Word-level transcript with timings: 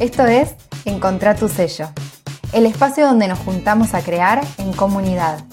Esto 0.00 0.24
es 0.26 0.54
Encontrar 0.84 1.36
tu 1.36 1.48
sello, 1.48 1.88
el 2.52 2.66
espacio 2.66 3.04
donde 3.04 3.26
nos 3.26 3.40
juntamos 3.40 3.94
a 3.94 4.00
crear 4.00 4.40
en 4.58 4.72
comunidad. 4.72 5.44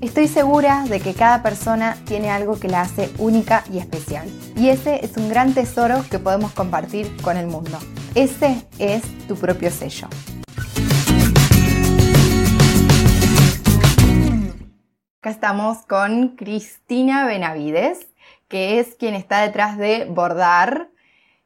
Estoy 0.00 0.28
segura 0.28 0.84
de 0.88 1.00
que 1.00 1.14
cada 1.14 1.42
persona 1.42 1.96
tiene 2.06 2.30
algo 2.30 2.60
que 2.60 2.68
la 2.68 2.82
hace 2.82 3.10
única 3.18 3.64
y 3.72 3.78
especial. 3.78 4.28
Y 4.56 4.68
ese 4.68 5.04
es 5.04 5.16
un 5.16 5.28
gran 5.28 5.52
tesoro 5.52 6.04
que 6.08 6.20
podemos 6.20 6.52
compartir 6.52 7.10
con 7.22 7.36
el 7.36 7.48
mundo. 7.48 7.76
Ese 8.14 8.64
es 8.78 9.02
tu 9.26 9.34
propio 9.34 9.72
sello. 9.72 10.06
Acá 15.18 15.30
estamos 15.30 15.78
con 15.88 16.36
Cristina 16.36 17.26
Benavides, 17.26 18.06
que 18.46 18.78
es 18.78 18.94
quien 18.94 19.14
está 19.14 19.40
detrás 19.40 19.76
de 19.76 20.04
Bordar. 20.04 20.88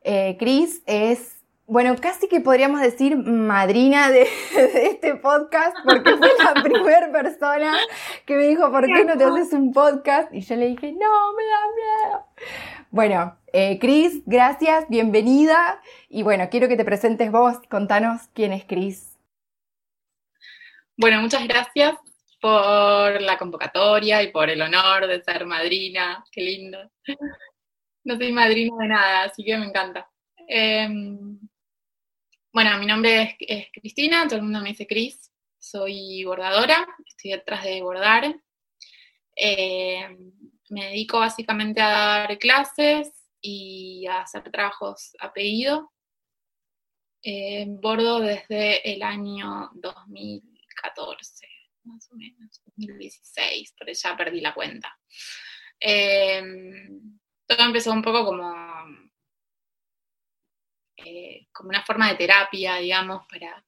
Eh, 0.03 0.37
Cris 0.39 0.83
es, 0.85 1.34
bueno, 1.67 1.97
casi 2.01 2.29
que 2.29 2.41
podríamos 2.41 2.81
decir 2.81 3.17
madrina 3.17 4.11
de, 4.11 4.29
este 4.55 5.17
podcast, 5.17 5.77
porque 5.85 6.17
fue 6.17 6.31
la 6.39 6.55
primera 6.63 7.11
persona 7.11 7.77
que 8.27 8.37
me 8.37 8.49
dijo, 8.49 8.71
¿por 8.71 8.87
qué 8.87 9.05
no 9.05 9.17
te 9.17 9.25
haces 9.25 9.53
un 9.53 9.73
podcast? 9.73 10.33
Y 10.35 10.41
yo 10.41 10.57
le 10.57 10.69
dije, 10.69 10.93
no, 10.93 11.33
me 11.33 11.45
da 11.45 11.61
miedo. 11.77 12.27
Bueno, 12.91 13.39
eh, 13.53 13.79
Cris, 13.79 14.23
gracias, 14.27 14.89
bienvenida. 14.89 15.81
Y 16.09 16.23
bueno, 16.23 16.49
quiero 16.51 16.69
que 16.69 16.77
te 16.77 16.85
presentes 16.85 17.33
vos, 17.33 17.59
contanos 17.71 18.29
quién 18.35 18.53
es 18.53 18.65
Cris. 18.65 19.19
Bueno, 20.97 21.21
muchas 21.23 21.49
gracias 21.49 21.97
por 22.41 23.21
la 23.23 23.39
convocatoria 23.39 24.23
y 24.23 24.31
por 24.31 24.51
el 24.51 24.61
honor 24.61 25.07
de 25.07 25.23
ser 25.23 25.47
madrina. 25.47 26.23
Qué 26.31 26.43
lindo. 26.43 26.79
No 28.05 28.17
soy 28.17 28.33
madrina 28.33 28.77
de 28.79 28.89
nada, 28.89 29.23
así 29.25 29.43
que 29.43 29.57
me 29.57 29.65
encanta. 29.67 30.09
Em, 30.47 31.39
bueno, 32.55 32.79
mi 32.79 32.87
nombre 32.87 33.37
es, 33.41 33.67
Cristina, 33.73 34.29
todo 34.29 34.37
el 34.37 34.45
mundo 34.45 34.61
me 34.61 34.69
dice 34.69 34.87
Cris. 34.87 35.33
Soy 35.59 36.23
bordadora, 36.23 36.87
estoy 37.05 37.33
detrás 37.33 37.65
de 37.65 37.83
bordar. 37.83 38.41
Em, 39.35 40.33
me 40.71 40.85
dedico 40.85 41.19
básicamente 41.19 41.81
a 41.81 41.89
dar 41.89 42.39
clases 42.39 43.13
y 43.41 44.07
a 44.07 44.21
hacer 44.21 44.49
trabajos 44.53 45.17
a 45.19 45.33
pedido. 45.33 45.93
Em, 47.23 47.81
bordo 47.81 48.21
desde 48.21 48.89
el 48.89 49.03
año 49.03 49.71
2014 49.75 51.49
más 51.83 52.09
o 52.13 52.15
menos, 52.15 52.63
2016, 52.77 53.75
pero 53.77 53.93
ya 53.93 54.17
perdí 54.17 54.41
la 54.41 54.55
cuenta. 54.55 54.97
Em, 55.81 57.19
todo 57.49 57.65
empezó 57.65 57.93
un 57.93 58.03
poco 58.03 58.25
como, 58.25 59.04
eh, 61.05 61.49
como 61.53 61.71
una 61.71 61.85
forma 61.85 62.09
de 62.09 62.17
terapia, 62.17 62.77
digamos, 62.77 63.27
para, 63.29 63.65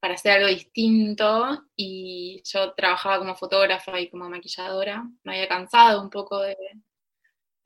para 0.00 0.14
hacer 0.14 0.32
algo 0.32 0.48
distinto 0.48 1.64
y 1.76 2.42
yo 2.44 2.72
trabajaba 2.74 3.18
como 3.18 3.36
fotógrafa 3.36 4.00
y 4.00 4.10
como 4.10 4.28
maquilladora, 4.28 5.04
me 5.24 5.34
había 5.34 5.48
cansado 5.48 6.02
un 6.02 6.10
poco 6.10 6.40
de, 6.40 6.56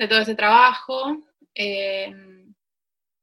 todo 0.08 0.20
ese 0.20 0.34
trabajo, 0.34 1.16
em, 1.54 2.54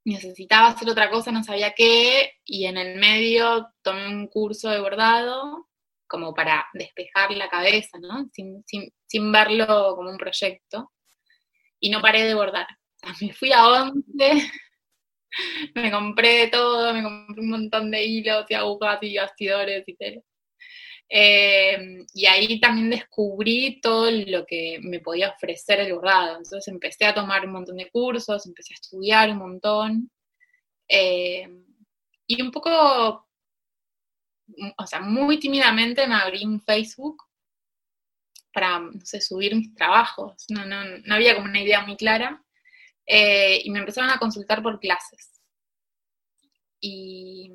necesitaba 0.05 0.69
hacer 0.69 0.89
otra 0.89 1.09
cosa, 1.09 1.31
no 1.31 1.43
sabía 1.43 1.73
qué, 1.73 2.33
y 2.45 2.65
en 2.65 2.77
el 2.77 2.99
medio 2.99 3.67
tomé 3.81 4.07
un 4.07 4.27
curso 4.27 4.69
de 4.69 4.79
bordado 4.79 5.69
como 6.07 6.33
para 6.33 6.67
despejar 6.73 7.31
la 7.31 7.49
cabeza, 7.49 7.97
¿no? 7.99 8.29
Sin, 8.33 9.31
verlo 9.31 9.95
como 9.95 10.11
un 10.11 10.17
proyecto. 10.17 10.91
Y 11.79 11.89
no 11.89 12.01
paré 12.01 12.23
de 12.23 12.35
bordar. 12.35 12.67
me 13.21 13.33
fui 13.33 13.51
a 13.51 13.67
11, 13.67 14.51
me 15.75 15.91
compré 15.91 16.47
todo, 16.47 16.93
me 16.93 17.03
compré 17.03 17.41
un 17.41 17.49
montón 17.49 17.91
de 17.91 18.03
hilos 18.05 18.45
y 18.49 18.53
agujas 18.53 18.99
y 19.01 19.17
bastidores 19.17 19.83
y 19.87 19.95
tela. 19.95 20.21
Eh, 21.09 22.05
y 22.13 22.25
ahí 22.25 22.59
también 22.59 22.89
descubrí 22.89 23.79
todo 23.81 24.09
lo 24.09 24.45
que 24.45 24.79
me 24.81 24.99
podía 24.99 25.29
ofrecer 25.29 25.79
el 25.79 25.93
bordado. 25.93 26.37
Entonces 26.37 26.67
empecé 26.67 27.05
a 27.05 27.13
tomar 27.13 27.45
un 27.45 27.53
montón 27.53 27.77
de 27.77 27.89
cursos, 27.89 28.45
empecé 28.45 28.73
a 28.73 28.79
estudiar 28.81 29.29
un 29.31 29.37
montón. 29.37 30.11
Eh, 30.87 31.47
y 32.27 32.41
un 32.41 32.51
poco 32.51 33.27
o 34.77 34.87
sea, 34.87 35.01
muy 35.01 35.39
tímidamente 35.39 36.07
me 36.07 36.15
abrí 36.15 36.45
un 36.45 36.61
Facebook 36.61 37.23
para, 38.53 38.79
no 38.79 39.05
sé, 39.05 39.19
subir 39.21 39.55
mis 39.55 39.73
trabajos. 39.73 40.45
No, 40.49 40.65
no, 40.65 40.83
no 40.83 41.15
había 41.15 41.35
como 41.35 41.47
una 41.47 41.61
idea 41.61 41.81
muy 41.85 41.97
clara. 41.97 42.42
Eh, 43.05 43.61
y 43.63 43.69
me 43.71 43.79
empezaron 43.79 44.09
a 44.09 44.19
consultar 44.19 44.61
por 44.63 44.79
clases. 44.79 45.31
Y, 46.79 47.51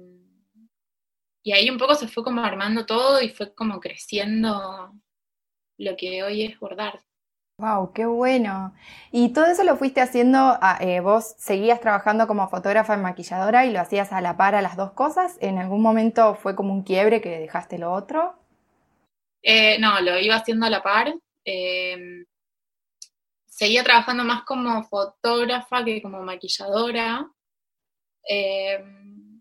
y 1.43 1.53
ahí 1.53 1.71
un 1.71 1.79
poco 1.79 1.95
se 1.95 2.09
fue 2.09 2.25
como 2.25 2.43
armando 2.43 2.87
todo 2.87 3.21
y 3.23 3.29
fue 3.31 3.55
como 3.55 3.81
creciendo 3.81 4.93
lo 5.79 5.97
que 5.97 6.23
hoy 6.23 6.45
es 6.45 6.59
bordar. 6.59 7.01
Wow, 7.61 7.93
qué 7.93 8.07
bueno. 8.07 8.73
¿Y 9.11 9.33
todo 9.33 9.47
eso 9.47 9.65
lo 9.65 9.77
fuiste 9.77 10.01
haciendo, 10.01 10.39
ah, 10.39 10.79
eh, 10.81 11.01
vos 11.01 11.35
seguías 11.39 11.81
trabajando 11.81 12.29
como 12.29 12.49
fotógrafa 12.49 12.95
y 12.95 12.99
maquilladora 12.99 13.67
y 13.67 13.73
lo 13.73 13.81
hacías 13.81 14.13
a 14.13 14.21
la 14.21 14.37
par 14.37 14.55
a 14.55 14.63
las 14.63 14.77
dos 14.77 14.93
cosas? 14.93 15.37
¿En 15.41 15.59
algún 15.59 15.83
momento 15.83 16.37
fue 16.37 16.55
como 16.55 16.73
un 16.73 16.85
quiebre 16.85 17.21
que 17.21 17.41
dejaste 17.41 17.79
lo 17.79 17.93
otro? 17.93 18.39
Eh, 19.43 19.77
no, 19.81 20.01
lo 20.01 20.17
iba 20.21 20.37
haciendo 20.37 20.67
a 20.67 20.71
la 20.71 20.85
par. 20.85 21.13
Em, 21.45 22.25
seguía 23.59 23.83
trabajando 23.83 24.25
más 24.25 24.45
como 24.45 24.85
fotógrafa 24.85 25.85
que 25.85 26.03
como 26.03 26.23
maquilladora. 26.23 27.29
Em, 28.25 29.41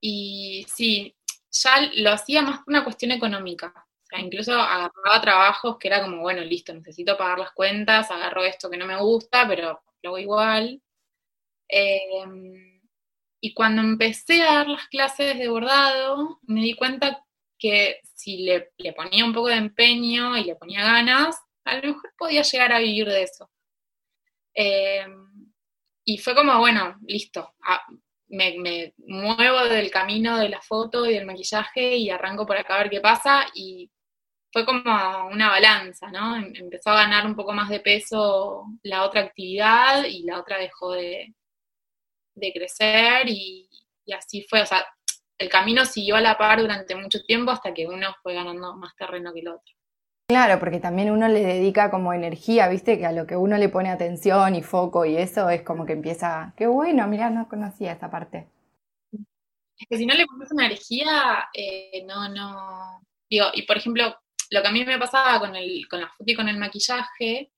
y 0.00 0.64
sí, 0.68 1.16
ya 1.50 1.90
lo 1.96 2.10
hacía 2.12 2.42
más 2.42 2.58
por 2.60 2.68
una 2.68 2.84
cuestión 2.84 3.12
económica 3.12 3.72
incluso 4.20 4.52
agarraba 4.52 5.20
trabajos 5.20 5.78
que 5.78 5.88
era 5.88 6.02
como, 6.02 6.20
bueno, 6.20 6.42
listo, 6.42 6.74
necesito 6.74 7.16
pagar 7.16 7.38
las 7.38 7.52
cuentas, 7.52 8.10
agarro 8.10 8.44
esto 8.44 8.70
que 8.70 8.76
no 8.76 8.86
me 8.86 9.00
gusta, 9.00 9.46
pero 9.48 9.82
lo 10.02 10.10
hago 10.10 10.18
igual. 10.18 10.82
Em, 11.68 12.80
y 13.40 13.54
cuando 13.54 13.82
empecé 13.82 14.42
a 14.42 14.54
dar 14.54 14.68
las 14.68 14.88
clases 14.88 15.38
de 15.38 15.48
bordado, 15.48 16.40
me 16.42 16.62
di 16.62 16.74
cuenta 16.74 17.24
que 17.58 18.00
si 18.14 18.38
le, 18.44 18.72
ponía 18.94 19.24
un 19.24 19.32
poco 19.32 19.48
de 19.48 19.56
empeño 19.56 20.36
y 20.36 20.44
le 20.44 20.56
ponía 20.56 20.82
ganas, 20.84 21.36
a 21.64 21.76
lo 21.76 21.82
mejor 21.94 22.12
podía 22.18 22.42
llegar 22.42 22.72
a 22.72 22.78
vivir 22.78 23.06
de 23.08 23.22
eso. 23.22 23.50
Em, 24.54 25.52
y 26.04 26.18
fue 26.18 26.34
como, 26.34 26.58
bueno, 26.58 26.96
listo, 27.06 27.54
me, 28.28 28.58
me, 28.58 28.94
muevo 28.98 29.64
del 29.64 29.90
camino 29.90 30.38
de 30.38 30.48
la 30.48 30.60
foto 30.62 31.06
y 31.06 31.14
del 31.14 31.26
maquillaje 31.26 31.96
y 31.96 32.10
arranco 32.10 32.46
por 32.46 32.56
acá 32.56 32.76
a 32.76 32.78
ver 32.78 32.90
qué 32.90 33.00
pasa 33.00 33.46
y 33.54 33.90
fue 34.52 34.66
como 34.66 34.82
una 35.28 35.48
balanza, 35.50 36.10
¿no? 36.10 36.36
Em, 36.36 36.52
empezó 36.56 36.90
a 36.90 36.96
ganar 36.96 37.26
un 37.26 37.34
poco 37.36 37.52
más 37.52 37.68
de 37.70 37.80
peso 37.80 38.66
la 38.82 39.04
otra 39.04 39.22
actividad 39.22 40.04
y 40.04 40.24
la 40.24 40.40
otra 40.40 40.58
dejó 40.58 40.92
de, 40.92 41.34
crecer 42.54 43.28
y, 43.28 43.68
así 44.16 44.46
fue, 44.48 44.62
o 44.62 44.66
sea, 44.66 44.86
el 45.38 45.48
camino 45.48 45.84
siguió 45.84 46.16
a 46.16 46.20
la 46.20 46.36
par 46.38 46.60
durante 46.60 46.94
mucho 46.96 47.22
tiempo 47.24 47.50
hasta 47.50 47.72
que 47.74 47.86
uno 47.86 48.14
fue 48.22 48.34
ganando 48.34 48.74
más 48.76 48.94
terreno 48.96 49.32
que 49.32 49.40
el 49.40 49.48
otro. 49.48 49.74
Claro, 50.28 50.58
porque 50.58 50.80
también 50.80 51.10
uno 51.10 51.28
le 51.28 51.42
dedica 51.42 51.90
como 51.90 52.12
energía, 52.12 52.68
viste, 52.68 52.98
que 52.98 53.06
a 53.06 53.12
lo 53.12 53.26
que 53.26 53.36
uno 53.36 53.58
le 53.58 53.68
pone 53.68 53.90
atención 53.90 54.54
y 54.54 54.62
foco 54.62 55.04
y 55.04 55.16
eso 55.16 55.50
es 55.50 55.62
como 55.62 55.84
que 55.86 55.92
empieza, 55.92 56.54
qué 56.56 56.66
bueno, 56.66 57.06
mira, 57.06 57.28
no 57.30 57.48
conocía 57.48 57.92
esa 57.92 58.10
parte. 58.10 58.48
Es 59.78 59.86
que 59.88 59.96
si 59.98 60.06
no 60.06 60.14
le 60.14 60.26
pones 60.26 60.50
energía, 60.52 61.48
eh, 61.54 62.04
no, 62.06 62.28
no, 62.28 63.02
digo, 63.28 63.46
y 63.54 63.62
por 63.62 63.76
ejemplo, 63.76 64.16
lo 64.50 64.62
que 64.62 64.68
a 64.68 64.72
mí 64.72 64.84
me 64.84 64.98
pasaba 64.98 65.40
con, 65.40 65.56
el, 65.56 65.86
con 65.88 66.00
la 66.00 66.08
foto 66.08 66.30
y 66.30 66.34
con 66.34 66.48
el 66.48 66.58
maquillaje 66.58 67.50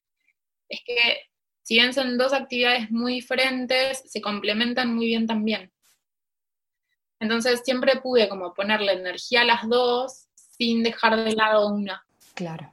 es 0.68 0.80
que 0.84 1.18
si 1.62 1.74
bien 1.74 1.94
son 1.94 2.18
dos 2.18 2.32
actividades 2.32 2.90
muy 2.90 3.14
diferentes, 3.14 4.02
se 4.06 4.20
complementan 4.20 4.94
muy 4.94 5.06
bien 5.06 5.26
también. 5.26 5.72
Entonces 7.20 7.62
siempre 7.64 8.00
pude 8.00 8.28
como 8.28 8.54
ponerle 8.54 8.92
energía 8.92 9.42
a 9.42 9.44
las 9.44 9.68
dos 9.68 10.26
sin 10.36 10.82
dejar 10.82 11.16
de 11.16 11.32
lado 11.34 11.68
una. 11.68 12.03
Claro. 12.34 12.70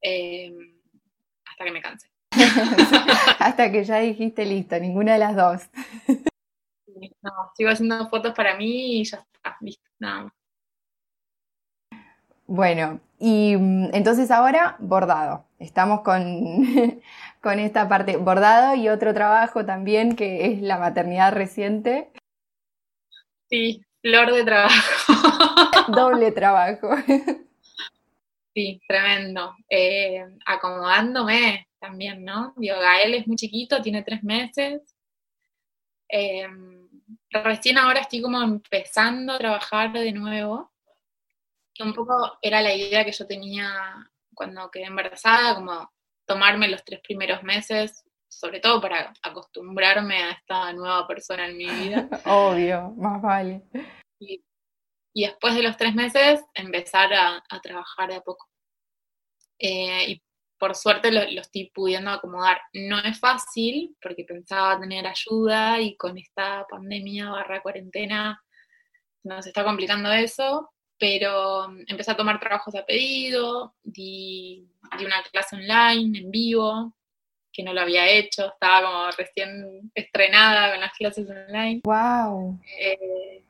Em, 0.00 0.80
hasta 1.44 1.64
que 1.64 1.70
me 1.70 1.82
canse. 1.82 2.08
hasta 3.38 3.70
que 3.70 3.84
ya 3.84 3.98
dijiste 3.98 4.46
listo, 4.46 4.78
ninguna 4.78 5.12
de 5.12 5.18
las 5.18 5.36
dos. 5.36 5.68
no, 7.22 7.52
sigo 7.54 7.70
haciendo 7.70 8.08
fotos 8.08 8.34
para 8.34 8.56
mí 8.56 9.00
y 9.00 9.04
ya 9.04 9.18
está, 9.18 9.56
listo, 9.60 9.88
nada 9.98 10.24
más. 10.24 10.32
Bueno, 12.46 13.00
y 13.18 13.56
mm, 13.56 13.94
entonces 13.94 14.30
ahora 14.30 14.76
bordado. 14.78 15.44
Estamos 15.58 16.00
con, 16.00 16.24
con 17.42 17.58
esta 17.58 17.88
parte 17.88 18.16
bordado 18.16 18.74
y 18.74 18.88
otro 18.88 19.12
trabajo 19.12 19.66
también 19.66 20.16
que 20.16 20.46
es 20.46 20.62
la 20.62 20.78
maternidad 20.78 21.32
reciente. 21.32 22.10
Sí, 23.50 23.84
flor 24.00 24.32
de 24.32 24.44
trabajo. 24.44 25.12
Doble 25.88 26.32
trabajo. 26.32 26.88
Sí, 28.54 28.80
tremendo. 28.86 29.54
Eh, 29.68 30.24
acomodándome 30.44 31.68
también, 31.78 32.24
¿no? 32.24 32.52
Digo, 32.56 32.76
Gael 32.78 33.14
es 33.14 33.26
muy 33.26 33.36
chiquito, 33.36 33.80
tiene 33.80 34.02
tres 34.02 34.22
meses. 34.22 34.82
Eh, 36.08 36.48
recién 37.30 37.78
ahora 37.78 38.00
estoy 38.00 38.20
como 38.20 38.42
empezando 38.42 39.32
a 39.32 39.38
trabajar 39.38 39.92
de 39.92 40.12
nuevo. 40.12 40.72
Que 41.72 41.82
un 41.84 41.94
poco 41.94 42.38
era 42.42 42.60
la 42.60 42.74
idea 42.74 43.04
que 43.04 43.12
yo 43.12 43.26
tenía 43.26 44.10
cuando 44.34 44.70
quedé 44.70 44.84
embarazada, 44.84 45.54
como 45.54 45.90
tomarme 46.26 46.68
los 46.68 46.84
tres 46.84 47.00
primeros 47.00 47.42
meses, 47.42 48.04
sobre 48.28 48.60
todo 48.60 48.80
para 48.80 49.12
acostumbrarme 49.22 50.22
a 50.22 50.30
esta 50.32 50.72
nueva 50.72 51.06
persona 51.06 51.46
en 51.46 51.56
mi 51.56 51.66
vida. 51.66 52.08
Obvio, 52.26 52.90
más 52.96 53.20
vale. 53.20 53.62
Y, 54.18 54.42
después 55.14 55.54
de 55.54 55.62
los 55.62 55.76
tres 55.76 55.94
meses 55.94 56.40
empezar 56.54 57.12
a, 57.12 57.42
trabajar 57.62 58.08
de 58.08 58.16
a 58.16 58.20
poco. 58.20 58.48
Eh, 59.58 60.04
y 60.08 60.22
por 60.58 60.76
suerte 60.76 61.10
lo, 61.10 61.22
estoy 61.22 61.70
pudiendo 61.74 62.10
acomodar. 62.10 62.60
No 62.74 62.98
es 63.00 63.18
fácil 63.18 63.96
porque 64.00 64.24
pensaba 64.24 64.78
tener 64.78 65.06
ayuda 65.06 65.80
y 65.80 65.96
con 65.96 66.18
esta 66.18 66.66
pandemia 66.68 67.30
barra 67.30 67.62
cuarentena 67.62 68.40
nos 69.24 69.46
está 69.46 69.64
complicando 69.64 70.12
eso, 70.12 70.70
pero 70.98 71.68
mm, 71.68 71.84
empecé 71.88 72.12
a 72.12 72.16
tomar 72.16 72.38
trabajos 72.38 72.74
a 72.74 72.84
pedido, 72.84 73.74
di, 73.82 74.68
una 74.92 75.22
clase 75.32 75.56
online 75.56 76.18
en 76.18 76.30
vivo, 76.30 76.94
que 77.52 77.62
no 77.62 77.72
lo 77.72 77.80
había 77.80 78.08
hecho, 78.08 78.46
estaba 78.52 78.86
como 78.86 79.10
recién 79.12 79.90
estrenada 79.94 80.72
con 80.72 80.80
las 80.80 80.92
clases 80.92 81.28
online. 81.28 81.80
¡Wow! 81.84 82.60
Eh, 82.78 83.42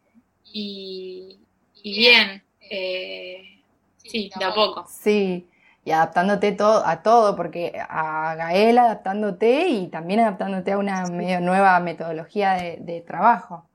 y, 0.45 1.39
bien, 1.83 2.43
eh, 2.61 3.63
sí, 3.97 4.31
de 4.39 4.45
a 4.45 4.55
poco. 4.55 4.87
Sí, 4.89 5.47
y 5.85 5.91
adaptándote 5.93 6.53
todo, 6.53 6.87
a 6.87 7.03
todo, 7.03 7.35
porque 7.37 7.73
a 7.77 8.35
Gael 8.35 8.79
adaptándote 8.79 9.69
y 9.69 9.89
también 9.89 10.21
adaptándote 10.21 10.73
a 10.73 10.79
una 10.79 11.05
nueva 11.05 11.81
metodología 11.81 12.53
de, 12.55 13.01
trabajo. 13.07 13.69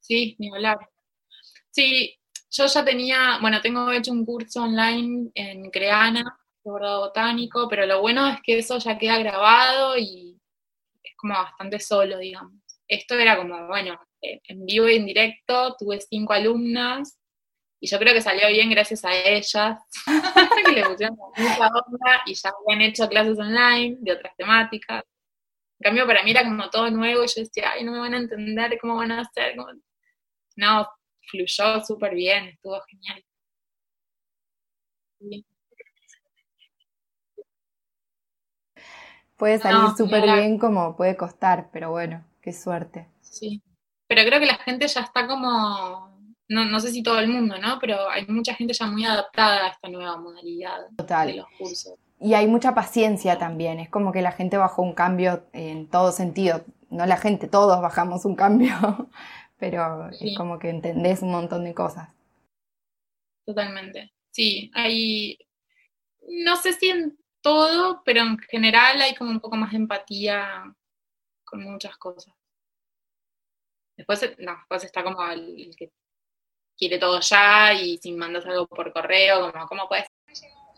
Sí, 0.00 0.36
ni 0.38 0.52
hablar. 0.52 0.78
Sí, 1.70 2.18
yo 2.50 2.66
ya 2.66 2.84
tenía, 2.84 3.38
bueno, 3.40 3.60
tengo 3.60 3.90
hecho 3.92 4.12
un 4.12 4.24
curso 4.24 4.62
online 4.62 5.30
en 5.34 5.70
Creana, 5.70 6.38
de 6.64 6.70
bordado 6.70 7.00
botánico, 7.00 7.68
pero 7.68 7.86
lo 7.86 8.00
bueno 8.00 8.26
es 8.28 8.40
que 8.42 8.58
eso 8.58 8.78
ya 8.78 8.98
queda 8.98 9.18
grabado 9.18 9.96
y 9.96 10.38
es 11.02 11.12
como 11.16 11.34
bastante 11.34 11.78
solo, 11.78 12.18
digamos. 12.18 12.52
Esto 12.88 13.14
era 13.14 13.36
como, 13.36 13.66
bueno, 13.68 13.98
en 14.48 14.66
vivo 14.66 14.88
y 14.88 14.96
en 14.96 15.06
directo, 15.06 15.76
tuve 15.78 16.00
cinco 16.00 16.32
alumnas, 16.32 17.18
y 17.80 17.88
yo 17.88 17.98
creo 17.98 18.14
que 18.14 18.22
salió 18.22 18.48
bien 18.48 18.70
gracias 18.70 19.04
a 19.04 19.14
ellas, 19.14 19.78
que 20.66 20.72
le 20.72 20.84
pusieron 20.84 21.16
mucha 21.16 21.68
onda 21.68 22.22
y 22.26 22.34
ya 22.34 22.50
habían 22.50 22.80
hecho 22.80 23.08
clases 23.08 23.38
online 23.38 23.96
de 24.00 24.12
otras 24.12 24.34
temáticas. 24.36 25.04
En 25.78 25.84
cambio, 25.84 26.06
para 26.06 26.22
mí 26.22 26.30
era 26.30 26.42
como 26.42 26.70
todo 26.70 26.90
nuevo 26.90 27.22
y 27.22 27.26
yo 27.26 27.42
decía, 27.42 27.72
ay, 27.72 27.84
no 27.84 27.92
me 27.92 27.98
van 27.98 28.14
a 28.14 28.18
entender 28.18 28.78
cómo 28.80 28.96
van 28.96 29.12
a 29.12 29.20
hacer. 29.20 29.56
No, 30.56 30.88
fluyó 31.30 31.84
súper 31.84 32.14
bien, 32.14 32.46
estuvo 32.46 32.80
genial. 32.88 33.24
Puede 39.36 39.58
salir 39.58 39.90
súper 39.98 40.22
bien 40.22 40.58
como 40.58 40.96
puede 40.96 41.14
costar, 41.16 41.68
pero 41.72 41.90
bueno, 41.90 42.24
qué 42.40 42.54
suerte. 42.54 43.06
Sí, 43.20 43.62
pero 44.06 44.22
creo 44.24 44.40
que 44.40 44.46
la 44.46 44.58
gente 44.58 44.86
ya 44.88 45.00
está 45.00 45.26
como 45.26 46.16
no, 46.48 46.64
no 46.64 46.80
sé 46.80 46.90
si 46.90 47.02
todo 47.02 47.18
el 47.18 47.28
mundo, 47.28 47.58
¿no? 47.58 47.78
Pero 47.80 48.08
hay 48.08 48.24
mucha 48.26 48.54
gente 48.54 48.72
ya 48.72 48.86
muy 48.86 49.04
adaptada 49.04 49.66
a 49.66 49.68
esta 49.68 49.88
nueva 49.88 50.16
modalidad 50.16 50.88
de 50.90 51.34
los 51.34 51.46
cursos. 51.58 51.98
Y 52.18 52.34
hay 52.34 52.46
mucha 52.46 52.74
paciencia 52.74 53.38
también, 53.38 53.78
es 53.78 53.90
como 53.90 54.10
que 54.10 54.22
la 54.22 54.32
gente 54.32 54.56
bajó 54.56 54.82
un 54.82 54.94
cambio 54.94 55.44
en 55.52 55.88
todo 55.88 56.12
sentido, 56.12 56.64
no 56.88 57.04
la 57.04 57.18
gente, 57.18 57.46
todos 57.46 57.82
bajamos 57.82 58.24
un 58.24 58.36
cambio, 58.36 58.72
pero 59.58 60.08
es 60.08 60.36
como 60.36 60.58
que 60.58 60.70
entendés 60.70 61.20
un 61.20 61.30
montón 61.30 61.64
de 61.64 61.74
cosas. 61.74 62.08
Totalmente, 63.44 64.14
sí, 64.30 64.70
hay, 64.74 65.38
no 66.26 66.56
sé 66.56 66.72
si 66.72 66.88
en 66.88 67.18
todo, 67.42 68.02
pero 68.04 68.22
en 68.22 68.38
general 68.38 69.00
hay 69.02 69.14
como 69.14 69.30
un 69.30 69.40
poco 69.40 69.56
más 69.56 69.72
de 69.72 69.76
empatía 69.76 70.74
con 71.44 71.62
muchas 71.64 71.98
cosas. 71.98 72.34
Después, 73.96 74.20
no, 74.38 74.56
después 74.56 74.84
está 74.84 75.02
como 75.02 75.22
el 75.30 75.74
que 75.76 75.90
quiere 76.76 76.98
todo 76.98 77.20
ya 77.20 77.72
y 77.72 77.98
si 77.98 78.12
mandas 78.12 78.46
algo 78.46 78.66
por 78.66 78.92
correo, 78.92 79.50
como, 79.52 79.66
¿cómo 79.66 79.88
puedes? 79.88 80.06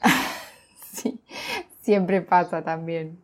sí, 0.93 1.21
siempre 1.81 2.21
pasa 2.21 2.63
también. 2.63 3.23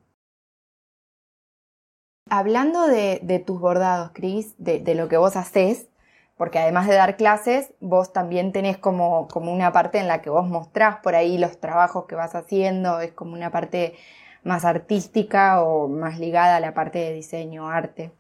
Hablando 2.28 2.86
de, 2.86 3.44
tus 3.46 3.60
bordados, 3.60 4.10
Cris, 4.12 4.54
de, 4.58 4.94
lo 4.94 5.08
que 5.08 5.18
vos 5.18 5.36
haces, 5.36 5.88
porque 6.36 6.58
además 6.58 6.88
de 6.88 6.94
dar 6.94 7.16
clases, 7.16 7.74
vos 7.80 8.12
también 8.12 8.50
tenés 8.50 8.78
como, 8.78 9.28
como 9.28 9.52
una 9.52 9.72
parte 9.72 9.98
en 9.98 10.08
la 10.08 10.22
que 10.22 10.30
vos 10.30 10.46
mostrás 10.46 10.96
por 11.00 11.14
ahí 11.14 11.38
los 11.38 11.60
trabajos 11.60 12.06
que 12.06 12.14
vas 12.14 12.34
haciendo, 12.34 13.00
es 13.00 13.12
como 13.12 13.34
una 13.34 13.50
parte 13.50 13.94
más 14.42 14.64
artística 14.64 15.62
o 15.62 15.88
más 15.88 16.18
ligada 16.18 16.56
a 16.56 16.60
la 16.60 16.74
parte 16.74 16.98
de 16.98 17.12
diseño, 17.12 17.68
arte. 17.68 18.12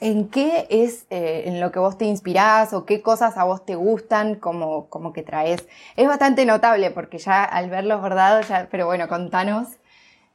¿En 0.00 0.28
qué 0.28 0.66
es 0.68 1.06
eh, 1.10 1.44
en 1.46 1.60
lo 1.60 1.72
que 1.72 1.78
vos 1.78 1.96
te 1.96 2.04
inspirás 2.04 2.74
o 2.74 2.84
qué 2.84 3.00
cosas 3.00 3.38
a 3.38 3.44
vos 3.44 3.64
te 3.64 3.76
gustan 3.76 4.34
como, 4.34 4.88
como 4.90 5.12
que 5.12 5.22
traes? 5.22 5.66
Es 5.96 6.06
bastante 6.06 6.44
notable 6.44 6.90
porque 6.90 7.18
ya 7.18 7.44
al 7.44 7.70
ver 7.70 7.84
los 7.84 8.00
bordados, 8.00 8.48
ya, 8.48 8.68
pero 8.70 8.86
bueno, 8.86 9.08
contanos 9.08 9.68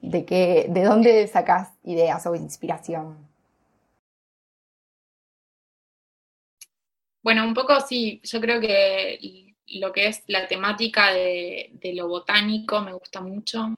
de, 0.02 0.26
qué, 0.26 0.66
de 0.70 0.84
dónde 0.84 1.28
sacás 1.28 1.70
ideas 1.84 2.26
o 2.26 2.36
inspiración. 2.36 3.18
Bueno, 7.24 7.46
un 7.46 7.54
poco 7.54 7.80
sí, 7.82 8.20
yo 8.24 8.42
creo 8.42 8.60
que 8.60 9.54
lo 9.68 9.92
que 9.92 10.08
es 10.08 10.24
la 10.28 10.48
temática 10.48 11.14
de, 11.14 11.70
de 11.74 11.94
lo 11.94 12.08
botánico 12.08 12.82
me 12.82 12.94
gusta 12.94 13.22
mucho, 13.22 13.76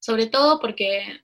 sobre 0.00 0.26
todo 0.26 0.58
porque 0.58 1.20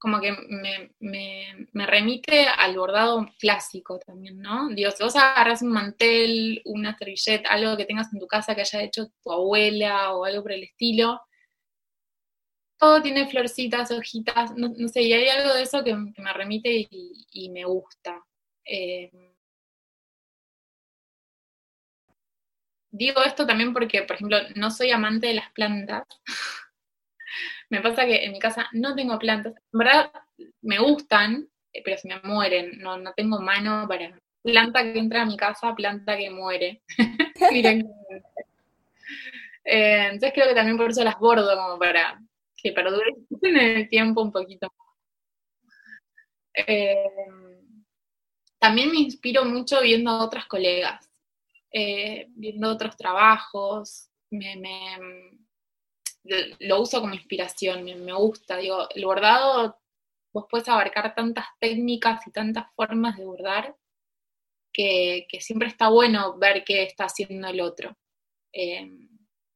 como 0.00 0.18
que 0.18 0.32
me, 0.32 1.86
remite 1.86 2.46
al 2.48 2.76
bordado 2.76 3.28
clásico 3.38 3.98
también, 3.98 4.40
¿no? 4.40 4.70
Dios, 4.70 4.94
si 4.96 5.04
vos 5.04 5.14
agarras 5.14 5.60
un 5.60 5.72
mantel, 5.72 6.62
una 6.64 6.96
servilleta, 6.96 7.50
algo 7.50 7.76
que 7.76 7.84
tengas 7.84 8.12
en 8.12 8.18
tu 8.18 8.26
casa 8.26 8.54
que 8.54 8.62
haya 8.62 8.82
hecho 8.82 9.08
tu 9.22 9.30
abuela 9.30 10.14
o 10.14 10.24
algo 10.24 10.42
por 10.42 10.52
el 10.52 10.64
estilo, 10.64 11.20
todo 12.78 13.02
tiene 13.02 13.28
florcitas, 13.28 13.90
hojitas, 13.90 14.56
no, 14.56 14.88
sé, 14.88 15.02
y 15.02 15.12
hay 15.12 15.28
algo 15.28 15.54
de 15.54 15.62
eso 15.62 15.84
que, 15.84 15.94
me 15.94 16.32
remite 16.32 16.88
y, 16.90 17.50
me 17.50 17.64
gusta. 17.66 18.24
Eh, 18.64 19.10
digo 22.90 23.22
esto 23.22 23.46
también 23.46 23.74
porque, 23.74 24.02
por 24.02 24.16
ejemplo, 24.16 24.38
no 24.56 24.70
soy 24.70 24.90
amante 24.92 25.26
de 25.26 25.34
las 25.34 25.52
plantas. 25.52 26.06
Me 27.70 27.80
pasa 27.80 28.04
que 28.04 28.24
en 28.24 28.32
mi 28.32 28.38
casa 28.40 28.68
no 28.72 28.94
tengo 28.96 29.18
plantas. 29.18 29.54
En 29.72 29.78
verdad 29.78 30.12
me 30.60 30.78
gustan, 30.80 31.48
eh, 31.72 31.82
pero 31.84 31.96
se 31.96 32.08
me 32.08 32.20
mueren. 32.22 32.78
No, 32.80 32.98
no 32.98 33.12
tengo 33.14 33.40
mano 33.40 33.86
para. 33.88 34.18
Planta 34.42 34.82
que 34.82 34.98
entra 34.98 35.22
a 35.22 35.26
mi 35.26 35.36
casa, 35.36 35.74
planta 35.74 36.16
que 36.16 36.30
muere. 36.30 36.82
Eh, 39.62 40.06
entonces 40.06 40.32
creo 40.32 40.48
que 40.48 40.54
también 40.54 40.78
por 40.78 40.90
eso 40.90 41.04
las 41.04 41.18
bordo, 41.18 41.54
como 41.54 41.78
para 41.78 42.18
que 42.56 42.72
perduren 42.72 43.26
en 43.42 43.56
el 43.56 43.88
tiempo 43.88 44.22
un 44.22 44.32
poquito. 44.32 44.72
Eh, 46.54 47.04
también 48.58 48.90
me 48.90 48.98
inspiro 48.98 49.44
mucho 49.44 49.80
viendo 49.82 50.10
a 50.10 50.24
otras 50.24 50.46
colegas, 50.46 51.08
viendo 51.70 52.70
otros 52.70 52.96
trabajos, 52.96 54.08
me, 54.30 54.56
lo 56.24 56.80
uso 56.80 57.00
como 57.00 57.14
inspiración, 57.14 57.84
me, 57.84 58.12
gusta. 58.12 58.56
Digo, 58.56 58.88
el 58.94 59.04
bordado, 59.04 59.78
vos 60.32 60.46
puedes 60.50 60.68
abarcar 60.68 61.14
tantas 61.14 61.46
técnicas 61.58 62.26
y 62.26 62.30
tantas 62.30 62.66
formas 62.74 63.16
de 63.16 63.24
bordar 63.24 63.76
que, 64.72 65.26
siempre 65.40 65.68
está 65.68 65.88
bueno 65.88 66.38
ver 66.38 66.64
qué 66.64 66.82
está 66.84 67.04
haciendo 67.04 67.48
el 67.48 67.60
otro. 67.60 67.96
Eh, 68.52 68.90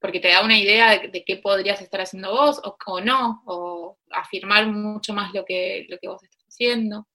porque 0.01 0.21
te 0.21 0.29
da 0.29 0.45
una 0.45 0.59
idea 0.59 0.99
de, 0.99 1.25
qué 1.25 1.37
podrías 1.37 1.81
estar 1.81 2.03
haciendo 2.03 2.31
vos 2.33 2.61
o, 2.87 3.01
no, 3.01 3.43
o 3.47 3.99
afirmar 4.11 4.67
mucho 4.67 5.15
más 5.15 5.33
lo 5.33 5.45
que, 5.45 5.87
lo 5.89 5.99
que 5.99 6.09
vos 6.09 6.23
estás 6.23 6.45
haciendo. 6.47 7.07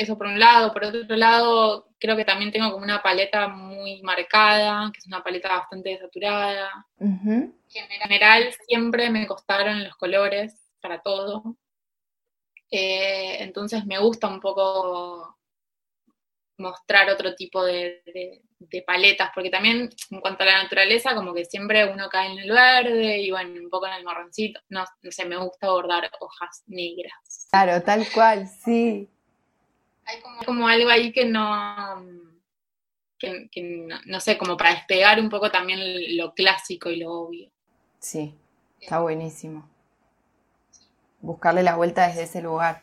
Eso 0.00 0.16
por 0.16 0.28
un 0.28 0.40
lado. 0.40 0.72
Por 0.72 0.84
otro 0.84 1.14
lado, 1.14 1.88
creo 1.98 2.16
que 2.16 2.24
también 2.24 2.50
tengo 2.50 2.72
como 2.72 2.82
una 2.82 3.02
paleta 3.02 3.48
muy 3.48 4.00
marcada, 4.00 4.90
que 4.90 4.98
es 4.98 5.06
una 5.06 5.22
paleta 5.22 5.58
bastante 5.58 5.98
saturada. 5.98 6.86
En 6.98 7.52
general, 7.68 8.50
siempre 8.66 9.10
me 9.10 9.26
costaron 9.26 9.84
los 9.84 9.94
colores 9.96 10.58
para 10.80 11.02
todo. 11.02 11.54
Eh, 12.70 13.42
entonces 13.42 13.84
me 13.84 13.98
gusta 13.98 14.26
un 14.28 14.40
poco 14.40 15.36
mostrar 16.56 17.10
otro 17.10 17.34
tipo 17.34 17.62
de, 17.62 18.02
paletas, 18.86 19.30
porque 19.34 19.50
también 19.50 19.90
en 20.10 20.20
cuanto 20.22 20.44
a 20.44 20.46
la 20.46 20.62
naturaleza, 20.62 21.14
como 21.14 21.34
que 21.34 21.44
siempre 21.44 21.92
uno 21.92 22.08
cae 22.08 22.32
en 22.32 22.38
el 22.38 22.50
verde 22.50 23.18
y 23.18 23.30
bueno, 23.30 23.60
un 23.60 23.68
poco 23.68 23.86
en 23.86 23.92
el 23.92 24.04
marroncito. 24.04 24.60
No, 24.70 24.82
no 25.02 25.12
sé, 25.12 25.26
me 25.26 25.36
gusta 25.36 25.70
bordar 25.70 26.10
hojas 26.20 26.62
negras. 26.68 27.48
Claro, 27.50 27.82
tal 27.82 28.06
cual, 28.14 28.48
sí. 28.48 29.10
Hay 30.10 30.44
como, 30.44 30.68
algo 30.68 30.90
ahí 30.90 31.12
que 31.12 31.24
no, 31.24 32.04
que, 33.18 33.88
no, 34.06 34.20
sé, 34.20 34.38
como 34.38 34.56
para 34.56 34.74
despegar 34.74 35.20
un 35.20 35.28
poco 35.28 35.50
también 35.50 35.80
lo 36.16 36.34
clásico 36.34 36.90
y 36.90 36.96
lo 36.96 37.12
obvio. 37.12 37.48
Sí, 37.98 38.34
está 38.80 39.00
buenísimo. 39.00 39.68
Buscarle 41.20 41.62
la 41.62 41.76
vuelta 41.76 42.08
desde 42.08 42.24
ese 42.24 42.42
lugar. 42.42 42.82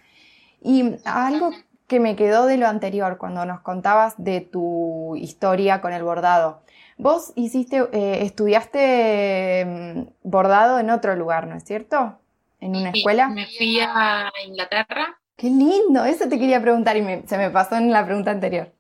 Y 0.62 0.96
algo 1.06 1.52
que 1.88 2.00
me 2.00 2.16
quedó 2.16 2.46
de 2.46 2.58
lo 2.58 2.68
anterior, 2.68 3.18
cuando 3.18 3.46
nos 3.46 3.62
contabas 3.62 4.16
de 4.18 4.42
tu 4.42 5.16
historia 5.16 5.82
con 5.82 5.94
el 5.94 6.04
bordado. 6.04 6.62
Vos 6.98 7.32
hiciste, 7.36 7.88
eh, 7.94 8.20
estudiaste 8.24 9.66
mm, 9.66 10.02
bordado 10.24 10.80
en 10.80 10.90
otro 10.90 11.16
lugar, 11.16 11.48
¿no 11.48 11.56
es 11.56 11.64
cierto? 11.64 12.20
¿En 12.60 12.76
una 12.76 12.90
escuela? 12.90 13.30
Me 13.30 13.46
fui 13.46 13.80
a 13.80 14.32
Inglaterra. 14.46 15.17
Qué 15.38 15.48
lindo, 15.48 16.04
eso 16.04 16.28
te 16.28 16.40
quería 16.40 16.60
preguntar 16.60 16.98
y 16.98 17.04
se 17.28 17.38
me 17.38 17.52
pasó 17.52 17.76
en 17.76 17.92
la 17.92 18.04
pregunta 18.04 18.32
anterior. 18.32 18.74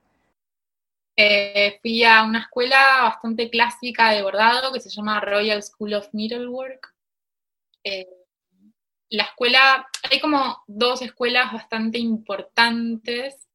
Eh, 1.16 1.78
fui 1.82 2.04
a 2.04 2.24
una 2.24 2.40
escuela 2.40 3.04
bastante 3.04 3.50
clásica 3.52 4.10
de 4.12 4.24
bordado 4.24 4.74
que 4.74 4.80
se 4.80 4.90
llama 4.90 5.20
Royal 5.20 5.62
School 5.62 5.94
of 5.94 6.10
Needlework. 6.14 6.96
Eh, 7.84 8.08
la 9.10 9.24
escuela, 9.24 9.88
hay 10.12 10.20
como 10.20 10.64
dos 10.66 11.04
escuelas 11.04 11.54
bastante 11.54 12.00
importantes. 12.00 13.48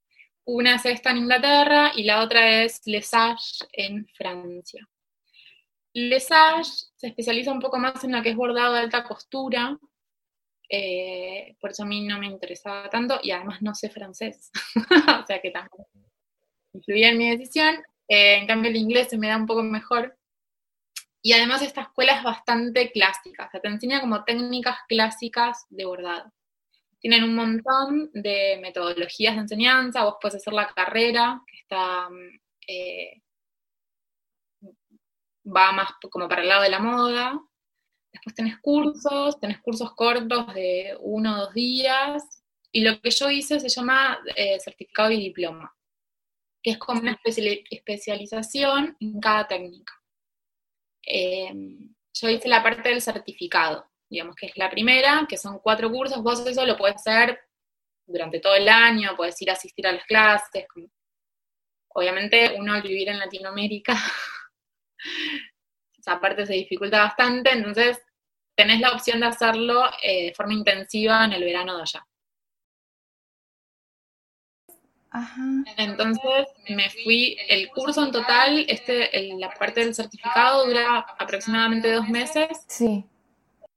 Una 0.44 0.76
es 0.76 0.87
esta 0.87 1.11
en 1.11 1.18
Inglaterra 1.18 1.90
y 1.97 2.04
la 2.04 2.23
otra 2.23 2.62
es 2.62 2.82
Lesage 2.87 3.64
en 3.73 4.06
Francia. 4.14 4.88
Lesage 5.92 6.71
se 6.94 7.09
especializa 7.09 7.50
un 7.50 7.61
poco 7.61 7.78
más 7.78 8.02
en 8.04 8.12
lo 8.12 8.23
que 8.23 8.30
es 8.30 8.37
bordado 8.37 8.75
de 8.75 8.80
alta 8.80 9.02
costura, 9.02 9.76
eh, 10.75 11.55
por 11.61 11.71
eso 11.71 11.83
a 11.83 11.87
mí 11.87 12.00
no 12.07 12.19
me 12.19 12.26
interesaba 12.26 12.88
tanto 12.88 13.21
y 13.23 13.31
además 13.31 13.61
no 13.61 13.75
sé 13.75 13.91
francés, 13.91 14.50
o 15.23 15.26
sea 15.26 15.38
que 15.43 15.50
tampoco 15.50 15.87
influía 16.73 17.11
en 17.11 17.19
mi 17.19 17.31
decisión. 17.31 17.75
Eh, 18.09 18.37
en 18.37 18.47
cambio 18.47 18.71
el 18.71 18.76
inglés 18.76 19.09
se 19.11 19.19
me 19.19 19.29
da 19.29 19.37
un 19.37 19.47
poco 19.47 19.62
mejor 19.62 20.19
y 21.21 21.35
además 21.35 21.61
esta 21.61 21.83
escuela 21.83 22.17
es 22.17 22.23
bastante 22.23 22.91
clásica, 22.91 23.47
o 23.47 23.50
sea, 23.50 23.61
te 23.61 23.69
enseña 23.69 24.00
como 24.00 24.25
técnicas 24.25 24.79
clásicas 24.88 25.67
de 25.69 25.85
bordado. 25.85 26.33
Tienen 27.00 27.23
un 27.25 27.35
montón 27.35 28.11
de 28.14 28.59
metodologías 28.62 29.35
de 29.35 29.43
enseñanza, 29.43 30.05
vos 30.05 30.17
puedes 30.23 30.37
hacer 30.37 30.55
la 30.55 30.69
carrera, 30.69 31.43
que 31.47 31.59
está, 31.59 32.09
eh, 32.67 33.21
va 35.45 35.73
más 35.73 35.93
como 36.11 36.29
para 36.29 36.41
el 36.41 36.49
lado 36.49 36.62
de 36.62 36.71
la 36.71 36.79
moda. 36.79 37.38
Después 38.12 38.35
tenés 38.35 38.59
cursos, 38.61 39.40
tenés 39.40 39.61
cursos 39.61 39.95
cortos 39.95 40.52
de 40.54 40.97
uno 41.00 41.35
o 41.35 41.40
dos 41.47 41.54
días. 41.54 42.23
Y 42.71 42.83
lo 42.83 43.00
que 43.00 43.11
yo 43.11 43.31
hice 43.31 43.61
se 43.61 43.69
llama 43.69 44.19
eh, 44.37 44.59
certificado 44.61 45.11
y 45.11 45.19
diploma, 45.19 45.75
que 46.62 46.73
es 46.73 46.78
como 46.78 47.00
una 47.00 47.19
especialización 47.71 48.97
en 49.00 49.21
cada 49.21 49.47
técnica. 49.47 49.92
Em, 51.02 51.95
yo 52.14 52.28
hice 52.28 52.49
la 52.49 52.62
parte 52.62 52.88
del 52.88 53.02
certificado, 53.02 53.90
digamos 54.09 54.37
que 54.37 54.47
es 54.47 54.57
la 54.57 54.71
primera, 54.71 55.26
que 55.28 55.37
son 55.37 55.59
cuatro 55.59 55.90
cursos, 55.90 56.23
vos 56.23 56.47
eso 56.47 56.64
lo 56.64 56.76
puedes 56.76 56.97
hacer 56.97 57.40
durante 58.07 58.40
todo 58.40 58.54
el 58.54 58.69
año, 58.69 59.16
puedes 59.16 59.40
ir 59.42 59.50
a 59.50 59.54
asistir 59.54 59.87
a 59.87 59.92
las 59.92 60.04
clases. 60.04 60.66
Obviamente 61.88 62.54
uno 62.59 62.73
al 62.73 62.83
vivir 62.83 63.09
en 63.09 63.19
Latinoamérica, 63.19 63.95
esa 66.02 66.21
parte 66.21 66.47
se 66.47 66.54
dificulta 66.54 66.99
bastante, 66.99 67.52
entonces 67.52 68.02
tenés 68.56 68.80
la 68.80 68.92
opción 68.92 69.21
de 69.21 69.26
hacerlo 69.26 69.85
eh, 70.02 70.26
de 70.26 70.35
forma 70.35 70.52
intensiva 70.52 71.25
en 71.25 71.32
el 71.32 71.44
verano 71.44 71.76
de 71.76 71.82
allá. 71.82 72.06
Entonces 75.76 76.49
me 76.71 76.88
fui, 76.90 77.37
el 77.49 77.68
curso 77.68 78.02
en 78.02 78.12
total, 78.12 78.64
este, 78.66 79.11
la 79.38 79.50
parte 79.50 79.80
del 79.80 79.94
certificado 79.94 80.66
dura 80.66 81.06
aproximadamente 81.18 81.92
dos 81.92 82.09
meses. 82.09 82.49
Sí. 82.66 83.04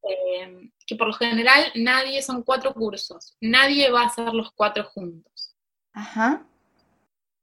Eh, 0.04 0.70
que 0.88 0.96
por 0.96 1.08
lo 1.08 1.14
general 1.14 1.72
nadie, 1.76 2.22
son 2.22 2.44
cuatro 2.44 2.74
cursos, 2.74 3.36
nadie 3.42 3.90
va 3.92 4.04
a 4.04 4.08
hacer 4.08 4.34
los 4.34 4.52
cuatro 4.52 4.84
juntos. 4.86 5.56
Ajá. 5.94 6.46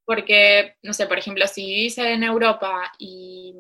Porque, 0.05 0.77
no 0.83 0.93
sé, 0.93 1.07
por 1.07 1.19
ejemplo, 1.19 1.47
si 1.47 1.67
vivís 1.67 1.99
en 1.99 2.23
Europa 2.23 2.93
y 2.99 3.55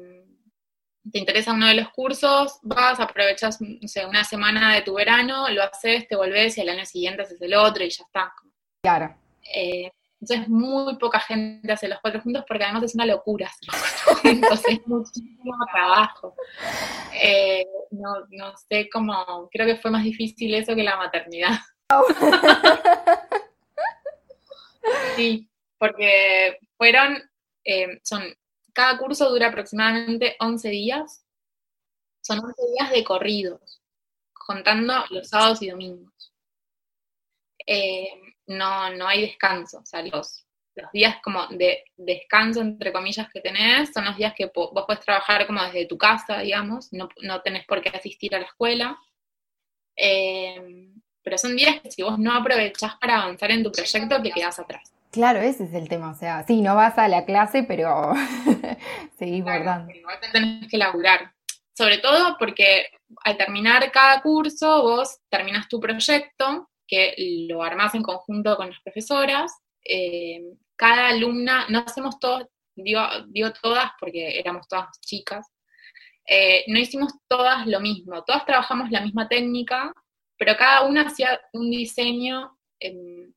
te 1.10 1.18
interesa 1.18 1.52
uno 1.52 1.66
de 1.66 1.74
los 1.74 1.90
cursos, 1.90 2.58
vas, 2.62 3.00
aprovechas, 3.00 3.60
no 3.60 3.88
sé, 3.88 4.06
una 4.06 4.24
semana 4.24 4.74
de 4.74 4.82
tu 4.82 4.94
verano, 4.94 5.48
lo 5.48 5.62
haces, 5.62 6.06
te 6.06 6.16
volvés 6.16 6.58
y 6.58 6.60
al 6.60 6.68
año 6.68 6.86
siguiente 6.86 7.22
haces 7.22 7.40
el 7.42 7.54
otro 7.54 7.84
y 7.84 7.90
ya 7.90 8.04
está. 8.04 8.32
Claro. 8.82 9.16
Eh, 9.54 9.90
entonces 10.20 10.48
muy 10.48 10.96
poca 10.98 11.18
gente 11.18 11.72
hace 11.72 11.88
los 11.88 11.98
cuatro 12.00 12.20
juntos 12.20 12.44
porque 12.46 12.62
además 12.62 12.84
es 12.84 12.94
una 12.94 13.06
locura 13.06 13.48
hacer 13.48 13.66
los 13.66 14.02
cuatro 14.04 14.22
juntos, 14.22 14.62
es 14.68 14.86
muchísimo 14.86 15.56
trabajo. 15.72 16.36
Eh, 17.20 17.66
no, 17.90 18.14
no 18.30 18.52
sé 18.68 18.88
cómo, 18.88 19.48
creo 19.50 19.66
que 19.66 19.76
fue 19.76 19.90
más 19.90 20.04
difícil 20.04 20.54
eso 20.54 20.76
que 20.76 20.84
la 20.84 20.96
maternidad. 20.96 21.58
sí, 25.16 25.48
porque 25.78 26.58
fueron, 26.76 27.18
eh, 27.64 27.98
son, 28.04 28.22
cada 28.72 28.98
curso 28.98 29.28
dura 29.30 29.48
aproximadamente 29.48 30.36
11 30.40 30.68
días, 30.68 31.24
son 32.22 32.38
11 32.38 32.62
días 32.72 32.90
de 32.90 33.04
corridos, 33.04 33.82
contando 34.32 35.04
los 35.10 35.28
sábados 35.28 35.62
y 35.62 35.70
domingos. 35.70 36.32
Eh, 37.66 38.08
no, 38.46 38.90
no 38.94 39.06
hay 39.06 39.22
descanso. 39.22 39.78
O 39.80 39.86
sea, 39.86 40.02
los, 40.02 40.46
días 40.92 41.16
como 41.22 41.46
de 41.48 41.84
descanso, 41.96 42.60
entre 42.62 42.92
comillas, 42.92 43.28
que 43.30 43.40
tenés, 43.40 43.92
son 43.92 44.06
los 44.06 44.16
días 44.16 44.32
que 44.34 44.50
vos 44.54 44.70
podés 44.72 45.00
trabajar 45.00 45.46
como 45.46 45.62
desde 45.62 45.86
tu 45.86 45.98
casa, 45.98 46.38
digamos, 46.38 46.92
no, 46.92 47.10
no 47.20 47.42
tenés 47.42 47.66
por 47.66 47.82
qué 47.82 47.90
asistir 47.90 48.34
a 48.34 48.38
la 48.38 48.46
escuela. 48.46 48.98
Eh, 49.94 50.88
pero 51.22 51.38
son 51.38 51.56
días 51.56 51.80
que 51.80 51.90
si 51.90 52.02
vos 52.02 52.18
no 52.18 52.34
aprovechás 52.34 52.96
para 52.96 53.22
avanzar 53.22 53.50
en 53.50 53.62
tu 53.62 53.70
proyecto, 53.70 54.22
te 54.22 54.30
quedás 54.30 54.58
atrás. 54.58 54.92
Claro, 55.12 55.40
ese 55.40 55.64
es 55.64 55.74
el 55.74 55.90
tema, 55.90 56.10
o 56.10 56.14
sea, 56.14 56.42
sí, 56.44 56.62
no 56.62 56.74
vas 56.74 56.96
a 56.96 57.06
la 57.06 57.26
clase, 57.26 57.64
pero 57.64 58.14
seguís 59.18 59.44
bordando. 59.44 59.92
Igual 59.92 60.18
tenés 60.32 60.70
que 60.70 60.78
laburar. 60.78 61.34
Sobre 61.76 61.98
todo 61.98 62.36
porque 62.38 62.86
al 63.22 63.36
terminar 63.36 63.92
cada 63.92 64.22
curso, 64.22 64.82
vos 64.82 65.18
terminás 65.28 65.68
tu 65.68 65.78
proyecto 65.78 66.70
que 66.86 67.14
lo 67.46 67.62
armás 67.62 67.94
en 67.94 68.02
conjunto 68.02 68.56
con 68.56 68.70
las 68.70 68.80
profesoras. 68.80 69.52
Eh, 69.84 70.40
cada 70.76 71.08
alumna, 71.08 71.66
no 71.68 71.80
hacemos 71.80 72.18
todos, 72.18 72.46
digo, 72.74 73.02
todas 73.62 73.90
porque 74.00 74.38
éramos 74.38 74.66
todas 74.66 74.98
chicas, 75.00 75.46
eh, 76.26 76.64
no 76.68 76.78
hicimos 76.78 77.12
todas 77.28 77.66
lo 77.66 77.80
mismo, 77.80 78.24
todas 78.24 78.46
trabajamos 78.46 78.90
la 78.90 79.02
misma 79.02 79.28
técnica, 79.28 79.92
pero 80.38 80.56
cada 80.56 80.86
una 80.86 81.02
hacía 81.02 81.38
un 81.52 81.70
diseño 81.70 82.56
en, 82.80 83.34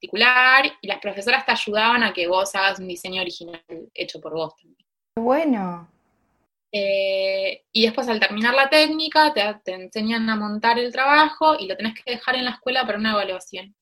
particular 0.00 0.64
y 0.80 0.86
las 0.86 0.98
profesoras 0.98 1.44
te 1.44 1.52
ayudaban 1.52 2.02
a 2.02 2.12
que 2.12 2.26
vos 2.26 2.54
hagas 2.54 2.78
un 2.78 2.88
diseño 2.88 3.20
original 3.20 3.62
hecho 3.94 4.20
por 4.20 4.32
vos 4.32 4.56
también. 4.56 4.86
Bueno. 5.14 5.88
Eh, 6.72 7.64
y 7.72 7.82
después 7.82 8.08
al 8.08 8.20
terminar 8.20 8.54
la 8.54 8.70
técnica 8.70 9.34
te, 9.34 9.72
enseñan 9.72 10.30
a 10.30 10.36
montar 10.36 10.78
el 10.78 10.92
trabajo 10.92 11.56
y 11.58 11.66
lo 11.66 11.76
tenés 11.76 11.94
que 11.94 12.12
dejar 12.12 12.36
en 12.36 12.44
la 12.44 12.52
escuela 12.52 12.86
para 12.86 12.98
una 12.98 13.12
evaluación. 13.12 13.74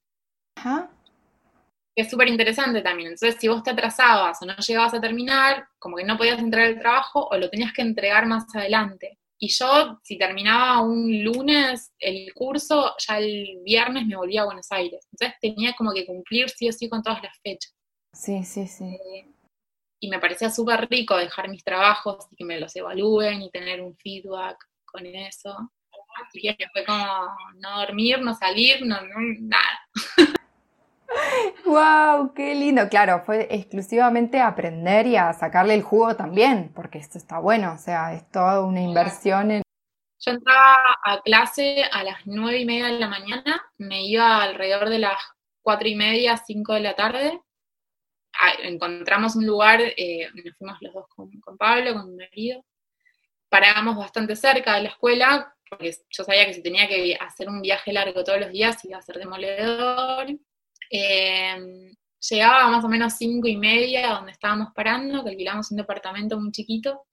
Ajá. 0.56 0.90
es 1.94 2.10
súper 2.10 2.28
interesante 2.28 2.82
también. 2.82 3.10
Entonces, 3.10 3.36
si 3.40 3.46
vos 3.46 3.62
te 3.62 3.70
atrasabas 3.70 4.42
o 4.42 4.46
no 4.46 4.56
llegabas 4.56 4.94
a 4.94 5.00
terminar, 5.00 5.68
como 5.78 5.96
que 5.96 6.04
no 6.04 6.16
podías 6.16 6.40
entregar 6.40 6.70
el 6.70 6.80
trabajo 6.80 7.28
o 7.30 7.36
lo 7.36 7.48
tenías 7.48 7.72
que 7.72 7.82
entregar 7.82 8.26
más 8.26 8.44
adelante. 8.56 9.18
Y 9.40 9.48
yo, 9.48 10.00
si 10.02 10.18
terminaba 10.18 10.80
un 10.80 11.22
lunes 11.22 11.92
el 12.00 12.32
curso, 12.34 12.94
ya 12.98 13.18
el 13.18 13.60
viernes 13.64 14.06
me 14.06 14.16
volvía 14.16 14.42
a 14.42 14.46
Buenos 14.46 14.70
Aires. 14.72 15.06
Entonces 15.12 15.38
tenía 15.40 15.74
como 15.74 15.92
que 15.92 16.04
cumplir 16.04 16.48
sí 16.50 16.68
o 16.68 16.72
sí 16.72 16.88
con 16.88 17.02
todas 17.02 17.22
las 17.22 17.38
fechas. 17.40 17.72
Sí, 18.12 18.42
sí, 18.42 18.66
sí. 18.66 18.84
Eh, 18.84 19.28
y 20.00 20.08
me 20.08 20.18
parecía 20.18 20.50
súper 20.50 20.88
rico 20.88 21.16
dejar 21.16 21.48
mis 21.48 21.62
trabajos 21.62 22.26
y 22.30 22.36
que 22.36 22.44
me 22.44 22.58
los 22.58 22.74
evalúen 22.74 23.42
y 23.42 23.50
tener 23.50 23.80
un 23.80 23.96
feedback 23.96 24.56
con 24.84 25.06
eso. 25.06 25.56
Así 26.26 26.40
que 26.40 26.56
fue 26.72 26.84
como 26.84 27.28
no 27.56 27.80
dormir, 27.80 28.20
no 28.20 28.34
salir, 28.34 28.84
no, 28.84 28.96
nada. 29.40 29.80
¡Wow! 31.64 32.34
¡Qué 32.34 32.54
lindo! 32.54 32.88
Claro, 32.88 33.22
fue 33.24 33.46
exclusivamente 33.50 34.40
aprender 34.40 35.06
y 35.06 35.16
a 35.16 35.32
sacarle 35.32 35.74
el 35.74 35.82
jugo 35.82 36.16
también, 36.16 36.72
porque 36.74 36.98
esto 36.98 37.18
está 37.18 37.38
bueno, 37.38 37.72
o 37.74 37.78
sea, 37.78 38.14
es 38.14 38.30
toda 38.30 38.64
una 38.64 38.80
inversión 38.80 39.50
en... 39.50 39.62
Yo 40.20 40.32
entraba 40.32 40.76
a 41.04 41.20
clase 41.22 41.84
a 41.92 42.02
las 42.02 42.26
nueve 42.26 42.60
y 42.60 42.66
media 42.66 42.86
de 42.86 42.98
la 42.98 43.08
mañana, 43.08 43.62
me 43.78 44.04
iba 44.04 44.42
alrededor 44.42 44.88
de 44.88 44.98
las 44.98 45.16
cuatro 45.62 45.88
y 45.88 45.94
media, 45.94 46.36
cinco 46.36 46.74
de 46.74 46.80
la 46.80 46.94
tarde, 46.94 47.40
encontramos 48.62 49.36
un 49.36 49.46
lugar, 49.46 49.80
eh, 49.80 50.28
nos 50.34 50.56
fuimos 50.56 50.78
los 50.80 50.94
dos 50.94 51.06
con, 51.08 51.30
Pablo, 51.56 51.94
con 51.94 52.10
mi 52.10 52.16
marido, 52.16 52.64
parábamos 53.48 53.96
bastante 53.96 54.36
cerca 54.36 54.74
de 54.74 54.82
la 54.82 54.88
escuela, 54.88 55.54
porque 55.68 55.94
yo 56.10 56.24
sabía 56.24 56.46
que 56.46 56.54
si 56.54 56.62
tenía 56.62 56.88
que 56.88 57.16
hacer 57.20 57.48
un 57.48 57.62
viaje 57.62 57.92
largo 57.92 58.24
todos 58.24 58.40
los 58.40 58.50
días 58.50 58.84
iba 58.84 58.98
a 58.98 59.02
ser 59.02 59.18
demoledor. 59.18 60.26
Eh, 60.90 61.92
llegaba 62.20 62.70
más 62.70 62.84
o 62.84 62.88
menos 62.88 63.14
cinco 63.14 63.48
y 63.48 63.56
media 63.56 64.14
donde 64.14 64.32
estábamos 64.32 64.72
parando, 64.74 65.22
que 65.22 65.30
alquilamos 65.30 65.70
un 65.70 65.76
departamento 65.76 66.38
muy 66.38 66.50
chiquito. 66.52 67.04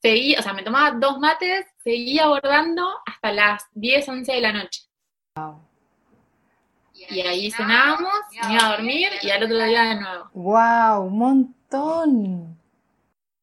Seguía, 0.00 0.40
o 0.40 0.42
sea, 0.42 0.52
me 0.52 0.62
tomaba 0.62 0.92
dos 0.92 1.18
mates, 1.18 1.66
seguía 1.82 2.26
bordando 2.26 2.86
hasta 3.06 3.32
las 3.32 3.64
10, 3.72 4.08
11 4.08 4.32
de 4.32 4.40
la 4.40 4.52
noche. 4.52 4.82
Y 7.10 7.20
ahí 7.20 7.50
cenábamos, 7.50 8.12
me 8.46 8.54
iba 8.54 8.66
a 8.66 8.76
dormir 8.76 9.08
y 9.22 9.30
al 9.30 9.42
otro 9.42 9.64
día 9.64 9.82
de 9.82 10.00
nuevo. 10.00 10.30
¡Wow! 10.32 11.06
Un 11.06 11.18
montón. 11.18 12.60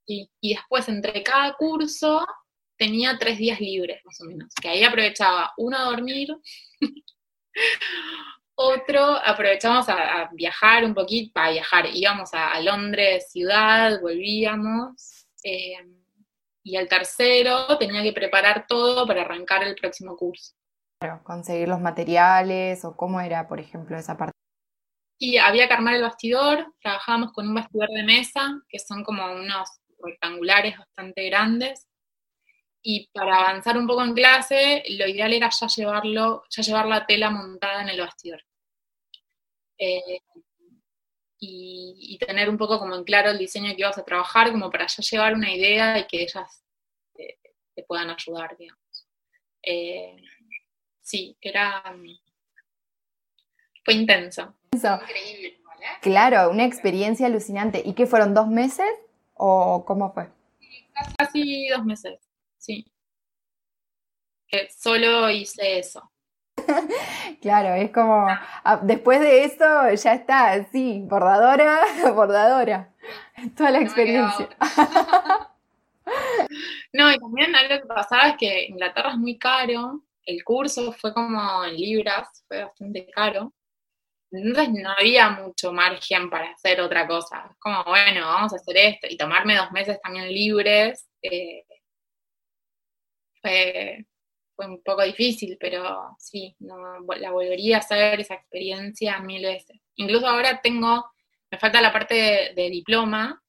Y, 0.06 0.30
y 0.42 0.56
después, 0.56 0.88
entre 0.90 1.24
cada 1.24 1.54
curso, 1.54 2.26
tenía 2.78 3.18
tres 3.18 3.38
días 3.38 3.60
libres, 3.60 4.02
más 4.06 4.20
o 4.22 4.26
menos. 4.26 4.54
Que 4.62 4.70
ahí 4.70 4.84
aprovechaba 4.84 5.54
uno 5.58 5.78
a 5.78 5.84
dormir, 5.84 6.30
otro 8.64 9.02
aprovechamos 9.24 9.88
a, 9.90 10.30
viajar 10.34 10.84
un 10.86 10.94
poquito, 10.94 11.32
para 11.34 11.52
viajar. 11.52 11.86
Íbamos 11.94 12.30
a, 12.34 12.60
Londres, 12.62 13.32
ciudad, 13.32 14.00
volvíamos. 14.02 15.28
Eh, 15.44 15.78
y 16.64 16.78
el 16.78 16.88
tercero 16.88 17.78
tenía 17.78 18.02
que 18.02 18.14
preparar 18.14 18.66
todo 18.68 19.06
para 19.06 19.24
arrancar 19.24 19.64
el 19.64 19.76
próximo 19.76 20.16
curso 20.16 20.54
conseguir 21.24 21.68
los 21.68 21.82
materiales 21.82 22.84
o 22.86 22.96
cómo 22.96 23.20
era, 23.22 23.48
por 23.48 23.60
ejemplo, 23.60 23.98
esa 23.98 24.18
parte. 24.18 24.34
Y 25.20 25.38
había 25.38 25.68
que 25.68 25.74
armar 25.74 25.96
el 25.96 26.02
bastidor, 26.02 26.74
trabajábamos 26.82 27.32
con 27.32 27.48
un 27.48 27.56
bastidor 27.56 27.90
de 27.90 28.04
mesa, 28.04 28.62
que 28.68 28.80
son 28.80 29.04
como 29.04 29.26
unos 29.32 29.70
rectangulares 30.00 30.78
bastante 30.78 31.26
grandes, 31.26 31.88
y 32.82 33.08
para 33.14 33.38
avanzar 33.38 33.78
un 33.78 33.88
poco 33.88 34.04
en 34.04 34.14
clase, 34.14 34.84
lo 34.90 35.08
ideal 35.08 35.32
era 35.32 35.50
ya 35.50 35.68
llevarlo, 35.68 36.44
ya 36.50 36.64
llevar 36.64 36.86
la 36.88 37.06
tela 37.06 37.30
montada 37.30 37.82
en 37.82 37.90
el 37.90 38.02
bastidor. 38.02 38.42
Eh, 39.84 40.22
y, 41.40 42.18
tener 42.26 42.50
un 42.50 42.58
poco 42.58 42.80
como 42.80 42.96
en 42.96 43.04
claro 43.04 43.32
el 43.32 43.38
diseño 43.38 43.72
que 43.72 43.82
ibas 43.82 43.98
a 43.98 44.06
trabajar, 44.06 44.52
como 44.52 44.72
para 44.72 44.88
ya 44.88 45.04
llevar 45.04 45.34
una 45.34 45.54
idea 45.54 46.00
y 46.00 46.08
que 46.08 46.24
ellas 46.24 46.64
eh, 47.16 47.38
te 47.76 47.84
puedan 47.84 48.10
ayudar, 48.10 48.56
digamos. 48.58 49.08
Eh, 49.62 50.16
sí, 51.02 51.36
era... 51.42 51.84
Fue 53.84 53.94
intenso. 53.96 54.56
Increíble, 54.72 55.60
Claro, 56.02 56.50
una 56.50 56.64
experiencia 56.64 57.28
alucinante. 57.28 57.82
¿Y 57.84 57.94
qué 57.94 58.06
fueron 58.06 58.34
dos 58.34 58.48
meses 58.48 58.88
o 59.34 59.84
cómo 59.86 60.14
fue? 60.14 60.30
Casi 61.18 61.68
dos 61.68 61.84
meses, 61.84 62.22
sí. 62.58 62.86
solo 64.78 65.30
hice 65.30 65.80
eso. 65.80 66.13
claro, 67.42 67.76
es 67.76 67.92
como, 67.92 68.26
ah, 68.28 68.80
después 68.84 69.20
de 69.20 69.46
eso 69.46 69.94
ya 69.94 70.14
está, 70.14 70.64
sí, 70.72 71.04
bordadora, 71.06 71.82
bordadora. 72.16 72.90
Toda 73.58 73.72
la 73.72 73.80
experiencia. 73.80 74.50
no, 76.94 77.12
y 77.12 77.20
también 77.20 77.56
algo 77.56 77.82
que 77.82 77.88
pasaba 77.88 78.30
es 78.30 78.38
que 78.38 78.66
Inglaterra 78.68 79.12
es 79.12 79.18
muy 79.18 79.38
caro 79.38 80.04
el 80.26 80.44
curso 80.44 80.94
fue 80.94 81.14
como 81.14 81.66
en 81.66 81.76
libras, 81.76 82.44
fue 82.48 82.64
bastante 82.64 83.08
caro. 83.12 83.54
Entonces 84.32 84.70
no 84.74 84.92
había 84.92 85.30
mucho 85.30 85.72
margen 85.74 86.30
para 86.30 86.52
hacer 86.52 86.82
otra 86.82 87.08
cosa. 87.08 87.56
Como, 87.60 87.84
bueno, 87.86 88.26
vamos 88.28 88.54
a 88.54 88.58
hacer 88.58 88.78
esto 88.78 89.08
y 89.10 89.18
tomarme 89.18 89.56
dos 89.58 89.72
meses 89.72 90.00
también 90.02 90.28
libres. 90.30 91.08
Eh, 91.22 91.64
fue, 93.42 94.06
un 94.58 94.82
poco 94.84 95.04
difícil, 95.04 95.58
pero 95.60 96.16
sí, 96.20 96.56
no, 96.60 97.00
la 97.18 97.32
volvería 97.32 97.78
a 97.78 97.80
hacer 97.80 98.20
esa 98.20 98.36
experiencia 98.36 99.20
mil 99.20 99.44
veces. 99.44 99.80
Incluso 99.96 100.28
ahora 100.28 100.62
tengo, 100.62 101.12
me 101.52 101.58
falta 101.58 101.82
la 101.82 101.94
parte 101.94 102.54
de, 102.56 102.70
diploma, 102.70 103.42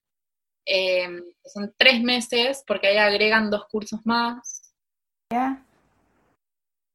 eh, 0.66 1.08
son 1.44 1.74
tres 1.76 2.02
meses 2.02 2.64
porque 2.66 2.86
ahí 2.88 2.96
agregan 2.96 3.50
dos 3.50 3.66
cursos 3.66 4.00
más 4.04 4.74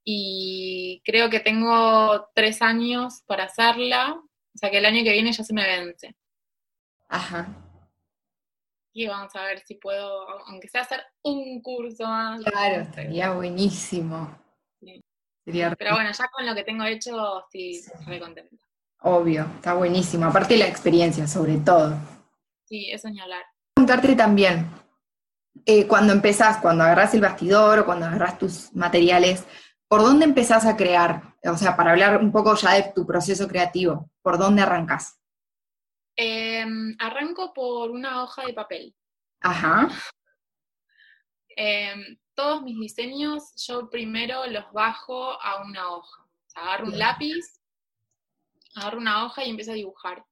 y 0.03 1.01
creo 1.05 1.29
que 1.29 1.39
tengo 1.39 2.29
tres 2.33 2.61
años 2.61 3.21
para 3.27 3.43
hacerla, 3.43 4.13
o 4.13 4.57
sea 4.57 4.71
que 4.71 4.79
el 4.79 4.85
año 4.85 5.03
que 5.03 5.11
viene 5.11 5.31
ya 5.31 5.43
se 5.43 5.53
me 5.53 5.63
vence. 5.63 6.15
Ajá. 7.07 7.68
Y 8.91 9.07
vamos 9.07 9.35
a 9.35 9.43
ver 9.45 9.59
si 9.59 9.75
puedo, 9.75 10.27
aunque 10.47 10.67
sea 10.67 10.81
hacer 10.81 11.01
un 11.23 11.61
curso 11.61 12.03
más. 12.05 12.41
Claro, 12.43 12.81
estaría 12.81 13.31
buenísimo. 13.33 14.37
Pero 15.45 15.95
bueno, 15.95 16.11
ya 16.11 16.27
con 16.31 16.45
lo 16.45 16.53
que 16.55 16.63
tengo 16.63 16.83
hecho 16.83 17.43
estoy 17.43 17.81
muy 18.05 18.19
contenta. 18.19 18.55
Obvio, 19.01 19.47
está 19.55 19.73
buenísimo. 19.73 20.25
Aparte 20.25 20.57
la 20.57 20.67
experiencia, 20.67 21.27
sobre 21.27 21.57
todo. 21.57 21.95
Sí, 22.65 22.91
eso 22.91 23.09
ni 23.09 23.19
hablar. 23.19 23.43
Contarte 23.75 24.15
también, 24.15 24.69
eh, 25.65 25.87
cuando 25.87 26.13
empezás, 26.13 26.57
cuando 26.57 26.83
agarras 26.83 27.13
el 27.13 27.21
bastidor 27.21 27.79
o 27.79 27.85
cuando 27.85 28.05
agarras 28.05 28.37
tus 28.37 28.73
materiales, 28.75 29.45
¿por 29.87 30.01
dónde 30.01 30.25
empezás 30.25 30.65
a 30.65 30.75
crear? 30.75 31.33
O 31.45 31.57
sea, 31.57 31.75
para 31.75 31.91
hablar 31.91 32.17
un 32.17 32.31
poco 32.31 32.55
ya 32.55 32.73
de 32.73 32.91
tu 32.93 33.05
proceso 33.05 33.47
creativo, 33.47 34.09
¿por 34.21 34.37
dónde 34.37 34.61
arrancas? 34.61 35.18
Em, 36.21 36.97
arranco 36.99 37.53
por 37.53 37.91
una 37.91 38.21
hoja 38.21 38.45
de 38.45 38.53
papel. 38.53 38.93
Ajá. 39.39 39.87
Em, 41.55 42.17
todos 42.33 42.61
mis 42.61 42.77
diseños 42.77 43.53
yo 43.65 43.89
primero 43.89 44.45
los 44.47 44.69
bajo 44.73 45.41
a 45.41 45.63
una 45.63 45.93
hoja. 45.93 46.23
O 46.23 46.49
sea, 46.49 46.63
agarro 46.63 46.87
un 46.87 46.99
lápiz, 46.99 47.61
agarro 48.75 48.97
una 48.97 49.25
hoja 49.25 49.45
y 49.45 49.49
empiezo 49.49 49.71
a 49.71 49.75
dibujar. 49.75 50.25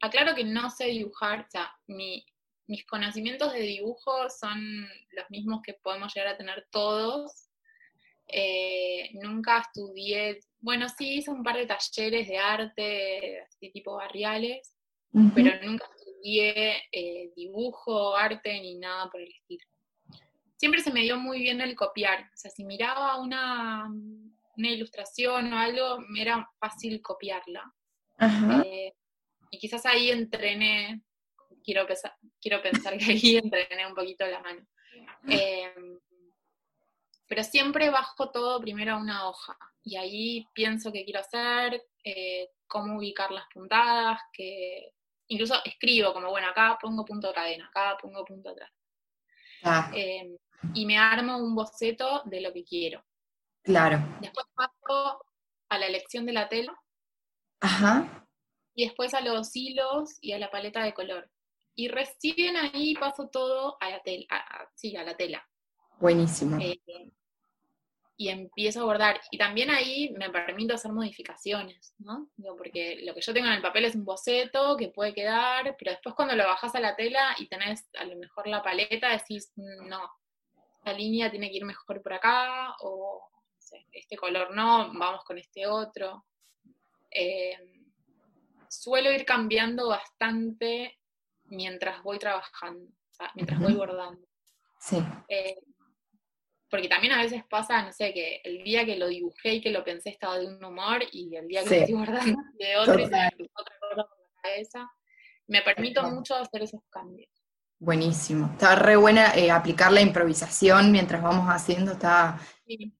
Aclaro 0.00 0.36
que 0.36 0.44
no 0.44 0.70
sé 0.70 0.84
dibujar, 0.84 1.40
o 1.40 1.50
sea, 1.50 1.74
mis 1.88 2.86
conocimientos 2.86 3.52
de 3.54 3.60
dibujo 3.62 4.30
son 4.30 4.88
los 5.10 5.30
mismos 5.30 5.62
que 5.64 5.74
podemos 5.74 6.14
llegar 6.14 6.34
a 6.34 6.36
tener 6.36 6.68
todos, 6.70 7.48
eh, 8.28 9.10
nunca 9.14 9.58
estudié, 9.58 10.38
bueno, 10.60 10.88
sí 10.88 11.16
hice 11.16 11.32
un 11.32 11.42
par 11.42 11.56
de 11.56 11.66
talleres 11.66 12.28
de 12.28 12.38
arte, 12.38 13.40
así 13.42 13.72
tipo 13.72 13.96
barriales, 13.96 14.73
pero 15.34 15.50
nunca 15.62 15.86
estudié 15.96 16.82
eh, 16.90 17.32
dibujo, 17.36 18.16
arte 18.16 18.60
ni 18.60 18.76
nada 18.76 19.08
por 19.10 19.20
el 19.20 19.28
estilo. 19.28 19.64
Siempre 20.56 20.80
se 20.80 20.92
me 20.92 21.02
dio 21.02 21.18
muy 21.18 21.40
bien 21.40 21.60
el 21.60 21.74
copiar, 21.74 22.22
o 22.22 22.36
sea, 22.36 22.50
si 22.50 22.64
miraba 22.64 23.20
una, 23.20 23.86
una 24.56 24.70
ilustración 24.70 25.52
o 25.52 25.58
algo, 25.58 25.98
me 26.08 26.22
era 26.22 26.48
fácil 26.58 27.00
copiarla. 27.02 27.72
Eh, 28.64 28.92
y 29.50 29.58
quizás 29.58 29.84
ahí 29.86 30.10
entrené, 30.10 31.02
quiero, 31.62 31.86
quiero 32.40 32.62
pensar 32.62 32.96
que 32.96 33.04
ahí 33.04 33.36
entrené 33.42 33.86
un 33.86 33.94
poquito 33.94 34.26
la 34.26 34.40
mano 34.40 34.66
pero 37.26 37.42
siempre 37.42 37.90
bajo 37.90 38.30
todo 38.30 38.60
primero 38.60 38.94
a 38.94 38.98
una 38.98 39.28
hoja 39.28 39.56
y 39.82 39.96
ahí 39.96 40.46
pienso 40.54 40.92
qué 40.92 41.04
quiero 41.04 41.20
hacer, 41.20 41.82
eh, 42.04 42.50
cómo 42.66 42.98
ubicar 42.98 43.30
las 43.30 43.46
puntadas, 43.52 44.20
que 44.32 44.92
incluso 45.28 45.54
escribo 45.64 46.12
como, 46.12 46.30
bueno, 46.30 46.48
acá 46.48 46.78
pongo 46.80 47.04
punto 47.04 47.28
de 47.28 47.34
cadena, 47.34 47.66
acá 47.66 47.96
pongo 48.00 48.24
punto 48.24 48.50
atrás. 48.50 48.70
Ah. 49.62 49.90
Em, 49.94 50.36
y 50.74 50.86
me 50.86 50.98
armo 50.98 51.38
un 51.38 51.54
boceto 51.54 52.22
de 52.24 52.40
lo 52.40 52.52
que 52.52 52.64
quiero. 52.64 53.04
Claro. 53.62 53.98
Después 54.20 54.46
paso 54.54 55.24
a 55.68 55.78
la 55.78 55.86
elección 55.86 56.26
de 56.26 56.32
la 56.32 56.48
tela. 56.48 56.74
Ajá. 57.60 58.26
Y 58.74 58.84
después 58.84 59.14
a 59.14 59.20
los 59.20 59.54
hilos 59.54 60.18
y 60.20 60.32
a 60.32 60.38
la 60.38 60.50
paleta 60.50 60.82
de 60.82 60.94
color. 60.94 61.30
Y 61.74 61.88
recién 61.88 62.56
ahí 62.56 62.94
paso 62.94 63.28
todo 63.28 63.76
a 63.80 63.90
la 63.90 64.02
tela. 64.02 64.26
sí, 64.74 64.96
a 64.96 65.02
la 65.02 65.16
tela. 65.16 65.48
Buenísimo. 65.98 66.58
Eh, 66.60 66.80
y 68.16 68.28
empiezo 68.28 68.80
a 68.80 68.84
bordar. 68.84 69.20
Y 69.30 69.38
también 69.38 69.70
ahí 69.70 70.14
me 70.16 70.30
permito 70.30 70.74
hacer 70.74 70.92
modificaciones, 70.92 71.94
¿no? 71.98 72.28
porque 72.56 73.00
lo 73.04 73.14
que 73.14 73.20
yo 73.20 73.34
tengo 73.34 73.48
en 73.48 73.54
el 73.54 73.62
papel 73.62 73.86
es 73.86 73.94
un 73.94 74.04
boceto 74.04 74.76
que 74.76 74.88
puede 74.88 75.14
quedar, 75.14 75.76
pero 75.78 75.90
después 75.90 76.14
cuando 76.14 76.36
lo 76.36 76.44
bajas 76.44 76.74
a 76.74 76.80
la 76.80 76.94
tela 76.96 77.34
y 77.38 77.48
tenés 77.48 77.88
a 77.98 78.04
lo 78.04 78.16
mejor 78.16 78.46
la 78.46 78.62
paleta, 78.62 79.10
decís, 79.10 79.52
no, 79.56 80.10
la 80.84 80.92
línea 80.92 81.30
tiene 81.30 81.50
que 81.50 81.56
ir 81.56 81.64
mejor 81.64 82.02
por 82.02 82.12
acá, 82.12 82.74
o 82.80 83.28
este 83.92 84.16
color 84.16 84.54
no, 84.54 84.92
vamos 84.92 85.24
con 85.24 85.38
este 85.38 85.66
otro. 85.66 86.24
Eh, 87.10 87.56
suelo 88.68 89.10
ir 89.12 89.24
cambiando 89.24 89.88
bastante 89.88 90.98
mientras 91.44 92.02
voy 92.02 92.18
trabajando, 92.18 92.90
mientras 93.34 93.60
voy 93.60 93.74
bordando. 93.74 94.26
Sí. 94.78 94.98
Eh, 95.28 95.56
porque 96.74 96.88
también 96.88 97.12
a 97.12 97.22
veces 97.22 97.44
pasa, 97.48 97.84
no 97.84 97.92
sé, 97.92 98.12
que 98.12 98.40
el 98.42 98.64
día 98.64 98.84
que 98.84 98.96
lo 98.96 99.06
dibujé 99.06 99.54
y 99.54 99.60
que 99.60 99.70
lo 99.70 99.84
pensé 99.84 100.10
estaba 100.10 100.40
de 100.40 100.48
un 100.48 100.64
humor 100.64 101.04
y 101.12 101.36
el 101.36 101.46
día 101.46 101.62
que 101.62 101.70
lo 101.70 101.76
estoy 101.76 101.94
guardando 101.94 102.42
de 102.58 102.76
otro 102.76 102.98
y 102.98 103.04
se 103.04 103.10
me 103.10 103.28
otra 103.54 103.76
cosa 103.78 103.78
por 103.78 103.96
la 103.96 104.06
cabeza. 104.42 104.90
me 105.46 105.62
permito 105.62 106.02
mucho 106.02 106.34
hacer 106.34 106.64
esos 106.64 106.80
cambios. 106.90 107.30
Buenísimo. 107.78 108.50
Está 108.54 108.74
re 108.74 108.96
buena 108.96 109.36
eh, 109.36 109.52
aplicar 109.52 109.92
la 109.92 110.00
improvisación 110.00 110.90
mientras 110.90 111.22
vamos 111.22 111.46
haciendo. 111.46 111.92
Está... 111.92 112.40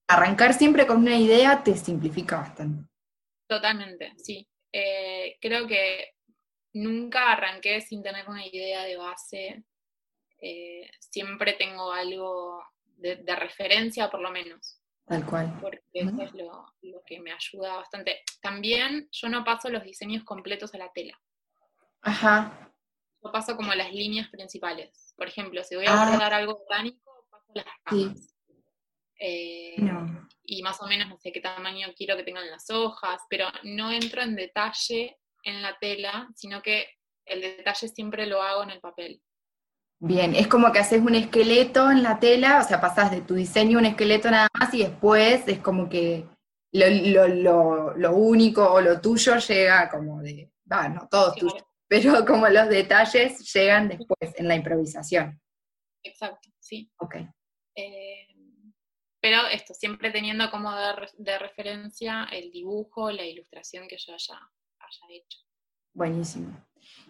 Arrancar 0.07 0.53
siempre 0.53 0.87
con 0.87 0.99
una 0.99 1.17
idea 1.17 1.61
te 1.61 1.75
simplifica 1.75 2.37
bastante. 2.37 2.89
Totalmente, 3.45 4.13
sí. 4.15 4.47
Eh, 4.71 5.35
creo 5.41 5.67
que 5.67 6.13
nunca 6.71 7.33
arranqué 7.33 7.81
sin 7.81 8.01
tener 8.01 8.25
una 8.29 8.47
idea 8.47 8.85
de 8.85 8.95
base. 8.95 9.65
Eh, 10.39 10.89
siempre 10.97 11.51
tengo 11.59 11.91
algo 11.91 12.63
de, 12.97 13.35
referencia, 13.35 14.09
por 14.09 14.21
lo 14.21 14.31
menos. 14.31 14.81
Tal 15.05 15.25
cual. 15.25 15.57
Porque 15.61 15.83
eso 15.93 16.21
es 16.21 16.33
lo, 16.33 16.65
lo, 16.81 17.03
que 17.05 17.19
me 17.19 17.31
ayuda 17.31 17.77
bastante. 17.77 18.23
También 18.41 19.07
yo 19.11 19.29
no 19.29 19.43
paso 19.43 19.69
los 19.69 19.83
diseños 19.83 20.23
completos 20.23 20.73
a 20.73 20.79
la 20.79 20.91
tela. 20.91 21.19
Ajá. 22.01 22.71
Yo 23.23 23.31
paso 23.31 23.55
como 23.55 23.73
las 23.73 23.91
líneas 23.91 24.29
principales. 24.29 25.13
Por 25.15 25.27
ejemplo, 25.27 25.63
si 25.63 25.75
voy 25.75 25.85
a 25.85 25.93
ah. 25.93 26.09
bordar 26.09 26.33
algo 26.33 26.57
botánico, 26.57 27.27
paso 27.29 27.51
las 27.53 27.65
ramas. 27.85 28.35
Eh, 29.19 29.75
y 30.43 30.61
más 30.61 30.81
o 30.81 30.87
menos 30.87 31.07
no 31.07 31.17
sé 31.17 31.31
qué 31.31 31.39
tamaño 31.39 31.87
quiero 31.95 32.17
que 32.17 32.23
tengan 32.23 32.49
las 32.49 32.69
hojas, 32.69 33.21
pero 33.29 33.47
no 33.63 33.91
entro 33.91 34.21
en 34.21 34.35
detalle 34.35 35.17
en 35.43 35.61
la 35.61 35.77
tela, 35.79 36.29
sino 36.35 36.61
que 36.61 36.87
el 37.25 37.41
detalle 37.41 37.87
siempre 37.87 38.25
lo 38.25 38.41
hago 38.41 38.63
en 38.63 38.71
el 38.71 38.79
papel. 38.79 39.21
Bien, 40.07 40.35
es 40.35 40.47
como 40.47 40.71
que 40.71 40.77
haces 40.77 41.01
un 41.01 41.15
esqueleto 41.15 41.89
en 41.89 42.03
la 42.03 42.19
tela, 42.19 42.59
o 42.59 42.63
sea, 42.63 42.79
pasas 42.79 43.09
de 43.09 43.21
tu 43.21 43.33
diseño 43.33 43.79
un 43.79 43.87
esqueleto 43.87 44.29
nada 44.29 44.47
más 44.53 44.71
y 44.71 44.83
después 44.83 45.47
es 45.47 45.57
como 45.61 45.89
que 45.89 46.27
lo, 46.71 48.13
único 48.13 48.71
o 48.71 48.81
lo 48.81 49.01
tuyo 49.01 49.37
llega 49.37 49.89
como 49.89 50.21
de, 50.21 50.51
va, 50.71 50.89
no 50.89 51.07
todo 51.09 51.33
tuyo, 51.33 51.67
pero 51.87 52.23
como 52.27 52.47
los 52.49 52.69
detalles 52.69 53.51
llegan 53.51 53.87
después 53.87 54.35
en 54.35 54.47
la 54.47 54.53
improvisación. 54.53 55.41
Exacto, 56.03 56.51
sí. 56.59 56.87
Ok. 56.99 57.15
Eh, 57.75 58.27
pero 59.19 59.47
esto, 59.47 59.73
siempre 59.73 60.11
teniendo 60.11 60.51
como 60.51 60.71
de, 61.17 61.39
referencia 61.39 62.25
el 62.31 62.51
dibujo, 62.51 63.09
la 63.09 63.25
ilustración 63.25 63.87
que 63.87 63.97
yo 63.97 64.13
haya, 64.13 64.39
hecho. 65.09 65.39
Buenísimo. 65.95 66.55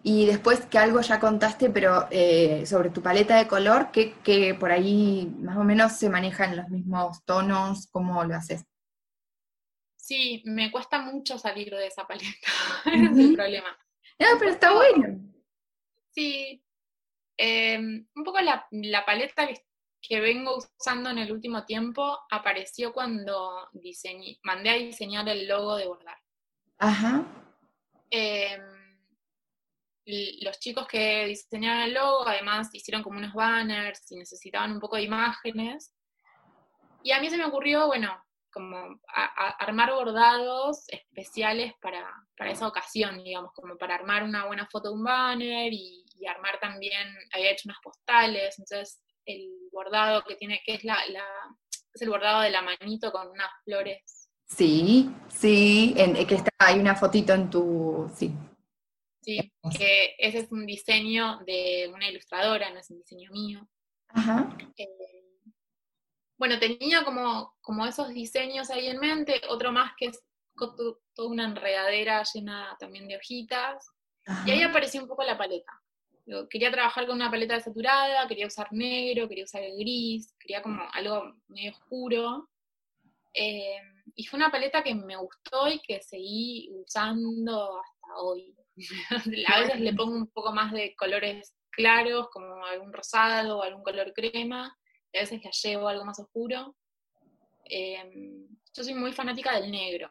Y 0.02 0.24
después 0.24 0.64
que 0.64 0.78
algo 0.78 1.02
ya 1.02 1.20
contaste, 1.20 1.68
pero 1.68 2.08
eh, 2.10 2.64
sobre 2.64 2.88
tu 2.88 3.02
paleta 3.02 3.36
de 3.36 3.46
color, 3.46 3.90
que, 3.90 4.56
por 4.58 4.70
ahí 4.70 5.30
más 5.40 5.58
o 5.58 5.64
menos 5.64 5.92
se 5.92 6.08
manejan 6.08 6.56
los 6.56 6.68
mismos 6.70 7.22
tonos, 7.24 7.88
¿cómo 7.90 8.24
lo 8.24 8.34
haces? 8.34 8.64
Sí, 9.96 10.42
me 10.46 10.70
cuesta 10.70 11.02
mucho 11.02 11.36
salir 11.38 11.70
de 11.70 11.88
esa 11.88 12.06
paleta, 12.06 12.48
ese 12.86 13.04
es 13.04 13.18
el 13.18 13.34
problema. 13.34 13.76
No, 14.18 14.26
pero 14.38 14.50
está 14.50 14.72
bueno. 14.72 15.20
Sí, 16.12 16.64
eh, 17.36 17.78
un 17.78 18.24
poco 18.24 18.40
la, 18.40 18.66
la 18.70 19.04
paleta 19.04 19.46
que 19.46 19.66
que 20.08 20.20
vengo 20.20 20.58
usando 20.78 21.10
en 21.10 21.18
el 21.18 21.32
último 21.32 21.64
tiempo 21.64 22.18
apareció 22.30 22.92
cuando 22.92 23.68
diseñé, 23.72 24.38
mandé 24.42 24.70
a 24.70 24.74
diseñar 24.74 25.28
el 25.28 25.48
logo 25.48 25.76
de 25.76 25.86
Bordar. 25.86 26.18
Ajá. 26.78 27.24
Em, 28.10 28.60
los 30.42 30.58
chicos 30.60 30.86
que 30.86 31.26
diseñaron 31.26 31.82
el 31.82 31.94
logo 31.94 32.26
además 32.28 32.68
hicieron 32.72 33.02
como 33.02 33.18
unos 33.18 33.34
banners 33.34 34.10
y 34.10 34.16
necesitaban 34.16 34.72
un 34.72 34.80
poco 34.80 34.96
de 34.96 35.02
imágenes. 35.02 35.92
Y 37.02 37.12
a 37.12 37.20
mí 37.20 37.28
se 37.28 37.36
me 37.36 37.44
ocurrió, 37.44 37.86
bueno, 37.86 38.16
como 38.52 38.98
armar 39.58 39.92
bordados 39.92 40.84
especiales 40.88 41.74
para, 41.80 42.08
esa 42.50 42.66
ocasión, 42.66 43.22
digamos, 43.22 43.52
como 43.52 43.76
para 43.76 43.94
armar 43.94 44.22
una 44.22 44.46
buena 44.46 44.66
foto 44.66 44.88
de 44.88 44.94
un 44.94 45.04
banner 45.04 45.72
y, 45.72 46.04
y 46.18 46.26
armar 46.26 46.58
también, 46.60 47.06
había 47.32 47.50
hecho 47.50 47.64
unas 47.66 47.78
postales, 47.82 48.58
entonces 48.58 49.02
el 49.26 49.50
bordado 49.72 50.24
que 50.24 50.36
tiene, 50.36 50.62
que 50.64 50.74
es 50.74 50.84
la, 50.84 50.96
es 51.92 52.02
el 52.02 52.08
bordado 52.08 52.40
de 52.42 52.50
la 52.50 52.62
manito 52.62 53.12
con 53.12 53.28
unas 53.28 53.50
flores. 53.64 54.30
Sí, 54.46 55.10
sí, 55.28 55.94
en, 55.96 56.26
que 56.26 56.36
está, 56.36 56.50
hay 56.58 56.78
una 56.78 56.94
fotito 56.94 57.34
en 57.34 57.50
tu, 57.50 58.10
sí. 58.14 58.32
Sí, 59.26 59.52
que 59.76 60.14
ese 60.18 60.38
es 60.38 60.52
un 60.52 60.66
diseño 60.66 61.40
de 61.44 61.90
una 61.92 62.08
ilustradora, 62.08 62.70
no 62.70 62.78
es 62.78 62.88
un 62.90 62.98
diseño 62.98 63.30
mío. 63.32 63.68
Ajá. 64.08 64.56
Eh, 64.76 64.86
bueno, 66.38 66.60
tenía 66.60 67.04
como, 67.04 67.56
como 67.60 67.84
esos 67.86 68.10
diseños 68.10 68.70
ahí 68.70 68.86
en 68.86 69.00
mente, 69.00 69.40
otro 69.48 69.72
más 69.72 69.94
que 69.96 70.06
es 70.06 70.22
toda 70.54 71.28
una 71.28 71.44
enredadera 71.44 72.22
llena 72.22 72.76
también 72.78 73.08
de 73.08 73.16
hojitas. 73.16 73.90
Y 74.46 74.52
ahí 74.52 74.62
apareció 74.62 75.02
un 75.02 75.08
poco 75.08 75.24
la 75.24 75.36
paleta 75.36 75.72
quería 76.50 76.70
trabajar 76.70 77.06
con 77.06 77.16
una 77.16 77.30
paleta 77.30 77.60
saturada, 77.60 78.26
quería 78.26 78.46
usar 78.46 78.68
negro, 78.72 79.28
quería 79.28 79.44
usar 79.44 79.62
el 79.62 79.76
gris, 79.78 80.34
quería 80.38 80.62
como 80.62 80.82
algo 80.92 81.34
medio 81.48 81.70
oscuro. 81.70 82.48
Eh, 83.32 83.80
y 84.14 84.24
fue 84.24 84.38
una 84.38 84.50
paleta 84.50 84.82
que 84.82 84.94
me 84.94 85.16
gustó 85.16 85.68
y 85.68 85.78
que 85.80 86.00
seguí 86.02 86.70
usando 86.72 87.80
hasta 87.80 88.16
hoy. 88.16 88.56
a 89.48 89.60
veces 89.60 89.80
le 89.80 89.92
pongo 89.94 90.16
un 90.16 90.28
poco 90.28 90.52
más 90.52 90.72
de 90.72 90.94
colores 90.96 91.54
claros, 91.70 92.28
como 92.30 92.64
algún 92.64 92.92
rosado 92.92 93.58
o 93.58 93.62
algún 93.62 93.82
color 93.82 94.12
crema, 94.12 94.76
y 95.12 95.18
a 95.18 95.20
veces 95.22 95.42
la 95.44 95.50
llevo 95.50 95.88
algo 95.88 96.04
más 96.04 96.18
oscuro. 96.18 96.76
Eh, 97.64 98.46
yo 98.74 98.84
soy 98.84 98.94
muy 98.94 99.12
fanática 99.12 99.58
del 99.60 99.70
negro. 99.70 100.10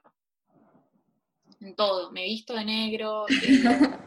En 1.61 1.75
todo, 1.75 2.11
me 2.11 2.23
visto 2.23 2.53
de 2.53 2.65
negro. 2.65 3.25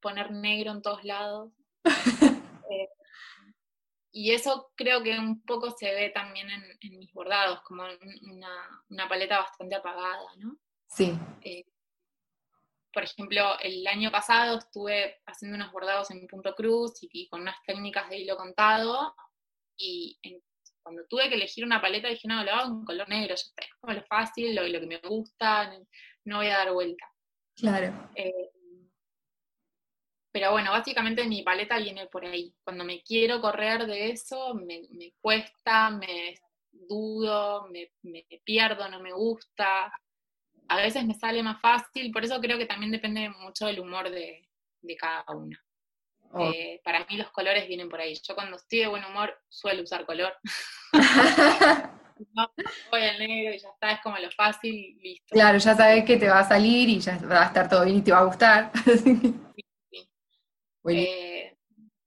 poner 0.00 0.30
negro 0.30 0.72
en 0.72 0.82
todos 0.82 1.04
lados. 1.04 1.52
Eh, 2.72 2.88
y 4.12 4.30
eso 4.30 4.70
creo 4.76 5.02
que 5.02 5.18
un 5.18 5.42
poco 5.42 5.72
se 5.72 5.92
ve 5.92 6.10
también 6.10 6.48
en, 6.48 6.98
mis 7.00 7.12
bordados, 7.12 7.62
como 7.62 7.82
una, 7.82 9.08
paleta 9.08 9.40
bastante 9.40 9.74
apagada, 9.74 10.36
¿no? 10.36 10.56
Sí. 10.86 11.18
Eh, 11.42 11.64
por 12.92 13.04
ejemplo, 13.04 13.58
el 13.60 13.86
año 13.86 14.10
pasado 14.10 14.58
estuve 14.58 15.20
haciendo 15.26 15.56
unos 15.56 15.72
bordados 15.72 16.10
en 16.10 16.26
punto 16.26 16.54
cruz 16.54 16.98
y, 17.00 17.28
con 17.28 17.42
unas 17.42 17.56
técnicas 17.66 18.08
de 18.10 18.18
hilo 18.18 18.36
contado, 18.36 19.14
y 19.76 20.18
cuando 20.82 21.06
tuve 21.06 21.28
que 21.28 21.36
elegir 21.36 21.64
una 21.64 21.80
paleta 21.80 22.08
dije, 22.08 22.28
no, 22.28 22.42
lo 22.44 22.52
hago 22.52 22.70
en 22.70 22.84
color 22.84 23.08
negro, 23.08 23.34
es 23.34 23.54
como 23.80 23.94
lo 23.94 24.02
fácil, 24.04 24.54
lo, 24.54 24.66
lo 24.66 24.80
que 24.80 24.86
me 24.86 24.98
gusta, 24.98 25.72
no 26.24 26.38
voy 26.38 26.48
a 26.48 26.58
dar 26.58 26.72
vuelta. 26.72 27.06
Claro. 27.56 28.10
Eh, 28.14 28.50
pero 30.32 30.52
bueno, 30.52 30.70
básicamente 30.70 31.26
mi 31.26 31.42
paleta 31.42 31.78
viene 31.78 32.06
por 32.06 32.24
ahí. 32.24 32.54
Cuando 32.62 32.84
me 32.84 33.02
quiero 33.02 33.40
correr 33.40 33.86
de 33.86 34.10
eso, 34.10 34.54
me, 34.54 35.12
cuesta, 35.20 35.90
me 35.90 36.36
dudo, 36.70 37.68
me, 37.68 37.90
pierdo, 38.44 38.88
no 38.88 39.00
me 39.00 39.12
gusta. 39.12 39.92
A 40.70 40.76
veces 40.76 41.04
me 41.04 41.14
sale 41.14 41.42
más 41.42 41.60
fácil, 41.60 42.12
por 42.12 42.24
eso 42.24 42.40
creo 42.40 42.56
que 42.56 42.66
también 42.66 42.92
depende 42.92 43.28
mucho 43.28 43.66
del 43.66 43.80
humor 43.80 44.08
de, 44.08 44.48
cada 44.98 45.24
una. 45.34 45.60
Oh. 46.32 46.48
Eh, 46.48 46.80
para 46.84 47.04
mí 47.06 47.16
los 47.16 47.32
colores 47.32 47.66
vienen 47.66 47.88
por 47.88 48.00
ahí. 48.00 48.14
Yo 48.22 48.36
cuando 48.36 48.56
estoy 48.56 48.78
de 48.78 48.86
buen 48.86 49.04
humor 49.04 49.36
suelo 49.48 49.82
usar 49.82 50.06
color. 50.06 50.32
no, 52.34 52.52
voy 52.88 53.02
al 53.02 53.18
negro 53.18 53.52
y 53.52 53.58
ya 53.58 53.68
está, 53.68 53.90
es 53.92 54.00
como 54.00 54.16
lo 54.18 54.30
fácil, 54.30 54.96
listo. 55.02 55.26
Claro, 55.30 55.58
ya 55.58 55.74
sabes 55.74 56.04
que 56.04 56.16
te 56.16 56.28
va 56.28 56.38
a 56.38 56.48
salir 56.48 56.88
y 56.88 57.00
ya 57.00 57.18
va 57.18 57.42
a 57.42 57.46
estar 57.46 57.68
todo 57.68 57.84
bien 57.84 57.98
y 57.98 58.02
te 58.02 58.12
va 58.12 58.18
a 58.18 58.24
gustar. 58.24 58.72
Eh, 60.88 61.58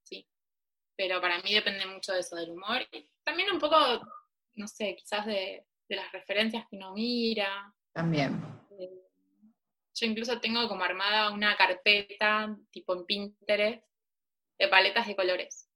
sí, 0.01 0.27
pero 0.95 1.21
para 1.21 1.39
mí 1.43 1.53
depende 1.53 1.85
mucho 1.85 2.11
de 2.11 2.21
eso, 2.21 2.35
del 2.35 2.49
humor. 2.49 2.81
Y 2.91 3.07
también 3.23 3.51
un 3.51 3.59
poco, 3.59 3.77
no 4.55 4.67
sé, 4.67 4.95
quizás 4.95 5.27
de, 5.27 5.63
las 5.89 6.11
referencias 6.11 6.65
que 6.67 6.77
uno 6.77 6.95
mira. 6.95 7.71
También. 7.93 8.41
Yo 9.95 10.07
incluso 10.07 10.39
tengo 10.39 10.67
como 10.67 10.83
armada 10.83 11.31
una 11.31 11.55
carpeta 11.55 12.57
tipo 12.71 12.93
en 12.95 13.05
Pinterest 13.05 13.85
de 14.57 14.67
paletas 14.67 15.07
de 15.07 15.15
colores. 15.15 15.69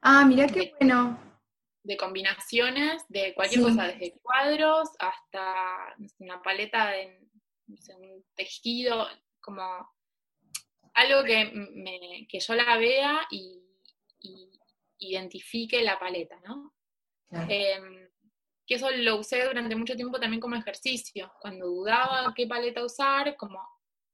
Ah, 0.00 0.24
mira 0.24 0.46
qué 0.46 0.72
bueno. 0.78 1.18
De 1.82 1.96
combinaciones 1.96 3.02
de 3.08 3.34
cualquier 3.34 3.62
cosa, 3.62 3.86
desde 3.86 4.18
cuadros 4.22 4.90
hasta 4.98 5.94
una 6.18 6.42
paleta 6.42 6.90
de 6.90 7.20
un 7.66 8.24
tejido, 8.34 9.06
como 9.40 9.62
algo 10.94 11.24
que, 11.24 11.50
me, 11.52 12.26
que 12.28 12.40
yo 12.40 12.54
la 12.54 12.76
vea 12.76 13.26
y, 13.30 13.62
identifique 15.02 15.82
la 15.82 15.98
paleta, 15.98 16.38
¿no? 16.46 16.74
Em, 17.48 18.06
que 18.70 18.76
eso 18.76 18.88
lo 18.88 19.16
usé 19.16 19.44
durante 19.44 19.74
mucho 19.74 19.96
tiempo 19.96 20.20
también 20.20 20.40
como 20.40 20.54
ejercicio. 20.54 21.32
Cuando 21.40 21.66
dudaba 21.66 22.32
qué 22.36 22.46
paleta 22.46 22.84
usar, 22.84 23.34
como 23.36 23.58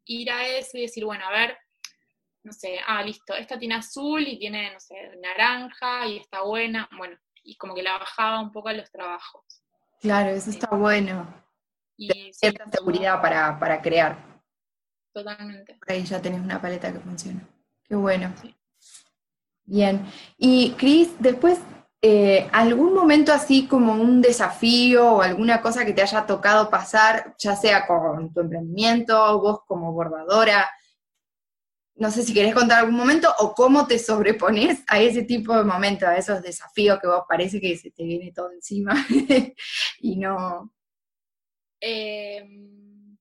ir 0.07 0.31
a 0.31 0.47
eso 0.47 0.79
y 0.79 0.81
decir, 0.81 1.05
bueno, 1.05 1.27
a 1.27 1.31
ver, 1.31 1.59
no 2.43 2.53
sé, 2.55 2.79
ah, 2.87 3.03
listo, 3.03 3.35
esta 3.35 3.59
tiene 3.59 3.75
azul 3.75 4.27
y 4.27 4.39
tiene, 4.39 4.73
no 4.73 4.81
sé, 4.81 4.95
naranja 5.21 6.07
y 6.07 6.17
está 6.17 6.41
buena. 6.41 6.89
Bueno, 6.97 7.19
y 7.43 7.55
como 7.59 7.75
que 7.75 7.83
la 7.83 7.99
bajaba 7.99 8.41
un 8.41 8.51
poco 8.51 8.71
a 8.71 8.73
los 8.73 8.91
trabajos. 8.91 9.45
Claro, 10.01 10.31
eso 10.31 10.49
está 10.49 10.75
bueno. 10.75 11.45
Y 11.99 12.33
cierta 12.33 12.65
seguridad 12.71 13.21
para, 13.21 13.59
para 13.59 13.83
crear. 13.83 14.17
Totalmente. 15.13 15.79
ahí 15.87 16.03
ya 16.03 16.23
tenés 16.23 16.41
una 16.41 16.63
paleta 16.63 16.91
que 16.91 17.01
funciona. 17.01 17.47
Qué 17.85 17.95
bueno. 17.95 18.33
Bien. 19.65 20.11
Y 20.39 20.71
Cris, 20.79 21.15
después, 21.19 21.61
eh, 22.09 22.49
¿algún 22.53 22.95
momento 22.95 23.33
así 23.33 23.67
como 23.67 23.95
un 23.95 24.23
desafío 24.23 25.15
o 25.17 25.23
alguna 25.23 25.61
cosa 25.61 25.85
que 25.85 25.93
te 25.93 26.03
haya 26.03 26.25
tocado 26.25 26.71
pasar, 26.71 27.35
ya 27.37 27.57
sea 27.57 27.85
con 27.85 28.33
tu 28.33 28.41
emprendimiento, 28.43 29.41
vos 29.41 29.61
como 29.67 29.93
bordadora? 29.93 30.71
No 31.97 32.13
sé 32.13 32.23
si 32.23 32.33
querés 32.33 32.55
contar 32.55 32.79
algún 32.79 32.95
momento 32.95 33.29
o 33.41 33.55
cómo 33.55 33.89
te 33.89 33.99
sobrepones 33.99 34.85
a 34.87 35.01
ese 35.01 35.25
tipo 35.25 35.57
de 35.57 35.65
momentos, 35.65 36.09
a 36.09 36.17
esos 36.17 36.43
desafíos 36.43 37.01
que 37.01 37.09
vos 37.09 37.25
parece 37.29 37.61
que 37.61 37.77
se 37.77 37.91
te 37.91 38.05
viene 38.05 38.33
todo 38.33 38.53
encima 38.53 38.95
y 39.99 40.17
no. 40.17 40.73
Em, 41.81 43.19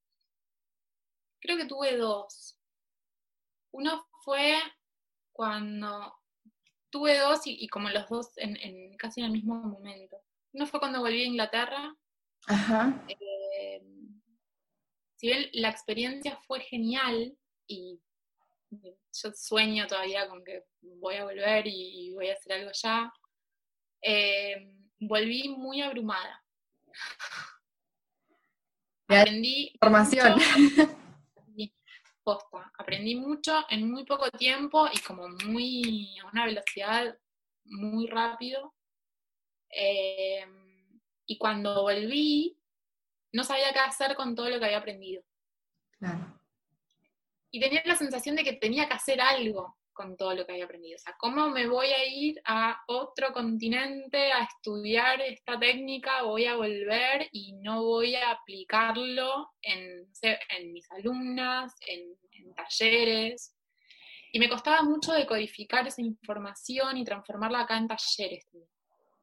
creo 1.41 1.58
que 1.58 1.65
tuve 1.65 1.98
dos. 1.98 2.60
Uno 3.71 4.06
fue 4.24 4.56
cuando 5.32 6.13
tuve 6.96 7.18
dos 7.18 7.42
y, 7.44 7.68
como 7.68 7.90
los 7.90 8.08
dos 8.08 8.32
en, 8.38 8.96
casi 8.96 9.20
en 9.20 9.26
el 9.26 9.34
mismo 9.34 9.56
momento. 9.56 10.16
Uno 10.54 10.66
fue 10.66 10.80
cuando 10.80 11.02
volví 11.02 11.24
a 11.24 11.26
Inglaterra. 11.26 11.94
Ajá. 12.48 13.06
Eh, 13.10 13.84
si 15.18 15.28
bien 15.28 15.50
la 15.52 15.68
experiencia 15.68 16.40
fue 16.48 16.62
genial 16.62 17.38
y 17.68 18.00
yo 18.72 19.32
sueño 19.34 19.88
todavía 19.88 20.30
con 20.30 20.42
que 20.46 20.64
voy 20.80 21.16
a 21.16 21.26
volver 21.26 21.68
y, 21.68 22.14
voy 22.14 22.30
a 22.30 22.34
hacer 22.34 22.54
algo 22.54 22.72
ya, 22.74 23.12
eh, 24.02 24.72
volví 25.02 25.50
muy 25.50 25.82
abrumada. 25.82 26.42
Aprendí. 29.10 29.76
Formación. 29.82 30.40
posta. 32.26 32.72
Aprendí 32.78 33.16
mucho 33.16 33.66
en 33.70 33.90
muy 33.90 34.04
poco 34.04 34.30
tiempo 34.32 34.90
y 34.92 35.00
como 35.00 35.30
muy 35.46 36.20
a 36.20 36.28
una 36.28 36.46
velocidad 36.46 37.18
muy 37.64 38.08
rápido. 38.08 38.74
Eh, 39.70 40.46
y 41.28 41.38
cuando 41.38 41.84
volví, 41.84 42.60
no 43.32 43.44
sabía 43.44 43.72
qué 43.72 43.80
hacer 43.80 44.16
con 44.16 44.36
todo 44.36 44.50
lo 44.50 44.60
que 44.60 44.66
había 44.66 44.80
aprendido. 44.80 45.24
Y 47.52 47.60
tenía 47.60 47.82
la 47.86 47.96
sensación 47.96 48.36
de 48.36 48.44
que 48.44 48.54
tenía 48.54 48.88
que 48.88 48.96
hacer 48.96 49.22
algo 49.22 49.78
con 49.96 50.16
todo 50.16 50.36
lo 50.36 50.46
que 50.46 50.52
había 50.52 50.66
aprendido. 50.66 50.98
O 50.98 51.00
sea, 51.00 51.16
¿cómo 51.18 51.50
me 51.50 51.68
voy 51.68 51.88
a 51.88 52.06
ir 52.06 52.40
a 52.46 52.84
otro 52.88 53.34
continente 53.34 54.32
a 54.32 54.44
estudiar 54.44 55.22
esta 55.22 55.58
técnica? 55.58 56.22
Voy 56.22 56.46
a 56.46 56.56
volver 56.56 57.28
y 57.32 57.54
no 57.54 57.84
voy 57.84 58.14
a 58.16 58.32
aplicarlo 58.32 59.54
en, 59.62 60.08
en 60.22 60.74
mis 60.74 60.92
alumnas, 60.92 61.74
en, 61.88 62.14
talleres. 62.54 63.56
Y 64.32 64.40
me 64.40 64.48
costaba 64.48 64.82
mucho 64.84 65.14
decodificar 65.14 65.88
esa 65.88 66.02
información 66.02 66.96
y 66.98 67.04
transformarla 67.04 67.62
acá 67.62 67.78
en 67.78 67.88
talleres. 67.88 68.48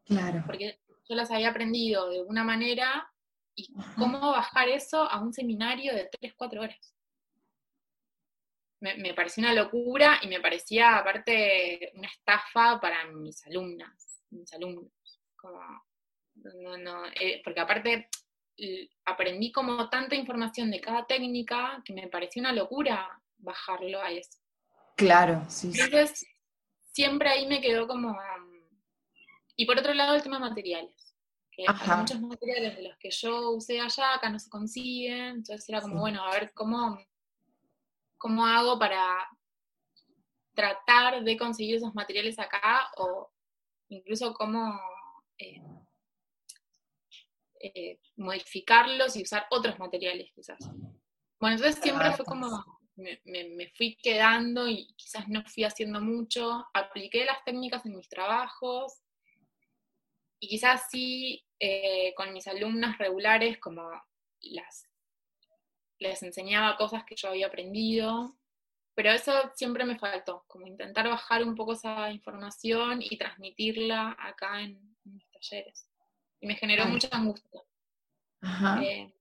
Claro. 0.04 0.42
Porque 0.44 0.80
yo 1.08 1.14
las 1.14 1.30
había 1.30 1.50
aprendido 1.50 2.10
de 2.10 2.22
una 2.22 2.44
manera 2.44 3.08
y 3.54 3.72
cómo 3.96 4.32
bajar 4.32 4.68
eso 4.68 5.02
a 5.02 5.20
un 5.20 5.32
seminario 5.32 5.94
de 5.94 6.08
3, 6.20 6.34
4 6.36 6.60
horas 6.60 6.94
me, 8.82 8.96
me 8.96 9.14
parecía 9.14 9.44
una 9.44 9.54
locura 9.54 10.18
y 10.22 10.26
me 10.26 10.40
parecía 10.40 10.98
aparte 10.98 11.92
una 11.94 12.08
estafa 12.08 12.80
para 12.80 13.06
mis 13.06 13.46
alumnas, 13.46 14.22
mis 14.30 14.52
alumnos. 14.52 14.90
Eh, 17.14 17.40
porque 17.44 17.60
aparte 17.60 18.08
aprendí 19.04 19.52
como 19.52 19.88
tanta 19.88 20.14
información 20.14 20.70
de 20.70 20.80
cada 20.80 21.06
técnica 21.06 21.82
que 21.84 21.92
me 21.92 22.08
parecía 22.08 22.40
una 22.40 22.52
locura 22.52 23.08
bajarlo 23.38 24.00
a 24.00 24.10
eso. 24.10 24.38
Claro, 24.96 25.44
sí. 25.48 25.72
Entonces, 25.74 26.26
siempre 26.92 27.28
ahí 27.28 27.46
me 27.46 27.60
quedó 27.60 27.86
como... 27.86 28.10
Um, 28.10 28.52
y 29.56 29.66
por 29.66 29.78
otro 29.78 29.94
lado, 29.94 30.14
el 30.14 30.22
tema 30.22 30.36
de 30.36 30.48
materiales. 30.48 31.16
Que 31.50 31.64
hay 31.68 31.98
muchos 31.98 32.20
materiales 32.20 32.76
de 32.76 32.82
los 32.82 32.96
que 32.98 33.10
yo 33.10 33.50
usé 33.50 33.80
allá, 33.80 34.14
acá 34.14 34.30
no 34.30 34.38
se 34.38 34.48
consiguen. 34.48 35.36
Entonces 35.36 35.68
era 35.68 35.80
como, 35.80 36.00
bueno, 36.00 36.24
a 36.24 36.30
ver 36.32 36.52
cómo 36.54 36.98
¿Cómo 38.22 38.46
hago 38.46 38.78
para 38.78 39.28
tratar 40.54 41.24
de 41.24 41.36
conseguir 41.36 41.74
esos 41.74 41.92
materiales 41.92 42.38
acá 42.38 42.88
o 42.96 43.28
incluso 43.88 44.32
cómo 44.34 44.80
eh, 45.38 45.60
eh, 47.58 47.98
modificarlos 48.14 49.16
y 49.16 49.22
usar 49.22 49.48
otros 49.50 49.76
materiales 49.80 50.30
quizás? 50.36 50.60
Bueno, 51.40 51.56
entonces 51.56 51.82
siempre 51.82 52.12
fue 52.12 52.24
como, 52.24 52.64
me, 52.94 53.72
fui 53.76 53.96
quedando 53.96 54.68
y 54.68 54.86
quizás 54.94 55.26
no 55.26 55.42
fui 55.44 55.64
haciendo 55.64 56.00
mucho, 56.00 56.64
apliqué 56.74 57.24
las 57.24 57.42
técnicas 57.42 57.84
en 57.86 57.96
mis 57.96 58.08
trabajos 58.08 59.02
y 60.38 60.46
quizás 60.46 60.88
sí 60.92 61.44
eh, 61.58 62.14
con 62.14 62.32
mis 62.32 62.46
alumnas 62.46 62.98
regulares 62.98 63.58
como 63.58 63.90
las 64.42 64.91
les 66.02 66.22
enseñaba 66.22 66.76
cosas 66.76 67.04
que 67.04 67.16
yo 67.16 67.28
había 67.28 67.46
aprendido, 67.46 68.36
pero 68.94 69.10
eso 69.10 69.32
siempre 69.54 69.84
me 69.84 69.98
faltó, 69.98 70.44
como 70.46 70.66
intentar 70.66 71.08
bajar 71.08 71.42
un 71.44 71.54
poco 71.54 71.72
esa 71.72 72.10
información 72.10 73.00
y 73.00 73.16
transmitirla 73.16 74.16
acá 74.18 74.60
en, 74.60 74.78
mis 75.04 75.26
talleres. 75.30 75.88
Y 76.40 76.46
me 76.46 76.54
generó 76.56 76.86
mucha 76.86 77.08
angustia. 77.10 77.60
Eh, 78.82 79.12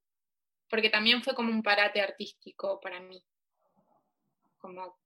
porque 0.69 0.89
también 0.89 1.23
fue 1.23 1.33
como 1.33 1.49
un 1.51 1.63
parate 1.63 2.01
artístico 2.01 2.79
para 2.79 2.99
mí. 2.99 3.23
Como, 4.57 4.97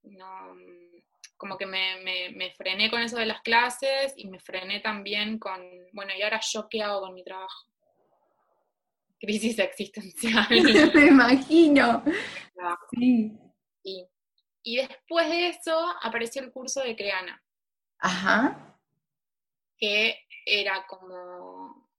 como 1.37 1.57
que 1.57 1.65
me, 1.65 1.99
me, 2.33 2.51
frené 2.51 2.89
con 2.89 3.01
eso 3.01 3.17
de 3.17 3.25
las 3.25 3.41
clases 3.41 4.13
y 4.17 4.27
me 4.27 4.39
frené 4.39 4.79
también 4.81 5.39
con, 5.39 5.61
bueno, 5.93 6.11
¿y 6.17 6.21
ahora 6.21 6.41
yo 6.41 6.67
qué 6.69 6.81
hago 6.81 7.01
con 7.01 7.13
mi 7.13 7.23
trabajo? 7.23 7.67
Crisis 9.19 9.59
existencial. 9.59 10.47
Me 10.93 11.07
imagino. 11.07 12.03
Sí. 12.91 13.37
Y, 14.63 14.77
después 14.77 15.29
de 15.29 15.49
eso 15.49 15.77
apareció 16.01 16.41
el 16.41 16.51
curso 16.51 16.81
de 16.81 16.95
Creana. 16.95 17.41
Ajá. 17.99 18.79
Que 19.77 20.17
era 20.45 20.85
como. 20.87 21.89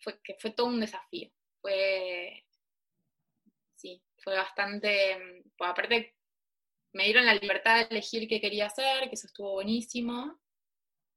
Fue, 0.00 0.20
que 0.22 0.34
fue 0.38 0.50
todo 0.50 0.66
un 0.66 0.80
desafío. 0.80 1.30
Fue. 1.60 2.44
Sí, 3.76 4.02
fue 4.22 4.36
bastante. 4.36 5.42
Pues 5.56 5.70
aparte, 5.70 6.16
me 6.92 7.04
dieron 7.04 7.26
la 7.26 7.34
libertad 7.34 7.76
de 7.76 7.86
elegir 7.90 8.28
qué 8.28 8.40
quería 8.40 8.66
hacer, 8.66 9.08
que 9.08 9.14
eso 9.14 9.26
estuvo 9.26 9.52
buenísimo. 9.52 10.38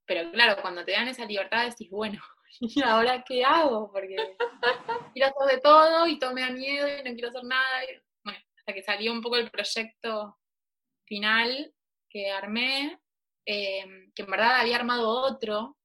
Pero 0.06 0.32
claro, 0.32 0.62
cuando 0.62 0.86
te 0.86 0.94
dan 0.94 1.10
esa 1.10 1.26
libertad 1.26 1.70
decís, 1.70 1.90
bueno, 1.90 2.22
¿y 2.60 2.82
ahora 2.84 3.24
qué 3.24 3.44
hago? 3.44 3.92
Porque 3.92 4.16
quiero 5.14 5.28
hacer 5.30 5.56
de 5.56 5.62
todo 5.62 6.08
y 6.08 6.20
todo 6.20 6.34
me 6.34 6.42
da 6.42 6.50
miedo 6.50 6.88
y 6.88 7.04
no 7.04 7.14
quiero 7.14 7.30
hacer 7.30 7.44
nada. 7.44 7.82
bueno, 8.24 8.40
hasta 8.58 8.74
que 8.74 8.84
salió 8.84 9.12
un 9.12 9.22
poco 9.22 9.38
el 9.38 9.52
proyecto 9.52 10.38
final 11.06 11.74
que 12.10 12.32
armé, 12.32 13.00
em, 13.46 14.12
que 14.14 14.24
en 14.24 14.32
verdad 14.32 14.60
había 14.60 14.78
armado 14.78 15.10
otro, 15.10 15.78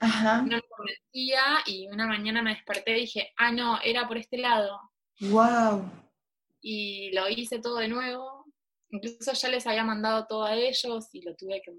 no 0.00 0.42
me 0.44 0.62
convencía 0.62 1.42
y 1.66 1.88
una 1.88 2.06
mañana 2.06 2.42
me 2.42 2.54
desperté 2.54 2.98
y 2.98 3.00
dije, 3.02 3.32
ah, 3.36 3.50
no, 3.52 3.80
era 3.82 4.06
por 4.06 4.18
este 4.18 4.38
lado. 4.38 4.78
¡Wow! 5.20 5.90
Y 6.60 7.12
lo 7.12 7.28
hice 7.28 7.60
todo 7.60 7.78
de 7.78 7.88
nuevo. 7.88 8.44
Incluso 8.90 9.32
ya 9.32 9.48
les 9.48 9.66
había 9.66 9.84
mandado 9.84 10.26
todo 10.26 10.44
a 10.44 10.54
ellos 10.54 11.08
y 11.12 11.22
lo 11.22 11.34
tuve 11.34 11.62
que 11.62 11.72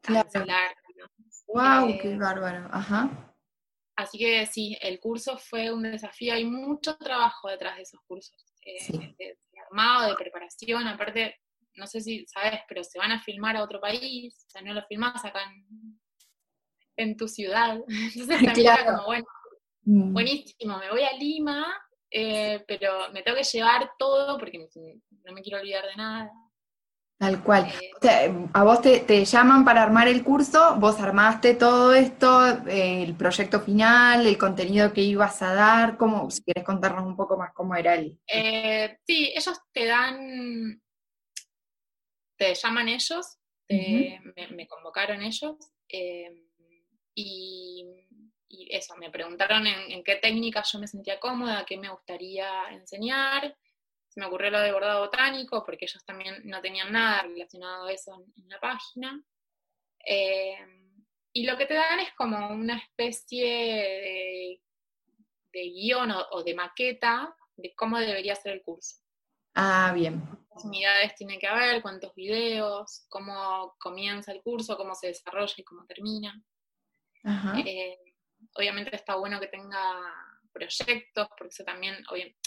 cancelar. 0.00 0.74
¡Wow! 1.52 1.98
¡Qué 2.00 2.12
eh, 2.12 2.18
bárbaro! 2.18 2.68
Ajá. 2.72 3.34
Así 3.96 4.18
que 4.18 4.46
sí, 4.46 4.76
el 4.80 4.98
curso 4.98 5.36
fue 5.36 5.70
un 5.72 5.82
desafío. 5.82 6.32
Hay 6.32 6.44
mucho 6.44 6.96
trabajo 6.96 7.48
detrás 7.48 7.76
de 7.76 7.82
esos 7.82 8.00
cursos. 8.06 8.34
Eh, 8.64 9.14
de, 9.18 9.38
armado, 9.66 10.08
de 10.08 10.16
preparación. 10.16 10.86
Aparte, 10.86 11.36
no 11.74 11.86
sé 11.86 12.00
si 12.00 12.26
sabes, 12.26 12.60
pero 12.68 12.82
se 12.82 12.98
van 12.98 13.12
a 13.12 13.22
filmar 13.22 13.56
a 13.56 13.62
otro 13.62 13.80
país. 13.80 14.44
O 14.46 14.50
sea, 14.50 14.62
no 14.62 14.72
lo 14.72 14.82
filmas 14.86 15.22
acá 15.24 15.40
en, 16.96 17.16
tu 17.16 17.28
ciudad. 17.28 17.78
Entonces 17.88 18.28
también 18.54 18.74
como, 18.86 19.04
bueno, 19.04 19.26
mm. 19.82 20.12
buenísimo, 20.12 20.78
me 20.78 20.90
voy 20.90 21.02
a 21.02 21.12
Lima, 21.18 21.66
eh, 22.10 22.64
pero 22.66 23.10
me 23.12 23.22
tengo 23.22 23.36
que 23.36 23.44
llevar 23.44 23.92
todo 23.98 24.38
porque 24.38 24.66
no 25.24 25.32
me 25.32 25.42
quiero 25.42 25.58
olvidar 25.58 25.84
de 25.86 25.96
nada. 25.96 26.30
Tal 27.20 27.42
cual. 27.42 27.70
Eh, 28.00 28.32
a 28.54 28.64
vos 28.64 28.80
te, 28.80 29.24
llaman 29.26 29.62
para 29.62 29.82
armar 29.82 30.08
el 30.08 30.24
curso, 30.24 30.76
vos 30.76 30.98
armaste 31.00 31.54
todo 31.54 31.92
esto, 31.92 32.48
eh, 32.66 33.02
el 33.02 33.14
proyecto 33.14 33.60
final, 33.60 34.26
el 34.26 34.38
contenido 34.38 34.90
que 34.94 35.02
ibas 35.02 35.42
a 35.42 35.52
dar, 35.52 35.98
¿cómo, 35.98 36.30
si 36.30 36.42
quieres 36.42 36.64
contarnos 36.64 37.04
un 37.04 37.16
poco 37.16 37.36
más 37.36 37.52
cómo 37.52 37.76
era 37.76 37.94
el... 37.94 38.18
Eh, 38.26 38.96
sí, 39.06 39.34
ellos 39.36 39.60
te 39.70 39.84
dan, 39.84 40.80
te 42.38 42.54
llaman 42.54 42.88
ellos, 42.88 43.38
me, 43.68 44.66
convocaron 44.66 45.20
ellos, 45.20 45.56
y, 47.14 47.84
eso, 48.70 48.96
me 48.96 49.10
preguntaron 49.10 49.66
en, 49.66 49.92
en, 49.92 50.02
qué 50.04 50.16
técnica 50.16 50.62
yo 50.62 50.78
me 50.78 50.88
sentía 50.88 51.20
cómoda, 51.20 51.66
qué 51.66 51.76
me 51.76 51.90
gustaría 51.90 52.48
enseñar, 52.70 53.54
se 54.10 54.18
me 54.18 54.26
ocurrió 54.26 54.50
lo 54.50 54.60
de 54.60 54.72
bordado 54.72 55.00
botánico, 55.00 55.64
porque 55.64 55.84
ellos 55.84 56.04
también 56.04 56.42
no 56.44 56.60
tenían 56.60 56.92
nada 56.92 57.22
relacionado 57.22 57.86
a 57.86 57.92
eso 57.92 58.26
en, 58.36 58.48
la 58.48 58.58
página. 58.58 59.22
Eh, 60.04 60.58
y 61.32 61.46
lo 61.46 61.56
que 61.56 61.66
te 61.66 61.74
dan 61.74 62.00
es 62.00 62.12
como 62.14 62.48
una 62.48 62.76
especie 62.76 64.60
de, 65.52 65.70
guion 65.70 66.10
o, 66.10 66.42
de 66.42 66.54
maqueta 66.54 67.36
de 67.56 67.72
cómo 67.76 67.98
debería 67.98 68.34
ser 68.34 68.54
el 68.54 68.62
curso. 68.62 68.96
Ah, 69.54 69.92
bien. 69.94 70.20
¿Cuántas 70.20 70.64
unidades 70.64 71.14
tiene 71.14 71.38
que 71.38 71.46
haber? 71.46 71.80
¿Cuántos 71.80 72.12
videos? 72.16 73.06
¿Cómo 73.08 73.76
comienza 73.78 74.32
el 74.32 74.42
curso? 74.42 74.76
¿Cómo 74.76 74.96
se 74.96 75.08
desarrolla 75.08 75.54
y 75.56 75.64
cómo 75.64 75.86
termina? 75.86 76.42
Eh, 77.64 77.96
obviamente 78.54 78.96
está 78.96 79.14
bueno 79.14 79.38
que 79.38 79.46
tenga 79.46 80.29
proyectos, 80.50 81.28
porque 81.36 81.48
eso 81.48 81.64
también 81.64 81.96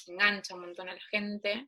engancha 0.08 0.56
un 0.56 0.62
montón 0.62 0.90
a 0.90 0.94
la 0.94 1.02
gente. 1.10 1.68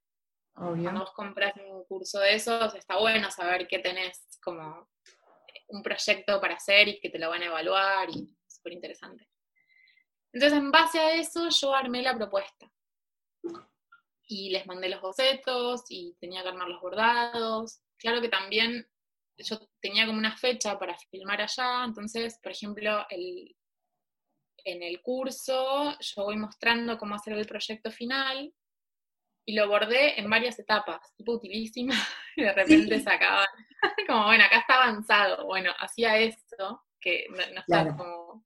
Cuando 0.53 1.01
vos 1.01 1.11
compras 1.13 1.53
un 1.57 1.83
curso 1.85 2.19
de 2.19 2.35
esos, 2.35 2.73
está 2.75 2.97
bueno 2.97 3.29
saber 3.29 3.67
que 3.67 3.79
tenés 3.79 4.25
como 4.41 4.89
un 5.67 5.83
proyecto 5.83 6.39
para 6.39 6.55
hacer 6.55 6.87
y 6.87 6.99
que 6.99 7.09
te 7.09 7.19
lo 7.19 7.29
van 7.29 7.41
a 7.41 7.47
evaluar 7.47 8.09
y 8.09 8.37
súper 8.47 8.73
interesante. 8.73 9.27
Entonces, 10.31 10.57
en 10.57 10.71
base 10.71 10.99
a 10.99 11.13
eso, 11.13 11.49
yo 11.49 11.73
armé 11.73 12.01
la 12.01 12.15
propuesta. 12.15 12.71
Y 14.27 14.49
les 14.49 14.65
mandé 14.65 14.89
los 14.89 15.01
bocetos 15.01 15.83
y 15.89 16.15
tenía 16.19 16.41
que 16.41 16.49
armar 16.49 16.69
los 16.69 16.81
bordados. 16.81 17.81
Claro 17.97 18.21
que 18.21 18.29
también 18.29 18.87
yo 19.37 19.59
tenía 19.81 20.05
como 20.05 20.17
una 20.17 20.37
fecha 20.37 20.79
para 20.79 20.97
filmar 21.11 21.41
allá, 21.41 21.83
entonces, 21.85 22.39
por 22.41 22.51
ejemplo, 22.51 23.05
el, 23.09 23.55
en 24.65 24.83
el 24.83 25.01
curso 25.01 25.97
yo 25.99 26.23
voy 26.23 26.37
mostrando 26.37 26.97
cómo 26.97 27.15
hacer 27.15 27.33
el 27.33 27.45
proyecto 27.45 27.91
final 27.91 28.53
y 29.47 29.53
lo 29.53 29.69
bordé 29.69 30.19
en 30.19 30.29
varias 30.29 30.57
etapas, 30.57 31.13
tipo 31.15 31.33
utilísima, 31.33 31.93
y 32.35 32.41
de 32.41 32.51
repente 32.51 32.99
sacaba, 32.99 33.45
como 34.07 34.25
bueno, 34.25 34.43
acá 34.43 34.59
está 34.59 34.83
avanzado, 34.83 35.45
bueno, 35.45 35.71
hacía 35.79 36.17
esto, 36.17 36.83
que 36.99 37.27
no, 37.67 37.97
como, 37.97 38.45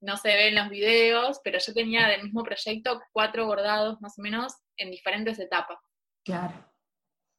no 0.00 0.16
se 0.16 0.28
ve 0.28 0.48
en 0.48 0.56
los 0.56 0.68
videos, 0.68 1.40
pero 1.44 1.58
yo 1.60 1.72
tenía 1.72 2.08
del 2.08 2.24
mismo 2.24 2.42
proyecto 2.42 3.00
cuatro 3.12 3.46
bordados 3.46 4.00
más 4.00 4.18
o 4.18 4.22
menos 4.22 4.52
en 4.76 4.90
diferentes 4.90 5.38
etapas. 5.38 5.78
Claro. 6.24 6.54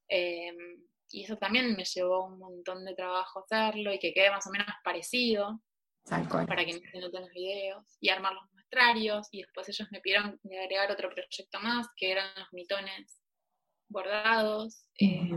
Em, 0.08 0.82
y 1.10 1.26
eso 1.26 1.38
también 1.38 1.76
me 1.76 1.84
llevó 1.84 2.26
un 2.26 2.40
montón 2.40 2.86
de 2.86 2.96
trabajo 2.96 3.40
hacerlo 3.44 3.94
y 3.94 4.00
que 4.00 4.14
quede 4.14 4.32
más 4.32 4.48
o 4.48 4.52
menos 4.52 4.68
parecido. 4.84 5.62
Para 6.10 6.66
que 6.66 6.74
no 6.74 6.80
se 6.92 7.00
noten 7.00 7.22
los 7.22 7.32
videos 7.32 7.98
y 8.00 8.10
armar 8.10 8.34
los 8.34 8.52
muestrarios. 8.54 9.28
Y 9.32 9.42
después 9.42 9.70
ellos 9.70 9.88
me 9.92 10.02
pidieron 10.02 10.40
agregar 10.46 10.92
otro 10.92 11.10
proyecto 11.10 11.60
más, 11.62 11.88
que 11.96 12.12
eran 12.12 12.30
los 12.38 12.52
mitones 12.52 13.20
bordados. 13.90 14.86
Eh, 15.00 15.32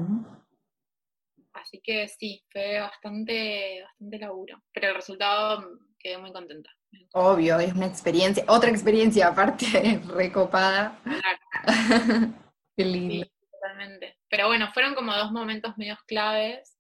así 1.52 1.81
que 1.83 2.09
sí, 2.09 2.44
fue 2.50 2.81
bastante, 2.81 3.83
bastante 3.83 4.18
laburo. 4.18 4.62
Pero 4.72 4.88
el 4.88 4.94
resultado 4.94 5.61
mm, 5.61 5.94
quedé 5.98 6.18
muy 6.18 6.33
contenta. 6.33 6.70
Obvio, 7.12 7.59
es 7.61 7.72
una 7.74 7.87
experiencia, 7.87 8.44
otra 8.48 8.70
experiencia 8.70 9.29
aparte, 9.29 10.00
recopada. 10.09 11.00
Claro. 11.02 12.33
Qué 12.76 12.85
lindo. 12.85 13.24
Sí, 13.24 13.33
totalmente. 13.52 14.18
Pero 14.29 14.48
bueno, 14.48 14.70
fueron 14.72 14.94
como 14.94 15.14
dos 15.14 15.31
momentos 15.31 15.76
medios 15.79 16.02
claves. 16.07 16.76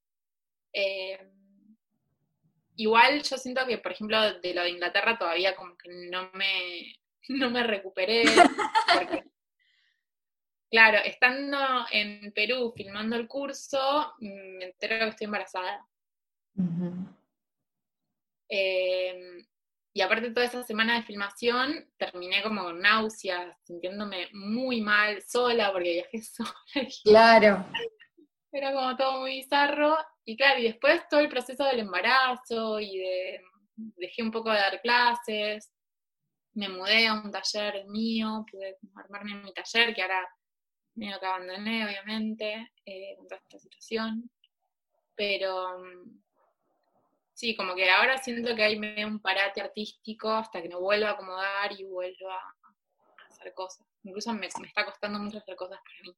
Eh, 0.72 1.18
Igual 2.76 3.22
yo 3.22 3.38
siento 3.38 3.66
que, 3.66 3.78
por 3.78 3.92
ejemplo, 3.92 4.20
de 4.40 4.54
lo 4.54 4.62
de 4.62 4.70
Inglaterra 4.70 5.18
todavía 5.18 5.56
como 5.56 5.76
que 5.76 5.88
no 6.10 6.30
me, 6.34 6.94
no 7.28 7.50
me 7.50 7.62
recuperé. 7.62 8.24
Porque, 8.92 9.24
claro, 10.70 10.98
estando 11.04 11.58
en 11.90 12.32
Perú 12.32 12.72
filmando 12.76 13.16
el 13.16 13.26
curso, 13.26 14.12
mm, 14.18 14.58
me 14.58 14.64
entero 14.66 14.98
que 14.98 15.08
estoy 15.08 15.24
embarazada. 15.24 15.86
Em, 18.48 19.44
y 19.92 20.00
aparte 20.02 20.30
toda 20.30 20.46
esa 20.46 20.62
semana 20.62 20.96
de 20.96 21.02
filmación, 21.02 21.88
terminé 21.96 22.42
como 22.42 22.62
con 22.64 22.80
náuseas, 22.80 23.56
sintiéndome 23.64 24.28
muy 24.32 24.82
mal, 24.82 25.22
sola, 25.22 25.72
porque 25.72 25.92
viajé 25.92 26.20
sola. 26.22 26.54
Claro. 27.04 27.64
Era 28.56 28.72
como 28.72 28.96
todo 28.96 29.20
muy 29.20 29.36
bizarro. 29.36 29.96
Y 30.24 30.36
claro, 30.36 30.60
y 30.60 30.64
después 30.64 31.06
todo 31.10 31.20
el 31.20 31.28
proceso 31.28 31.64
del 31.64 31.80
embarazo 31.80 32.80
y 32.80 32.98
de, 32.98 33.40
dejé 33.76 34.22
un 34.22 34.30
poco 34.30 34.50
de 34.50 34.58
dar 34.58 34.80
clases, 34.80 35.70
me 36.54 36.70
mudé 36.70 37.06
a 37.06 37.14
un 37.14 37.30
taller 37.30 37.86
mío, 37.86 38.46
pude 38.50 38.78
armarme 38.94 39.32
en 39.32 39.42
mi 39.42 39.52
taller, 39.52 39.94
que 39.94 40.02
ahora 40.02 40.26
medio 40.94 41.20
que 41.20 41.26
abandoné, 41.26 41.84
obviamente, 41.84 42.72
eh, 42.86 43.14
con 43.18 43.28
toda 43.28 43.42
esta 43.42 43.58
situación. 43.58 44.30
Pero 45.14 45.82
sí, 47.34 47.54
como 47.54 47.74
que 47.74 47.90
ahora 47.90 48.16
siento 48.16 48.56
que 48.56 48.62
hay 48.62 48.78
medio 48.78 49.06
un 49.06 49.20
parate 49.20 49.60
artístico 49.60 50.30
hasta 50.30 50.62
que 50.62 50.70
me 50.70 50.76
vuelva 50.76 51.10
a 51.10 51.12
acomodar 51.12 51.78
y 51.78 51.84
vuelva 51.84 52.36
a 52.36 53.26
hacer 53.26 53.52
cosas. 53.52 53.86
Incluso 54.02 54.32
me, 54.32 54.48
me 54.60 54.66
está 54.66 54.86
costando 54.86 55.18
mucho 55.18 55.38
hacer 55.38 55.56
cosas 55.56 55.78
para 55.78 56.02
mí. 56.02 56.16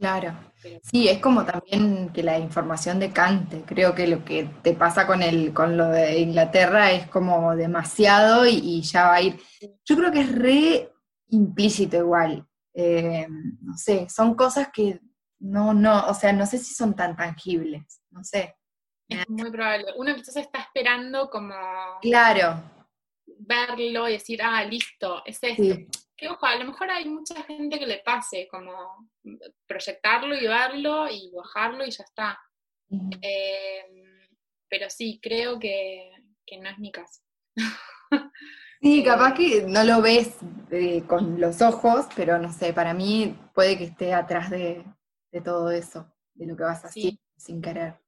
Claro. 0.00 0.34
Sí, 0.82 1.08
es 1.08 1.18
como 1.18 1.44
también 1.44 2.08
que 2.08 2.22
la 2.22 2.38
información 2.38 2.98
decante. 2.98 3.62
Creo 3.66 3.94
que 3.94 4.06
lo 4.06 4.24
que 4.24 4.48
te 4.62 4.72
pasa 4.72 5.06
con 5.06 5.22
el, 5.22 5.52
con 5.52 5.76
lo 5.76 5.88
de 5.88 6.20
Inglaterra 6.20 6.90
es 6.90 7.06
como 7.08 7.54
demasiado 7.54 8.46
y, 8.46 8.80
ya 8.80 9.08
va 9.08 9.14
a 9.16 9.20
ir. 9.20 9.38
Yo 9.84 9.96
creo 9.96 10.10
que 10.10 10.22
es 10.22 10.34
re 10.34 10.90
implícito 11.28 11.98
igual. 11.98 12.46
Eh, 12.72 13.26
no 13.60 13.76
sé, 13.76 14.08
son 14.08 14.34
cosas 14.34 14.68
que 14.72 15.00
no, 15.40 15.74
no, 15.74 16.06
o 16.06 16.14
sea, 16.14 16.32
no 16.32 16.46
sé 16.46 16.56
si 16.56 16.72
son 16.72 16.96
tan 16.96 17.14
tangibles, 17.14 18.00
no 18.10 18.24
sé. 18.24 18.56
Es 19.06 19.28
muy 19.28 19.50
probable. 19.50 19.84
Uno 19.98 20.14
quizás 20.14 20.36
está 20.36 20.60
esperando 20.60 21.28
como. 21.28 21.54
Claro. 22.00 22.62
Verlo 23.42 24.08
y 24.08 24.12
decir, 24.12 24.40
ah, 24.42 24.64
listo, 24.64 25.22
es 25.24 25.38
esto 25.42 25.86
que 26.20 26.28
ojo, 26.28 26.44
a 26.44 26.56
lo 26.56 26.66
mejor 26.66 26.90
hay 26.90 27.08
mucha 27.08 27.42
gente 27.44 27.78
que 27.78 27.86
le 27.86 27.98
pase 28.04 28.46
como 28.50 29.08
proyectarlo 29.66 30.36
y 30.36 30.46
verlo 30.46 31.08
y 31.10 31.30
bajarlo 31.34 31.86
y 31.86 31.90
ya 31.90 32.04
está. 32.04 32.38
Em, 32.90 34.28
pero 34.68 34.90
sí, 34.90 35.18
creo 35.22 35.58
que, 35.58 36.10
no 36.60 36.68
es 36.68 36.78
mi 36.78 36.92
caso. 36.92 37.22
Sí, 38.82 39.02
capaz 39.04 39.32
que 39.32 39.62
no 39.62 39.82
lo 39.82 40.02
ves 40.02 40.36
eh, 40.70 41.02
con 41.06 41.40
los 41.40 41.62
ojos, 41.62 42.06
pero 42.14 42.38
no 42.38 42.52
sé, 42.52 42.74
para 42.74 42.92
mí 42.92 43.34
puede 43.54 43.78
que 43.78 43.84
esté 43.84 44.12
atrás 44.12 44.50
de, 44.50 44.84
todo 45.42 45.70
eso, 45.70 46.12
de 46.34 46.46
lo 46.46 46.54
que 46.54 46.64
vas 46.64 46.84
a 46.84 46.88
hacer 46.88 47.14
sin 47.38 47.62
querer. 47.62 47.98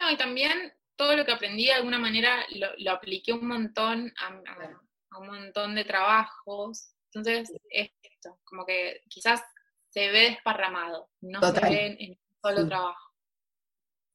No, 0.00 0.10
y 0.10 0.16
también 0.16 0.72
todo 0.96 1.16
lo 1.16 1.24
que 1.24 1.32
aprendí 1.32 1.66
de 1.66 1.72
alguna 1.72 1.98
manera 1.98 2.44
lo, 2.78 2.90
apliqué 2.92 3.32
un 3.32 3.46
montón 3.46 4.12
a, 4.18 5.18
un 5.18 5.26
montón 5.26 5.74
de 5.74 5.84
trabajos 5.84 6.94
entonces, 7.14 7.52
esto, 7.70 8.40
como 8.44 8.66
que 8.66 9.02
quizás 9.08 9.40
se 9.88 10.10
ve 10.10 10.30
desparramado, 10.30 11.10
no 11.20 11.40
se 11.40 11.60
ve 11.60 11.96
en, 11.98 12.10
un 12.10 12.18
solo 12.42 12.66
trabajo. 12.66 13.12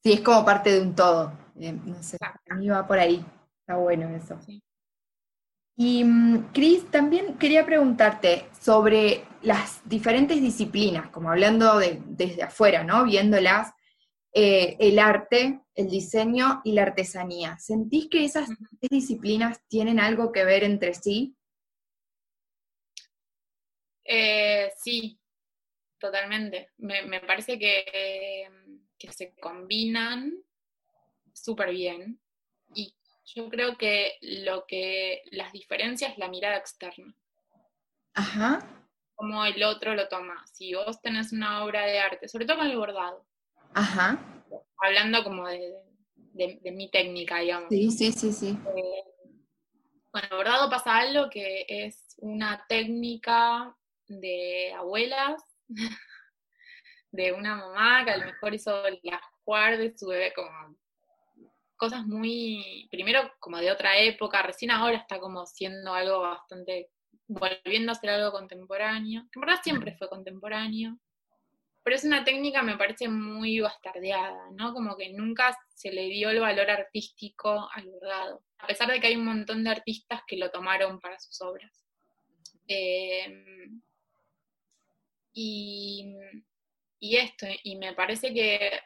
Sí, 0.04 0.14
es 0.14 0.22
como 0.22 0.44
parte 0.44 0.72
de 0.72 0.82
un 0.82 0.96
todo. 0.96 1.32
Eh, 1.60 1.72
no 1.72 2.04
sé, 2.04 2.18
a 2.22 2.56
mí 2.56 2.68
va 2.68 2.86
por 2.86 3.00
ahí. 3.00 3.24
Está 3.62 3.78
bueno 3.78 4.10
eso. 4.16 4.38
Y 5.78 6.04
mm, 6.04 6.52
Cris, 6.54 6.92
también 6.92 7.38
quería 7.38 7.66
preguntarte 7.66 8.50
sobre 8.60 9.26
las 9.42 9.82
diferentes 9.88 10.42
disciplinas, 10.42 11.10
como 11.10 11.30
hablando 11.30 11.78
de, 11.78 12.02
desde 12.06 12.44
afuera, 12.44 12.84
¿no? 12.84 13.06
Viéndolas, 13.06 13.72
eh, 14.34 14.76
el 14.80 15.00
arte, 15.00 15.62
el 15.80 15.90
diseño 15.90 16.62
y 16.66 16.74
la 16.74 16.84
artesanía. 16.84 17.58
¿Sentís 17.58 18.10
que 18.10 18.26
esas 18.26 18.50
disciplinas 18.82 19.62
tienen 19.70 19.98
algo 19.98 20.34
que 20.34 20.44
ver 20.44 20.66
entre 20.66 20.94
sí? 20.94 21.38
Eh, 24.04 24.70
sí, 24.78 25.18
totalmente. 25.98 26.72
Me, 26.78 27.22
parece 27.22 27.58
que, 27.58 28.50
se 29.10 29.34
combinan 29.36 30.34
súper 31.32 31.72
bien. 31.72 32.20
Y 32.76 32.94
yo 33.34 33.48
creo 33.50 33.78
que 33.78 34.18
lo 34.20 34.66
que 34.68 35.24
las 35.32 35.54
diferencias 35.54 36.12
es 36.12 36.18
la 36.18 36.28
mirada 36.28 36.58
externa. 36.58 37.16
Ajá. 38.16 38.68
Como 39.16 39.46
el 39.46 39.64
otro 39.64 39.96
lo 39.96 40.10
toma. 40.10 40.46
Si 40.48 40.74
vos 40.74 41.02
tenés 41.02 41.32
una 41.32 41.64
obra 41.64 41.86
de 41.86 42.00
arte, 42.00 42.28
sobre 42.28 42.46
todo 42.46 42.58
con 42.58 42.68
el 42.68 42.78
bordado. 42.78 43.29
Ajá. 43.74 44.20
Hablando 44.82 45.24
como 45.24 45.48
de, 45.48 46.60
mi 46.72 46.90
técnica, 46.90 47.40
digamos. 47.40 47.70
Sí, 47.70 47.92
sí, 47.92 48.12
sí, 48.12 48.32
sí. 48.32 48.58
Eh, 48.76 49.04
bueno, 50.12 50.28
bordado 50.32 50.70
pasa 50.70 50.98
algo 50.98 51.30
que 51.30 51.66
es 51.68 52.16
una 52.18 52.66
técnica 52.68 53.76
de 54.08 54.74
abuelas, 54.74 55.44
de 57.12 57.34
una 57.34 57.56
mamá 57.56 58.06
que 58.06 58.12
a 58.12 58.18
lo 58.18 58.26
mejor 58.26 58.54
hizo 58.54 58.84
las 59.04 59.22
guardas 59.46 59.80
de 59.80 59.98
su 59.98 60.08
bebé, 60.08 60.34
como 60.34 60.78
cosas 61.76 62.06
muy, 62.06 62.88
primero 62.92 63.32
como 63.40 63.58
de 63.58 63.72
otra 63.72 63.98
época, 63.98 64.42
recién 64.42 64.72
ahora 64.72 64.98
está 64.98 65.20
como 65.20 65.46
siendo 65.46 65.94
algo 65.94 66.22
bastante 66.22 66.90
volviendo 67.28 67.92
a 67.92 67.94
hacer 67.94 68.10
algo 68.10 68.32
contemporáneo, 68.32 69.22
que 69.32 69.40
en 69.40 69.42
verdad 69.42 69.62
siempre 69.64 69.96
fue 69.98 70.10
contemporáneo, 70.10 70.98
pero 71.90 71.98
es 71.98 72.06
una 72.06 72.24
técnica, 72.24 72.62
me 72.62 72.78
parece, 72.78 73.08
muy 73.08 73.62
bastardeada, 73.62 74.52
¿no? 74.52 74.76
Como 74.76 74.96
que 74.96 75.10
nunca 75.10 75.58
se 75.74 75.92
le 75.92 76.04
dio 76.04 76.30
el 76.30 76.40
valor 76.40 76.70
artístico 76.70 77.68
al 77.74 77.88
bordado, 77.88 78.44
a 78.60 78.68
pesar 78.68 78.92
de 78.92 79.00
que 79.00 79.08
hay 79.08 79.16
un 79.16 79.26
montón 79.26 79.64
de 79.64 79.72
artistas 79.72 80.22
que 80.28 80.38
lo 80.38 80.52
tomaron 80.52 81.00
para 81.00 81.18
sus 81.18 81.42
obras. 81.42 81.84
Em, 82.68 83.82
y, 85.34 86.14
esto, 87.00 87.48
y 87.64 87.76
me 87.78 87.96
parece 87.96 88.36
que 88.36 88.80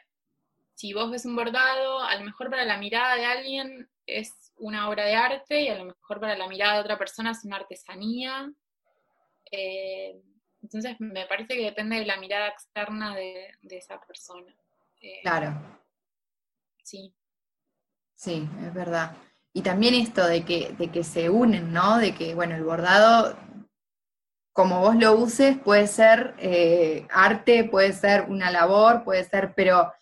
si 0.74 0.94
vos 0.94 1.10
ves 1.10 1.26
un 1.26 1.36
bordado, 1.36 2.00
a 2.00 2.16
lo 2.16 2.24
mejor 2.24 2.48
para 2.48 2.64
la 2.64 2.78
mirada 2.78 3.16
de 3.16 3.26
alguien 3.26 3.90
es 4.06 4.54
una 4.56 4.88
obra 4.88 5.04
de 5.04 5.14
arte 5.14 5.60
y 5.60 5.68
a 5.68 5.76
lo 5.76 5.84
mejor 5.84 6.20
para 6.20 6.38
la 6.38 6.48
mirada 6.48 6.76
de 6.76 6.80
otra 6.80 6.96
persona 6.96 7.32
es 7.32 7.44
una 7.44 7.56
artesanía. 7.56 8.50
Eh, 9.50 10.22
entonces 10.64 10.96
me 10.98 11.26
parece 11.26 11.54
que 11.54 11.64
depende 11.64 11.96
de 11.96 12.06
la 12.06 12.16
mirada 12.16 12.48
externa 12.48 13.14
de, 13.14 13.52
esa 13.68 14.00
persona. 14.00 14.50
Eh, 15.02 15.20
claro. 15.22 15.54
Sí. 16.82 17.14
Sí, 18.14 18.48
es 18.64 18.72
verdad. 18.72 19.14
Y 19.52 19.60
también 19.60 19.94
esto 19.94 20.26
de 20.26 20.44
que, 20.44 20.74
de 20.78 20.90
que 20.90 21.04
se 21.04 21.28
unen, 21.28 21.70
¿no? 21.72 21.98
De 21.98 22.14
que, 22.14 22.34
bueno, 22.34 22.56
el 22.56 22.64
bordado, 22.64 23.36
como 24.54 24.80
vos 24.80 24.96
lo 24.96 25.12
uses, 25.12 25.58
puede 25.58 25.86
ser 25.86 26.34
eh, 26.38 27.06
arte, 27.10 27.64
puede 27.64 27.92
ser 27.92 28.22
una 28.22 28.50
labor, 28.50 29.04
puede 29.04 29.22
ser, 29.24 29.52
pero 29.54 29.92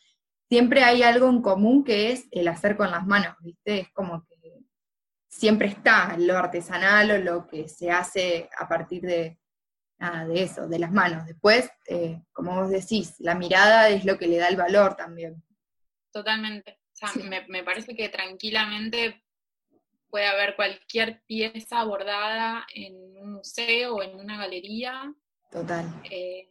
siempre 0.48 0.84
hay 0.84 1.02
algo 1.02 1.28
en 1.28 1.42
común 1.42 1.82
que 1.82 2.12
es 2.12 2.28
el 2.30 2.46
hacer 2.46 2.76
con 2.76 2.92
las 2.92 3.04
manos, 3.04 3.34
¿viste? 3.40 3.80
Es 3.80 3.90
como 3.90 4.24
que 4.26 4.60
siempre 5.28 5.66
está 5.66 6.16
lo 6.18 6.38
artesanal 6.38 7.10
o 7.10 7.18
lo 7.18 7.48
que 7.48 7.68
se 7.68 7.90
hace 7.90 8.48
a 8.56 8.68
partir 8.68 9.02
de, 9.02 9.41
de 10.10 10.42
eso, 10.42 10.66
de 10.66 10.78
las 10.78 10.90
manos. 10.90 11.26
Después, 11.26 11.70
eh, 11.86 12.20
como 12.32 12.54
vos 12.56 12.70
decís, 12.70 13.14
la 13.20 13.34
mirada 13.34 13.88
es 13.88 14.04
lo 14.04 14.18
que 14.18 14.26
le 14.26 14.38
da 14.38 14.48
el 14.48 14.56
valor 14.56 14.96
también. 14.96 15.42
Totalmente. 16.10 16.80
O 16.92 16.94
sea, 16.94 17.10
me, 17.48 17.62
parece 17.62 17.94
que 17.94 18.08
tranquilamente 18.08 19.22
puede 20.10 20.26
haber 20.26 20.56
cualquier 20.56 21.22
pieza 21.26 21.84
bordada 21.84 22.66
en 22.74 22.94
un 23.16 23.34
museo 23.34 23.96
o 23.96 24.02
en 24.02 24.16
una 24.16 24.36
galería. 24.38 25.14
Total. 25.50 25.86
Eh, 26.10 26.48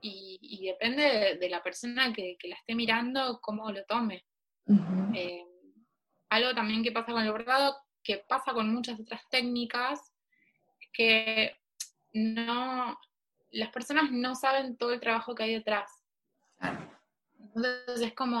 y, 0.00 0.66
depende 0.66 1.38
de, 1.40 1.48
la 1.48 1.62
persona 1.62 2.12
que, 2.12 2.36
la 2.42 2.56
esté 2.56 2.74
mirando, 2.74 3.40
cómo 3.40 3.70
lo 3.70 3.84
tome. 3.86 4.26
Eh, 5.14 5.44
algo 6.28 6.54
también 6.54 6.82
que 6.82 6.92
pasa 6.92 7.12
con 7.12 7.22
el 7.22 7.30
bordado, 7.30 7.76
que 8.02 8.18
pasa 8.28 8.52
con 8.52 8.74
muchas 8.74 9.00
otras 9.00 9.22
técnicas, 9.30 10.12
que 10.92 11.56
no, 12.14 12.98
las 13.50 13.70
personas 13.70 14.10
no 14.10 14.34
saben 14.34 14.76
todo 14.76 14.92
el 14.92 15.00
trabajo 15.00 15.34
que 15.34 15.42
hay 15.42 15.54
detrás. 15.54 15.90
Entonces 17.54 18.00
es 18.00 18.14
como, 18.14 18.38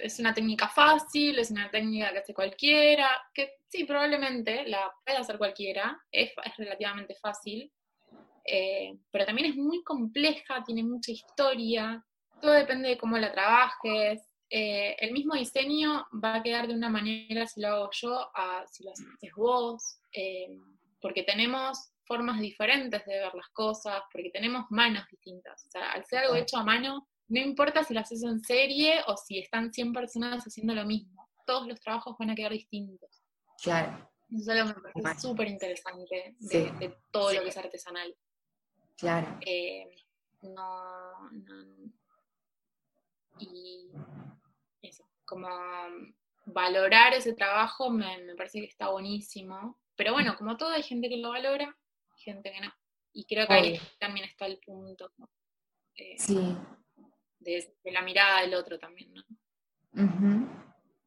es 0.00 0.18
una 0.18 0.32
técnica 0.32 0.68
fácil, 0.68 1.38
es 1.38 1.50
una 1.50 1.70
técnica 1.70 2.12
que 2.12 2.18
hace 2.18 2.34
cualquiera, 2.34 3.08
que 3.34 3.58
sí, 3.68 3.84
probablemente 3.84 4.66
la 4.66 4.92
puede 5.04 5.18
hacer 5.18 5.38
cualquiera, 5.38 6.00
es, 6.10 6.32
relativamente 6.56 7.14
fácil, 7.16 7.70
eh, 8.44 8.96
pero 9.10 9.26
también 9.26 9.50
es 9.50 9.56
muy 9.56 9.82
compleja, 9.82 10.64
tiene 10.64 10.82
mucha 10.82 11.12
historia, 11.12 12.02
todo 12.40 12.52
depende 12.52 12.90
de 12.90 12.98
cómo 12.98 13.18
la 13.18 13.32
trabajes. 13.32 14.22
Eh, 14.50 14.96
el 15.00 15.12
mismo 15.12 15.34
diseño 15.34 16.06
va 16.24 16.36
a 16.36 16.42
quedar 16.42 16.66
de 16.66 16.74
una 16.74 16.88
manera 16.88 17.46
si 17.46 17.60
lo 17.60 17.68
hago 17.68 17.90
yo 17.92 18.30
a 18.34 18.64
si 18.66 18.84
lo 18.84 18.92
haces 18.92 19.32
vos, 19.36 20.00
eh, 20.12 20.48
porque 21.00 21.22
tenemos 21.22 21.90
formas 22.08 22.40
diferentes 22.40 23.04
de 23.04 23.18
ver 23.18 23.34
las 23.34 23.48
cosas, 23.50 24.02
porque 24.12 24.30
tenemos 24.30 24.64
manos 24.70 25.06
distintas. 25.08 25.64
O 25.66 25.70
sea, 25.70 25.92
al 25.92 26.04
ser 26.06 26.20
algo 26.20 26.34
hecho 26.34 26.56
a 26.56 26.64
mano, 26.64 27.06
no 27.28 27.40
importa 27.40 27.84
si 27.84 27.94
lo 27.94 28.00
haces 28.00 28.24
en 28.24 28.40
serie 28.40 29.02
o 29.06 29.16
si 29.16 29.38
están 29.38 29.72
100 29.72 29.92
personas 29.92 30.44
haciendo 30.44 30.74
lo 30.74 30.84
mismo, 30.86 31.28
todos 31.46 31.68
los 31.68 31.78
trabajos 31.78 32.16
van 32.18 32.30
a 32.30 32.34
quedar 32.34 32.52
distintos. 32.52 33.22
Claro. 33.62 34.10
Eso 34.30 34.52
es 34.52 34.64
me 34.66 35.02
parece 35.02 35.20
súper 35.20 35.48
interesante 35.48 36.34
de, 36.38 36.96
todo 37.10 37.32
lo 37.32 37.42
que 37.42 37.48
es 37.48 37.56
artesanal. 37.56 38.14
Claro. 38.96 39.38
Eh, 39.46 39.86
no, 40.42 41.30
no, 41.30 41.92
y 43.38 43.90
eso, 44.82 45.04
como 45.24 45.48
valorar 46.46 47.14
ese 47.14 47.34
trabajo 47.34 47.90
me, 47.90 48.22
me 48.24 48.34
parece 48.34 48.60
que 48.60 48.66
está 48.66 48.90
buenísimo. 48.90 49.78
Pero 49.96 50.12
bueno, 50.12 50.36
como 50.36 50.56
todo 50.56 50.70
hay 50.70 50.82
gente 50.82 51.08
que 51.08 51.16
lo 51.16 51.30
valora 51.30 51.76
gente 52.28 52.52
que 52.52 52.60
no. 52.60 52.72
Y 53.12 53.24
creo 53.24 53.46
que 53.46 53.54
ahí 53.54 53.80
también 53.98 54.26
está 54.26 54.46
el 54.46 54.58
punto 54.58 55.10
eh, 55.96 56.16
sí. 56.18 56.56
de, 57.40 57.74
la 57.84 58.02
mirada 58.02 58.42
del 58.42 58.54
otro 58.54 58.78
también, 58.78 59.12
¿no? 59.14 59.24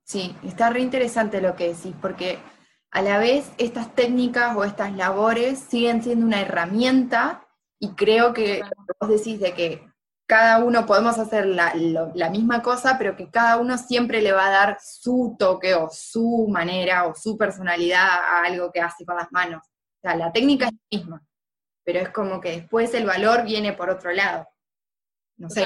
Sí, 0.03 0.35
está 0.43 0.69
re 0.69 0.81
interesante 0.81 1.39
lo 1.39 1.55
que 1.55 1.73
decís, 1.73 1.95
porque 2.01 2.37
a 2.89 3.01
la 3.01 3.19
vez 3.19 3.51
estas 3.57 3.95
técnicas 3.95 4.57
o 4.57 4.65
estas 4.65 4.93
labores 4.93 5.59
siguen 5.59 6.03
siendo 6.03 6.25
una 6.25 6.41
herramienta 6.41 7.47
y 7.79 7.93
creo 7.95 8.33
que 8.33 8.61
vos 8.99 9.09
decís 9.09 9.39
de 9.39 9.53
que 9.53 9.87
cada 10.27 10.63
uno 10.63 10.85
podemos 10.85 11.17
hacer 11.17 11.45
la, 11.45 11.73
la, 11.75 12.29
misma 12.29 12.61
cosa, 12.61 12.97
pero 12.97 13.15
que 13.15 13.29
cada 13.29 13.57
uno 13.57 13.77
siempre 13.77 14.21
le 14.21 14.31
va 14.31 14.47
a 14.47 14.51
dar 14.51 14.77
su 14.81 15.35
toque 15.37 15.75
o 15.75 15.89
su 15.89 16.47
manera 16.49 17.05
o 17.05 17.15
su 17.15 17.37
personalidad 17.37 18.07
a 18.07 18.43
algo 18.45 18.71
que 18.71 18.79
hace 18.81 19.05
con 19.05 19.17
las 19.17 19.31
manos. 19.31 19.70
O 20.01 20.07
sea, 20.07 20.15
la 20.15 20.31
técnica 20.31 20.65
es 20.65 20.71
la 20.71 20.97
misma, 20.97 21.27
pero 21.83 21.99
es 21.99 22.09
como 22.09 22.41
que 22.41 22.51
después 22.51 22.91
el 22.95 23.05
valor 23.05 23.43
viene 23.45 23.73
por 23.73 23.91
otro 23.91 24.11
lado. 24.11 24.47
No 25.37 25.49
sé, 25.49 25.65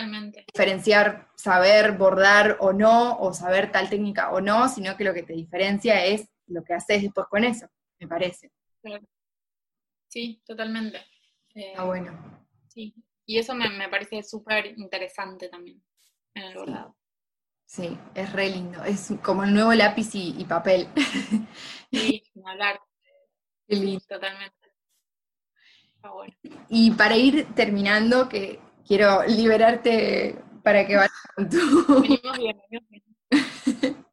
diferenciar, 0.53 1.29
saber 1.35 1.97
bordar 1.97 2.57
o 2.59 2.71
no, 2.71 3.17
o 3.17 3.33
saber 3.33 3.71
tal 3.71 3.89
técnica 3.89 4.31
o 4.31 4.39
no, 4.39 4.69
sino 4.69 4.95
que 4.95 5.03
lo 5.03 5.13
que 5.13 5.23
te 5.23 5.33
diferencia 5.33 6.05
es 6.05 6.29
lo 6.47 6.63
que 6.63 6.73
haces 6.73 7.01
después 7.01 7.27
con 7.27 7.43
eso, 7.43 7.67
me 7.99 8.07
parece. 8.07 8.51
Sí, 10.07 10.41
totalmente. 10.45 10.99
Eh, 11.53 11.73
bueno. 11.85 12.11
Sí, 12.67 12.93
y 13.25 13.37
eso 13.37 13.55
me, 13.55 13.89
parece 13.89 14.21
súper 14.23 14.77
interesante 14.77 15.49
también 15.49 15.81
en 16.33 16.43
el 16.43 16.55
bordado. 16.55 16.95
Sí, 17.65 17.97
es 18.13 18.31
re 18.31 18.49
lindo, 18.49 18.83
es 18.83 19.13
como 19.23 19.43
el 19.43 19.53
nuevo 19.53 19.73
lápiz 19.73 20.09
y, 20.13 20.43
papel. 20.45 20.87
Sí, 21.91 22.23
hablar. 22.45 22.79
Totalmente. 24.07 24.55
Y 26.69 26.91
para 26.91 27.17
ir 27.17 27.47
terminando, 27.55 28.29
que 28.29 28.59
quiero 28.85 29.25
liberarte 29.25 30.39
para 30.63 30.85
que 30.85 30.95
vayas 30.95 31.11
con 31.35 31.49
tu... 31.49 31.57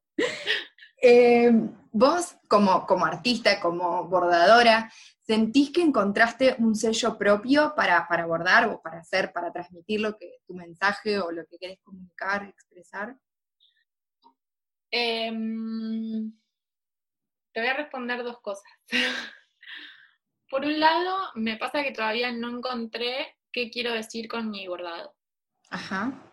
Eh, 1.03 1.51
vos, 1.93 2.37
como, 2.49 2.87
como 2.87 3.05
artista, 3.05 3.61
como 3.61 4.09
bordadora, 4.09 4.91
¿sentís 5.21 5.71
que 5.71 5.83
encontraste 5.83 6.57
un 6.59 6.75
sello 6.75 7.19
propio 7.19 7.75
para, 7.75 8.07
para 8.09 8.27
bordar 8.27 8.69
o 8.69 8.81
para 8.81 9.01
hacer, 9.01 9.33
para 9.33 9.53
transmitir 9.53 10.01
lo 10.01 10.17
que, 10.17 10.39
tu 10.47 10.55
mensaje 10.55 11.19
o 11.19 11.31
lo 11.33 11.45
que 11.47 11.59
querés 11.59 11.81
comunicar, 11.83 12.45
expresar? 12.45 13.17
Em, 14.91 16.33
te 17.53 17.61
voy 17.61 17.69
a 17.69 17.75
responder 17.75 18.23
dos 18.23 18.41
cosas. 18.41 18.71
Por 20.53 20.67
un 20.67 20.79
lado, 20.79 21.31
me 21.35 21.57
pasa 21.57 21.83
que 21.83 21.93
todavía 21.93 22.31
no 22.31 22.51
encontré 22.51 23.39
qué 23.51 23.71
quiero 23.71 23.95
decir 23.95 24.29
con 24.29 24.51
mi 24.51 24.69
bordado. 24.69 25.15
Ajá. 25.71 26.31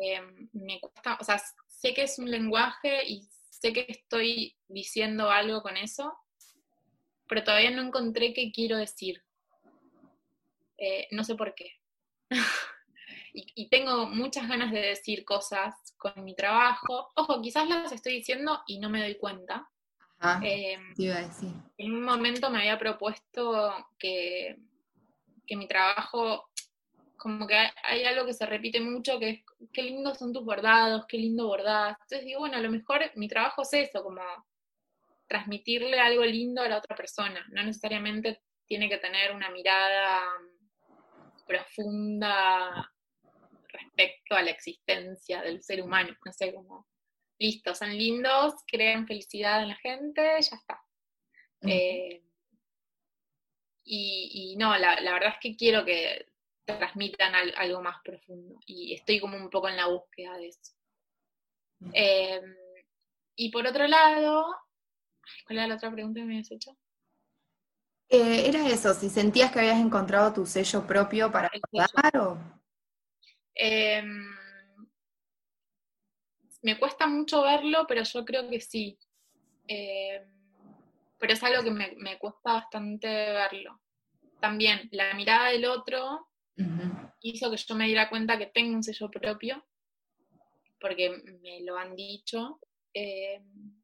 Em, 0.00 0.48
me 0.52 0.80
cuesta, 0.80 1.16
o 1.20 1.22
sea, 1.22 1.40
sé 1.68 1.94
que 1.94 2.02
es 2.02 2.18
un 2.18 2.28
lenguaje 2.28 3.06
y 3.06 3.22
sé 3.50 3.72
que 3.72 3.86
estoy 3.88 4.58
diciendo 4.66 5.30
algo 5.30 5.62
con 5.62 5.76
eso, 5.76 6.12
pero 7.28 7.44
todavía 7.44 7.70
no 7.70 7.82
encontré 7.82 8.34
qué 8.34 8.50
quiero 8.50 8.78
decir. 8.78 9.22
Eh, 10.76 11.06
no 11.12 11.22
sé 11.22 11.36
por 11.36 11.54
qué. 11.54 11.70
y, 13.32 13.68
tengo 13.68 14.06
muchas 14.06 14.48
ganas 14.48 14.72
de 14.72 14.80
decir 14.80 15.24
cosas 15.24 15.94
con 15.98 16.24
mi 16.24 16.34
trabajo. 16.34 17.12
Ojo, 17.14 17.40
quizás 17.40 17.68
las 17.68 17.92
estoy 17.92 18.14
diciendo 18.14 18.60
y 18.66 18.80
no 18.80 18.90
me 18.90 19.02
doy 19.02 19.14
cuenta. 19.18 19.70
Eh, 20.42 20.78
en 21.78 21.92
un 21.92 22.04
momento 22.04 22.48
me 22.48 22.58
había 22.58 22.78
propuesto 22.78 23.74
que, 23.98 24.56
que 25.46 25.56
mi 25.56 25.66
trabajo, 25.66 26.48
como 27.16 27.46
que 27.46 27.56
hay, 27.56 28.04
algo 28.04 28.24
que 28.24 28.32
se 28.32 28.46
repite 28.46 28.80
mucho, 28.80 29.18
que 29.18 29.30
es, 29.30 29.40
qué 29.72 29.82
lindos 29.82 30.18
son 30.18 30.32
tus 30.32 30.44
bordados, 30.44 31.06
qué 31.08 31.18
lindo 31.18 31.48
bordás. 31.48 31.96
Entonces 32.02 32.24
digo, 32.24 32.40
bueno, 32.40 32.56
a 32.56 32.60
lo 32.60 32.70
mejor 32.70 33.00
mi 33.16 33.26
trabajo 33.26 33.62
es 33.62 33.72
eso, 33.72 34.02
como 34.02 34.22
transmitirle 35.26 35.98
algo 35.98 36.24
lindo 36.24 36.62
a 36.62 36.68
la 36.68 36.78
otra 36.78 36.94
persona. 36.94 37.44
No 37.50 37.64
necesariamente 37.64 38.42
tiene 38.66 38.88
que 38.88 38.98
tener 38.98 39.34
una 39.34 39.50
mirada 39.50 40.22
profunda 41.46 42.92
respecto 43.68 44.36
a 44.36 44.42
la 44.42 44.50
existencia 44.50 45.42
del 45.42 45.62
ser 45.62 45.82
humano. 45.82 46.14
No 46.24 46.32
sé, 46.32 46.54
cómo 46.54 46.86
listo, 47.38 47.74
son 47.74 47.96
lindos, 47.96 48.54
crean 48.66 49.06
felicidad 49.06 49.62
en 49.62 49.68
la 49.68 49.76
gente, 49.76 50.22
ya 50.22 50.56
está. 50.56 50.82
Eh, 51.62 52.22
y, 53.84 54.56
no, 54.58 54.76
la, 54.78 54.96
verdad 55.00 55.34
es 55.34 55.40
que 55.40 55.56
quiero 55.56 55.84
que 55.84 56.26
transmitan 56.64 57.34
algo 57.34 57.82
más 57.82 57.96
profundo 58.04 58.58
y 58.66 58.94
estoy 58.94 59.18
como 59.20 59.36
un 59.36 59.50
poco 59.50 59.68
en 59.68 59.76
la 59.76 59.86
búsqueda 59.86 60.36
de 60.38 60.48
eso. 60.48 60.72
Em, 61.92 62.54
y 63.34 63.50
por 63.50 63.66
otro 63.66 63.86
lado, 63.88 64.46
¿cuál 65.46 65.58
era 65.58 65.66
la 65.66 65.74
otra 65.74 65.90
pregunta 65.90 66.20
que 66.20 66.26
me 66.26 66.34
habías 66.34 66.52
hecho? 66.52 66.76
Eh, 68.08 68.46
era 68.46 68.68
eso, 68.68 68.94
si 68.94 69.08
sentías 69.08 69.50
que 69.50 69.58
habías 69.58 69.80
encontrado 69.80 70.32
tu 70.32 70.46
sello 70.46 70.86
propio 70.86 71.32
para 71.32 71.50
bordar 71.72 72.16
o... 72.18 72.38
Me 76.62 76.78
cuesta 76.78 77.06
mucho 77.06 77.42
verlo, 77.42 77.84
pero 77.86 78.02
yo 78.02 78.24
creo 78.24 78.48
que 78.48 78.60
sí. 78.60 78.98
Em, 79.66 80.22
pero 81.18 81.32
es 81.32 81.42
algo 81.42 81.62
que 81.62 81.70
me, 81.70 82.18
cuesta 82.18 82.54
bastante 82.54 83.06
verlo. 83.06 83.80
También 84.40 84.88
la 84.92 85.14
mirada 85.14 85.50
del 85.50 85.66
otro 85.66 86.28
hizo 87.20 87.50
que 87.50 87.56
yo 87.56 87.74
me 87.74 87.86
diera 87.86 88.08
cuenta 88.08 88.38
que 88.38 88.46
tengo 88.46 88.74
un 88.74 88.82
sello 88.82 89.10
propio, 89.10 89.64
porque 90.80 91.10
me 91.42 91.60
lo 91.62 91.76
han 91.76 91.94
dicho, 91.94 92.58
em, 92.92 93.80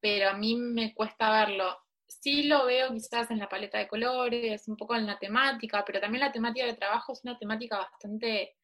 pero 0.00 0.30
a 0.30 0.34
mí 0.34 0.56
me 0.56 0.94
cuesta 0.94 1.30
verlo 1.46 1.86
sí 2.26 2.44
lo 2.44 2.66
veo 2.66 2.92
quizás 2.92 3.30
en 3.30 3.38
la 3.38 3.48
paleta 3.48 3.78
de 3.78 3.88
colores, 3.88 4.66
un 4.68 4.76
poco 4.76 4.94
en 4.94 5.06
la 5.06 5.18
temática, 5.18 5.84
pero 5.84 6.00
también 6.00 6.20
la 6.20 6.32
temática 6.32 6.66
de 6.66 6.74
trabajo 6.74 7.12
es 7.12 7.22
una 7.24 7.38
temática 7.38 7.78
bastante 7.78 8.55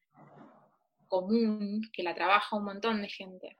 común, 1.13 1.91
que 1.93 2.01
la 2.01 2.15
trabaja 2.15 2.55
un 2.55 2.65
montón 2.65 3.03
de 3.03 3.07
gente. 3.07 3.55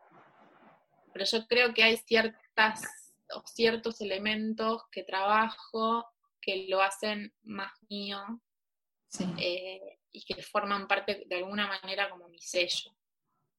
Pero 1.13 1.23
yo 1.23 1.47
creo 1.47 1.71
que 1.71 1.83
hay 1.83 1.97
ciertas 1.97 3.13
o 3.31 3.43
ciertos 3.45 4.01
elementos 4.01 4.81
que 4.91 5.03
trabajo 5.03 6.03
que 6.41 6.65
lo 6.67 6.81
hacen 6.81 7.31
más 7.43 7.71
mío 7.89 8.41
eh, 9.37 9.99
y 10.11 10.25
que 10.25 10.41
forman 10.41 10.87
parte 10.87 11.25
de 11.27 11.35
alguna 11.35 11.67
manera 11.67 12.09
como 12.09 12.27
mi 12.27 12.41
sello. 12.41 12.91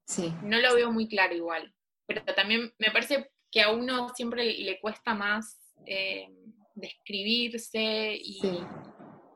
Sí. 0.05 0.35
No 0.43 0.59
lo 0.59 0.75
veo 0.75 0.91
muy 0.91 1.07
claro 1.07 1.33
igual, 1.37 1.73
pero 2.05 2.25
también 2.35 2.75
me 2.79 2.91
parece 2.91 3.31
que 3.49 3.63
a 3.63 3.71
uno 3.71 4.09
siempre 4.09 4.45
le 4.59 4.81
cuesta 4.81 5.15
más 5.15 5.73
eh, 5.87 6.29
describirse 6.75 8.17
y, 8.21 8.43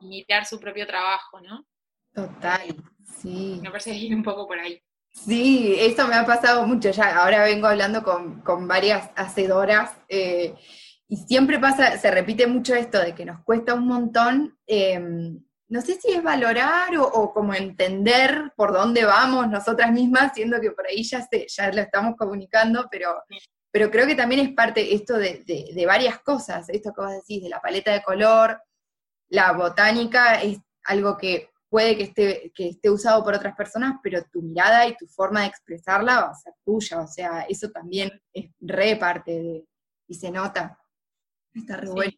mirar 0.01 0.45
su 0.45 0.59
propio 0.59 0.87
trabajo, 0.87 1.41
¿no? 1.41 1.65
Total, 2.13 2.73
sí. 3.21 3.59
Me 3.61 3.69
parece 3.69 3.93
ir 3.93 4.15
un 4.15 4.23
poco 4.23 4.47
por 4.47 4.59
ahí. 4.59 4.81
Sí, 5.11 5.75
eso 5.77 6.07
me 6.07 6.15
ha 6.15 6.25
pasado 6.25 6.65
mucho 6.65 6.91
ya. 6.91 7.17
Ahora 7.17 7.43
vengo 7.43 7.67
hablando 7.67 8.03
con, 8.03 8.67
varias 8.67 9.09
hacedoras 9.15 9.91
eh, 10.07 10.55
y 11.07 11.17
siempre 11.17 11.59
pasa, 11.59 11.97
se 11.97 12.11
repite 12.11 12.47
mucho 12.47 12.75
esto 12.75 12.99
de 12.99 13.15
que 13.15 13.25
nos 13.25 13.43
cuesta 13.43 13.73
un 13.73 13.87
montón. 13.87 14.57
Em, 14.67 15.43
no 15.67 15.81
sé 15.81 15.99
si 15.99 16.11
es 16.11 16.23
valorar 16.23 16.97
o, 16.97 17.33
como 17.33 17.53
entender 17.53 18.53
por 18.55 18.73
dónde 18.73 19.05
vamos 19.05 19.47
nosotras 19.49 19.91
mismas, 19.91 20.33
siendo 20.33 20.59
que 20.59 20.71
por 20.71 20.87
ahí 20.87 21.03
ya, 21.03 21.21
se, 21.21 21.47
ya 21.47 21.71
lo 21.71 21.81
estamos 21.81 22.15
comunicando, 22.15 22.87
pero 22.89 23.23
pero 23.71 23.91
creo 23.91 24.07
que 24.07 24.15
también 24.15 24.41
es 24.41 24.53
parte 24.53 24.93
esto 24.93 25.17
de, 25.17 25.83
varias 25.85 26.19
cosas, 26.19 26.69
esto 26.69 26.91
que 26.93 27.01
vos 27.01 27.11
decís, 27.11 27.43
de 27.43 27.49
la 27.49 27.61
paleta 27.61 27.91
de 27.91 28.01
color, 28.01 28.61
la 29.29 29.51
botánica 29.53 30.41
es 30.41 30.59
algo 30.85 31.17
que 31.17 31.51
puede 31.69 31.95
que 31.95 32.03
esté, 32.03 32.51
que 32.53 32.69
esté 32.69 32.89
usado 32.89 33.23
por 33.23 33.33
otras 33.33 33.55
personas, 33.55 33.99
pero 34.03 34.23
tu 34.31 34.41
mirada 34.41 34.87
y 34.87 34.97
tu 34.97 35.07
forma 35.07 35.41
de 35.41 35.47
expresarla 35.47 36.21
va 36.21 36.29
a 36.31 36.35
ser 36.35 36.53
tuya, 36.65 36.99
o 36.99 37.07
sea, 37.07 37.41
eso 37.41 37.69
también 37.69 38.11
es 38.33 38.51
re 38.59 38.95
parte 38.95 39.31
de, 39.31 39.65
y 40.07 40.15
se 40.15 40.31
nota. 40.31 40.77
Está 41.53 41.77
re 41.77 41.89
bueno. 41.89 42.13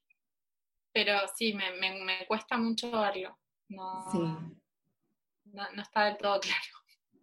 Pero 0.93 1.17
sí, 1.35 1.53
me, 1.53 1.71
me, 1.79 2.25
cuesta 2.27 2.57
mucho 2.57 2.91
verlo. 2.91 3.37
No, 3.69 4.11
no, 5.45 5.71
no 5.71 5.81
está 5.81 6.05
del 6.05 6.17
todo 6.17 6.39
claro. 6.39 6.80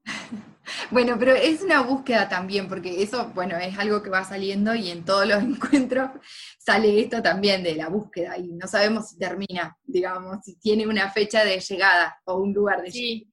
Bueno, 0.90 1.16
pero 1.18 1.34
es 1.34 1.62
una 1.62 1.82
búsqueda 1.82 2.28
también, 2.28 2.68
porque 2.68 3.02
eso, 3.02 3.28
bueno, 3.34 3.56
es 3.56 3.78
algo 3.78 4.02
que 4.02 4.10
va 4.10 4.24
saliendo 4.24 4.74
y 4.74 4.90
en 4.90 5.04
todos 5.04 5.26
los 5.26 5.42
encuentros 5.42 6.10
sale 6.58 7.00
esto 7.00 7.22
también 7.22 7.62
de 7.62 7.74
la 7.74 7.88
búsqueda 7.88 8.36
y 8.38 8.48
no 8.48 8.66
sabemos 8.66 9.08
si 9.08 9.18
termina, 9.18 9.76
digamos, 9.84 10.44
si 10.44 10.58
tiene 10.58 10.86
una 10.86 11.10
fecha 11.10 11.44
de 11.44 11.60
llegada 11.60 12.20
o 12.24 12.36
un 12.36 12.52
lugar 12.52 12.82
de 12.82 12.90
llegada. 12.90 12.92
Sí, 12.92 13.32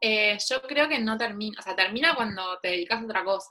eh, 0.00 0.38
yo 0.48 0.62
creo 0.62 0.88
que 0.88 0.98
no 1.00 1.16
termina, 1.16 1.58
o 1.58 1.62
sea, 1.62 1.74
termina 1.74 2.14
cuando 2.14 2.58
te 2.62 2.68
dedicas 2.68 3.00
a 3.00 3.04
otra 3.04 3.24
cosa. 3.24 3.48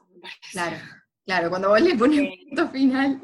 Claro, 0.52 0.78
claro, 1.26 1.50
cuando 1.50 1.70
vos 1.70 1.82
le 1.82 1.96
pones 1.96 2.20
un 2.20 2.26
eh, 2.26 2.40
punto 2.48 2.70
final. 2.70 3.22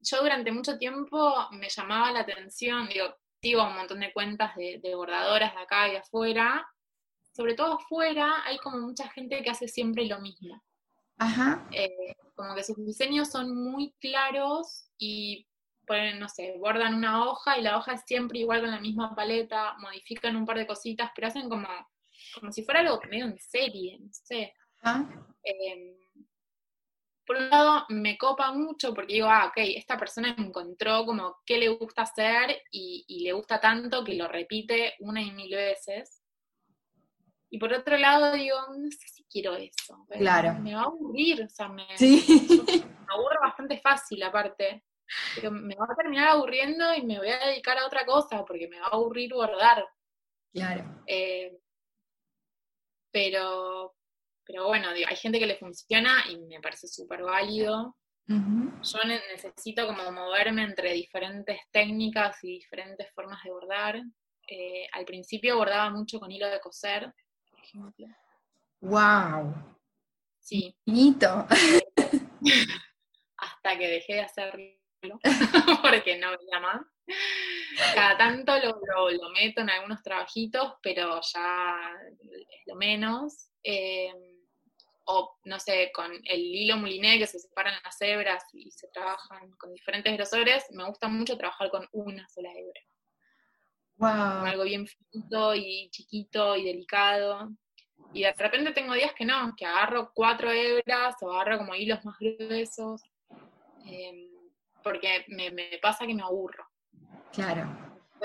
Yo 0.00 0.20
durante 0.20 0.50
mucho 0.50 0.76
tiempo 0.76 1.34
me 1.52 1.68
llamaba 1.68 2.10
la 2.10 2.20
atención, 2.20 2.88
digo, 2.88 3.16
sigo 3.40 3.64
un 3.64 3.76
montón 3.76 4.00
de 4.00 4.12
cuentas 4.12 4.54
de, 4.56 4.80
de 4.82 4.94
bordadoras 4.94 5.54
de 5.54 5.60
acá 5.60 5.88
y 5.88 5.92
de 5.92 5.98
afuera, 5.98 6.66
sobre 7.32 7.54
todo 7.54 7.74
afuera, 7.74 8.42
hay 8.44 8.58
como 8.58 8.78
mucha 8.78 9.08
gente 9.08 9.42
que 9.42 9.50
hace 9.50 9.68
siempre 9.68 10.06
lo 10.06 10.20
mismo. 10.20 10.62
Ajá. 11.18 11.66
Eh, 11.72 12.14
como 12.34 12.54
que 12.54 12.64
sus 12.64 12.76
diseños 12.84 13.30
son 13.30 13.54
muy 13.54 13.94
claros 14.00 14.90
y 14.98 15.46
ponen, 15.86 16.18
no 16.18 16.28
sé, 16.28 16.54
bordan 16.58 16.94
una 16.94 17.26
hoja 17.26 17.58
y 17.58 17.62
la 17.62 17.76
hoja 17.76 17.94
es 17.94 18.02
siempre 18.06 18.40
igual 18.40 18.60
con 18.60 18.70
la 18.70 18.80
misma 18.80 19.14
paleta, 19.14 19.74
modifican 19.78 20.36
un 20.36 20.46
par 20.46 20.58
de 20.58 20.66
cositas, 20.66 21.10
pero 21.14 21.28
hacen 21.28 21.48
como, 21.48 21.68
como 22.38 22.52
si 22.52 22.64
fuera 22.64 22.80
algo 22.80 23.00
medio 23.10 23.26
en 23.26 23.38
serie, 23.38 23.98
no 24.00 24.08
sé. 24.12 24.52
Em, 25.42 25.96
por 27.24 27.36
un 27.36 27.50
lado, 27.50 27.86
me 27.88 28.18
copa 28.18 28.52
mucho 28.52 28.92
porque 28.92 29.14
digo, 29.14 29.28
ah, 29.28 29.46
ok, 29.46 29.58
esta 29.58 29.96
persona 29.96 30.34
encontró 30.36 31.04
como 31.04 31.36
qué 31.46 31.58
le 31.58 31.68
gusta 31.68 32.02
hacer 32.02 32.62
y, 32.70 33.04
y 33.06 33.24
le 33.24 33.32
gusta 33.32 33.60
tanto 33.60 34.04
que 34.04 34.14
lo 34.14 34.28
repite 34.28 34.94
una 35.00 35.22
y 35.22 35.30
mil 35.30 35.54
veces. 35.54 36.21
Y 37.52 37.58
por 37.58 37.70
otro 37.70 37.98
lado 37.98 38.32
digo, 38.32 38.56
no 38.78 38.90
sé 38.90 39.08
si 39.08 39.24
quiero 39.24 39.54
eso. 39.54 40.06
Claro. 40.08 40.54
Me 40.54 40.74
va 40.74 40.80
a 40.80 40.84
aburrir, 40.84 41.42
o 41.42 41.48
sea, 41.50 41.68
me, 41.68 41.86
aburro 43.08 43.40
bastante 43.42 43.78
fácil 43.78 44.22
aparte. 44.22 44.84
Pero 45.34 45.50
me 45.50 45.74
va 45.74 45.84
a 45.84 45.94
terminar 45.94 46.28
aburriendo 46.28 46.94
y 46.94 47.02
me 47.02 47.18
voy 47.18 47.28
a 47.28 47.44
dedicar 47.44 47.76
a 47.76 47.84
otra 47.84 48.06
cosa 48.06 48.42
porque 48.46 48.68
me 48.68 48.80
va 48.80 48.86
a 48.86 48.94
aburrir 48.94 49.34
bordar. 49.34 49.86
Claro. 50.50 51.02
Eh, 51.06 51.58
pero, 53.12 53.96
pero 54.46 54.68
bueno, 54.68 54.88
hay 54.88 55.16
gente 55.16 55.38
que 55.38 55.46
le 55.46 55.58
funciona 55.58 56.24
y 56.30 56.38
me 56.38 56.58
parece 56.62 56.88
súper 56.88 57.22
válido. 57.22 57.98
Yo 58.26 58.98
necesito 59.04 59.86
como 59.86 60.10
moverme 60.10 60.62
entre 60.62 60.94
diferentes 60.94 61.60
técnicas 61.70 62.42
y 62.44 62.52
diferentes 62.52 63.12
formas 63.12 63.42
de 63.44 63.50
bordar. 63.50 64.00
Eh, 64.48 64.86
al 64.92 65.04
principio 65.04 65.58
bordaba 65.58 65.90
mucho 65.90 66.18
con 66.18 66.30
hilo 66.30 66.48
de 66.48 66.60
coser, 66.60 67.12
¡Wow! 68.80 69.54
Sí. 70.38 70.76
Finito. 70.84 71.46
Hasta 73.36 73.78
que 73.78 73.88
dejé 73.88 74.14
de 74.14 74.20
hacerlo, 74.20 75.20
porque 75.82 76.18
no 76.18 76.30
veía 76.30 76.60
más. 76.60 76.82
Cada 77.94 78.16
tanto 78.16 78.52
lo, 78.58 79.30
meto 79.30 79.60
en 79.60 79.70
algunos 79.70 80.02
trabajitos, 80.02 80.74
pero 80.82 81.20
ya 81.32 81.92
es 82.20 82.62
lo 82.66 82.74
menos. 82.76 83.50
Em, 83.62 84.32
o, 85.04 85.38
no 85.44 85.58
sé, 85.58 85.90
con 85.92 86.12
el 86.12 86.40
hilo 86.40 86.76
muliné 86.76 87.18
que 87.18 87.26
se 87.26 87.38
separan 87.38 87.74
las 87.84 88.00
hebras 88.00 88.44
y 88.52 88.70
se 88.70 88.88
trabajan 88.88 89.50
con 89.52 89.72
diferentes 89.72 90.16
grosores, 90.16 90.64
me 90.70 90.84
gusta 90.86 91.08
mucho 91.08 91.36
trabajar 91.36 91.70
con 91.70 91.88
una 91.92 92.28
sola 92.28 92.50
hebra. 92.50 92.80
Wow. 94.02 94.46
Algo 94.46 94.64
bien 94.64 94.84
finito 94.84 95.54
y 95.54 95.88
chiquito 95.90 96.56
y 96.56 96.64
delicado. 96.64 97.52
Y 98.12 98.24
de 98.24 98.32
repente 98.32 98.72
tengo 98.72 98.94
días 98.94 99.12
que 99.16 99.24
no, 99.24 99.54
que 99.56 99.64
agarro 99.64 100.10
cuatro 100.12 100.50
hebras 100.50 101.14
o 101.20 101.30
agarro 101.30 101.58
como 101.58 101.76
hilos 101.76 102.04
más 102.04 102.16
gruesos, 102.18 103.00
em, 103.86 104.28
porque 104.82 105.24
me, 105.28 105.52
pasa 105.80 106.04
que 106.04 106.14
me 106.14 106.22
aburro. 106.22 106.66
Claro. 107.32 107.64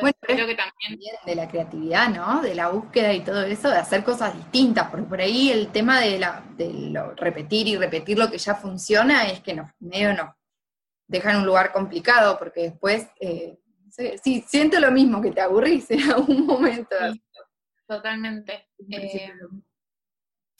bueno, 0.01 0.17
creo 0.19 0.47
que 0.47 0.55
también 0.55 0.99
de 1.25 1.35
la 1.35 1.47
creatividad, 1.47 2.09
¿no? 2.09 2.41
De 2.41 2.55
la 2.55 2.69
búsqueda 2.69 3.13
y 3.13 3.23
todo 3.23 3.43
eso, 3.43 3.69
de 3.69 3.77
hacer 3.77 4.03
cosas 4.03 4.35
distintas, 4.35 4.89
porque 4.89 5.05
por 5.05 5.21
ahí 5.21 5.51
el 5.51 5.71
tema 5.71 5.99
de, 6.01 6.17
la, 6.17 6.43
lo, 6.57 7.13
repetir 7.13 7.67
y 7.67 7.77
repetir 7.77 8.17
lo 8.17 8.31
que 8.31 8.39
ya 8.39 8.55
funciona 8.55 9.27
es 9.27 9.41
que 9.41 9.53
nos 9.53 9.69
medio 9.79 10.11
nos 10.13 10.31
deja 11.07 11.31
en 11.31 11.37
un 11.37 11.45
lugar 11.45 11.71
complicado, 11.71 12.39
porque 12.39 12.61
después, 12.63 13.07
eh, 13.19 13.59
sí, 13.89 14.43
siento 14.47 14.79
lo 14.79 14.91
mismo, 14.91 15.21
que 15.21 15.31
te 15.31 15.41
aburrís 15.41 15.89
en 15.91 16.01
algún 16.11 16.45
momento. 16.45 16.95
totalmente 17.87 18.67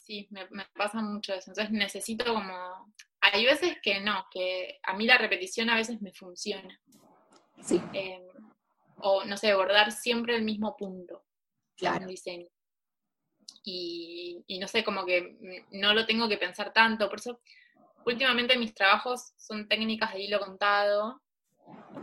sí, 0.07 0.27
me, 0.31 0.47
pasa 0.73 1.01
mucho 1.01 1.33
eso. 1.33 1.51
Entonces 1.51 1.71
necesito 1.71 2.33
como... 2.33 2.93
Hay 3.19 3.45
veces 3.45 3.77
que 3.83 3.99
no, 3.99 4.25
que 4.31 4.79
a 4.83 4.95
mí 4.95 5.05
la 5.05 5.17
repetición 5.17 5.69
a 5.69 5.75
veces 5.75 6.01
me 6.01 6.13
funciona. 6.13 6.79
Sí. 7.61 7.81
Em, 7.93 8.23
o, 8.99 9.25
no 9.25 9.35
sé, 9.35 9.53
bordar 9.53 9.91
siempre 9.91 10.35
el 10.35 10.43
mismo 10.43 10.75
punto. 10.77 11.25
Claro. 11.75 12.03
En 12.03 12.07
diseño. 12.07 12.47
Y, 13.63 14.43
y, 14.47 14.59
no 14.59 14.67
sé, 14.67 14.83
como 14.83 15.05
que 15.05 15.65
no 15.71 15.93
lo 15.93 16.05
tengo 16.05 16.29
que 16.29 16.37
pensar 16.37 16.71
tanto. 16.71 17.09
Por 17.09 17.19
eso, 17.19 17.41
últimamente 18.05 18.57
mis 18.57 18.73
trabajos 18.73 19.33
son 19.35 19.67
técnicas 19.67 20.13
de 20.13 20.21
hilo 20.21 20.39
contado. 20.39 21.21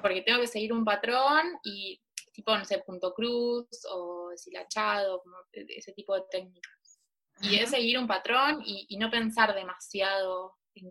Porque 0.02 0.22
tengo 0.22 0.40
que 0.40 0.46
seguir 0.46 0.72
un 0.72 0.84
patrón 0.84 1.58
y 1.62 2.00
tipo, 2.32 2.56
no 2.56 2.64
sé, 2.64 2.80
punto 2.80 3.14
cruz 3.14 3.68
o 3.90 4.28
deshilachado, 4.30 5.22
como 5.22 5.36
e, 5.52 5.64
ese 5.76 5.92
tipo 5.92 6.14
de 6.14 6.24
técnicas. 6.30 7.00
Y 7.40 7.56
es 7.56 7.70
seguir 7.70 7.98
un 7.98 8.06
patrón 8.06 8.62
y, 8.64 8.96
no 8.96 9.10
pensar 9.10 9.54
demasiado 9.54 10.56
en 10.74 10.90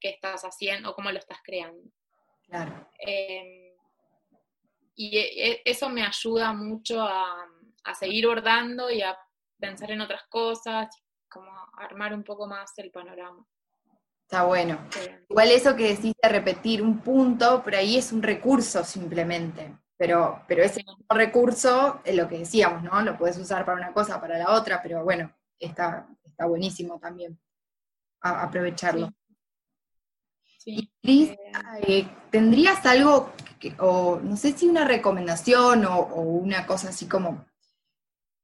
qué 0.00 0.10
estás 0.10 0.42
haciendo 0.42 0.90
o 0.90 0.94
cómo 0.94 1.10
lo 1.10 1.18
estás 1.18 1.38
creando. 1.42 1.90
Claro. 2.44 2.88
Em, 2.98 3.72
y 4.94 5.18
e, 5.18 5.50
e, 5.50 5.62
eso 5.64 5.88
me 5.88 6.02
ayuda 6.02 6.52
mucho 6.52 7.02
a, 7.02 7.46
a, 7.84 7.94
seguir 7.94 8.26
bordando 8.26 8.90
y 8.90 9.02
a 9.02 9.18
pensar 9.58 9.90
en 9.90 10.00
otras 10.00 10.22
cosas, 10.28 10.88
como 11.28 11.50
armar 11.74 12.14
un 12.14 12.24
poco 12.24 12.46
más 12.46 12.72
el 12.78 12.90
panorama. 12.90 13.46
Está 14.28 14.44
bueno. 14.44 14.78
Igual 15.30 15.50
eso 15.52 15.74
que 15.74 15.94
decís 15.94 16.12
de 16.22 16.28
repetir 16.28 16.82
un 16.82 16.98
punto, 16.98 17.62
pero 17.64 17.78
ahí 17.78 17.96
es 17.96 18.12
un 18.12 18.22
recurso 18.22 18.84
simplemente. 18.84 19.74
Pero, 19.96 20.42
pero 20.46 20.62
ese 20.62 20.84
recurso 21.08 22.02
es 22.04 22.14
lo 22.14 22.28
que 22.28 22.40
decíamos, 22.40 22.82
¿no? 22.82 23.00
Lo 23.00 23.16
puedes 23.16 23.38
usar 23.38 23.64
para 23.64 23.78
una 23.78 23.94
cosa, 23.94 24.20
para 24.20 24.36
la 24.36 24.50
otra, 24.50 24.82
pero 24.82 25.02
bueno, 25.02 25.32
está, 25.58 26.06
está 26.26 26.44
buenísimo 26.44 26.98
también 26.98 27.40
aprovecharlo. 28.20 29.10
Sí. 30.58 30.92
Cris, 31.00 31.30
eh, 31.30 31.38
eh, 31.86 32.08
¿tendrías 32.30 32.84
algo, 32.84 33.32
o 33.78 34.20
no 34.22 34.36
sé 34.36 34.52
si 34.52 34.68
una 34.68 34.84
recomendación 34.84 35.86
o, 35.86 36.00
o, 36.00 36.20
una 36.20 36.66
cosa 36.66 36.90
así 36.90 37.08
como, 37.08 37.46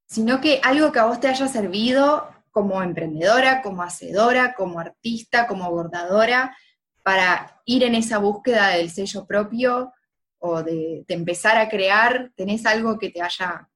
sino 0.06 0.40
que 0.40 0.62
algo 0.64 0.92
que 0.92 1.00
a 1.00 1.04
vos 1.04 1.20
te 1.20 1.28
haya 1.28 1.46
servido 1.46 2.33
como 2.54 2.80
emprendedora, 2.80 3.62
como 3.62 3.82
hacedora, 3.82 4.54
como 4.54 4.78
artista, 4.78 5.48
como 5.48 5.68
bordadora, 5.72 6.56
para 7.02 7.60
ir 7.64 7.82
en 7.82 7.96
esa 7.96 8.18
búsqueda 8.18 8.68
del 8.68 8.90
sello 8.90 9.26
propio 9.26 9.92
o 10.38 10.62
de, 10.62 11.04
empezar 11.08 11.58
a 11.58 11.68
crear? 11.68 12.30
¿Tenés 12.36 12.64
algo 12.64 12.96
que 12.96 13.10
te 13.10 13.20
haya... 13.20 13.68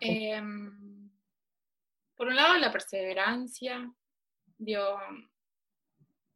Em, 0.00 1.08
por 2.16 2.26
un 2.26 2.34
lado, 2.34 2.58
la 2.58 2.72
perseverancia. 2.72 3.88
Digo, 4.56 4.98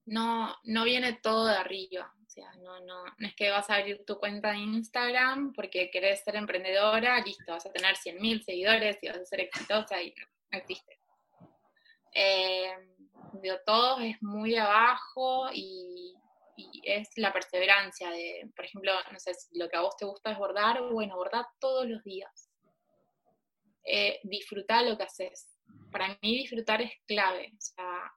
no, 0.07 0.57
no 0.63 0.85
viene 0.85 1.15
todo 1.15 1.47
de 1.47 1.57
arriba. 1.57 2.15
O 2.25 2.31
sea, 2.31 2.53
no, 2.63 2.79
no, 2.83 3.05
no 3.05 3.27
es 3.27 3.35
que 3.35 3.51
vas 3.51 3.69
a 3.69 3.75
abrir 3.75 4.05
tu 4.07 4.17
cuenta 4.17 4.53
de 4.53 4.59
Instagram 4.59 5.53
porque 5.53 5.91
querés 5.91 6.23
ser 6.23 6.37
emprendedora, 6.37 7.21
listo, 7.21 7.51
vas 7.51 7.67
a 7.67 7.73
tener 7.73 7.97
100.000 7.97 8.45
seguidores 8.45 8.99
y 9.03 9.09
vas 9.09 9.19
a 9.19 9.27
ser 9.27 9.41
exitosa 9.41 10.01
y 10.01 10.15
no 10.53 10.59
existe. 10.59 11.02
Eh, 12.15 12.73
todo 13.67 14.01
es 14.01 14.23
muy 14.23 14.57
abajo 14.57 15.49
y, 15.53 16.15
es 16.85 17.09
la 17.17 17.33
perseverancia 17.33 18.11
de, 18.11 18.51
por 18.55 18.65
ejemplo, 18.65 18.93
no 19.11 19.19
sé, 19.19 19.35
si 19.35 19.59
lo 19.59 19.69
que 19.69 19.77
a 19.77 19.81
vos 19.81 19.97
te 19.97 20.05
gusta 20.05 20.31
es 20.31 20.39
bordar, 20.39 20.83
bueno, 20.91 21.17
bordar 21.17 21.47
todos 21.59 21.87
los 21.89 22.05
días. 22.05 22.51
Eh, 23.85 24.21
disfrutar 24.25 24.85
lo 24.85 24.97
que 24.97 25.05
haces. 25.05 25.49
Para 25.91 26.19
mí 26.21 26.37
disfrutar 26.39 26.83
es 26.83 26.93
clave. 27.07 27.53
O 27.57 27.61
sea, 27.61 28.13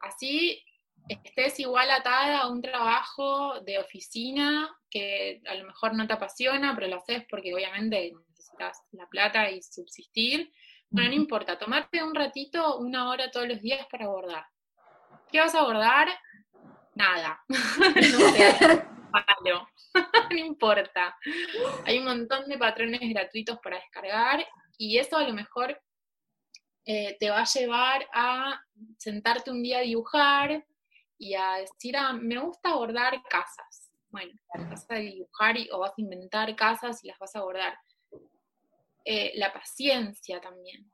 así 0.00 0.62
estés 1.08 1.60
igual 1.60 1.90
atada 1.90 2.40
a 2.40 2.48
un 2.48 2.60
trabajo 2.60 3.60
de 3.60 3.78
oficina 3.78 4.76
que 4.90 5.40
a 5.46 5.54
lo 5.54 5.66
mejor 5.66 5.94
no 5.94 6.06
te 6.06 6.14
apasiona, 6.14 6.74
pero 6.74 6.88
lo 6.88 6.96
haces 6.96 7.24
porque 7.30 7.54
obviamente 7.54 8.12
necesitas 8.28 8.78
la 8.92 9.06
plata 9.08 9.50
y 9.50 9.62
subsistir. 9.62 10.52
Bueno, 10.90 11.10
no 11.10 11.14
importa, 11.14 11.56
tomarte 11.56 12.02
un 12.02 12.14
ratito, 12.14 12.78
una 12.78 13.08
hora 13.08 13.30
todos 13.30 13.46
los 13.46 13.60
días 13.60 13.86
para 13.90 14.06
abordar. 14.06 14.44
¿Qué 15.30 15.38
vas 15.38 15.54
a 15.54 15.60
abordar? 15.60 16.08
Nada. 16.94 17.40
no 17.48 18.18
sé, 18.32 18.84
no 20.30 20.36
importa. 20.36 21.16
Hay 21.84 21.98
un 21.98 22.06
montón 22.06 22.48
de 22.48 22.58
patrones 22.58 23.00
gratuitos 23.00 23.58
para 23.62 23.76
descargar 23.76 24.44
y 24.78 24.98
eso 24.98 25.16
a 25.16 25.22
lo 25.22 25.32
mejor 25.32 25.80
eh, 26.84 27.16
te 27.20 27.30
va 27.30 27.42
a 27.42 27.44
llevar 27.44 28.08
a 28.12 28.60
sentarte 28.98 29.52
un 29.52 29.62
día 29.62 29.78
a 29.78 29.82
dibujar 29.82 30.66
y 31.18 31.34
a 31.34 31.56
decir, 31.56 31.96
ah, 31.96 32.12
me 32.14 32.38
gusta 32.38 32.70
abordar 32.70 33.22
casas. 33.28 33.92
Bueno, 34.08 34.32
vas 34.68 34.90
a 34.90 34.96
dibujar 34.96 35.56
o 35.70 35.78
vas 35.78 35.92
a 35.96 36.00
inventar 36.00 36.56
casas 36.56 37.04
y 37.04 37.06
las 37.06 37.18
vas 37.18 37.36
a 37.36 37.38
abordar. 37.38 37.78
Eh, 39.04 39.32
la 39.36 39.52
paciencia 39.52 40.40
también. 40.40 40.90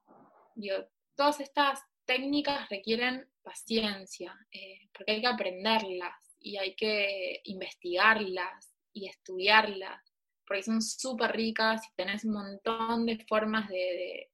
todas 1.17 1.41
estas 1.41 1.83
técnicas 2.05 2.69
requieren 2.69 3.29
paciencia, 3.43 4.39
eh, 4.53 4.89
porque 4.93 5.13
hay 5.13 5.21
que 5.21 5.27
aprenderlas 5.27 6.15
y 6.39 6.57
hay 6.57 6.75
que 6.77 7.41
investigarlas 7.45 8.73
y 8.93 9.09
estudiarlas, 9.09 10.03
porque 10.47 10.63
son 10.63 10.81
súper 10.81 11.33
ricas 11.33 11.83
y 11.87 11.95
tenés 11.97 12.25
un 12.25 12.35
montón 12.35 13.07
de 13.07 13.25
formas 13.29 13.69
de, 13.69 14.31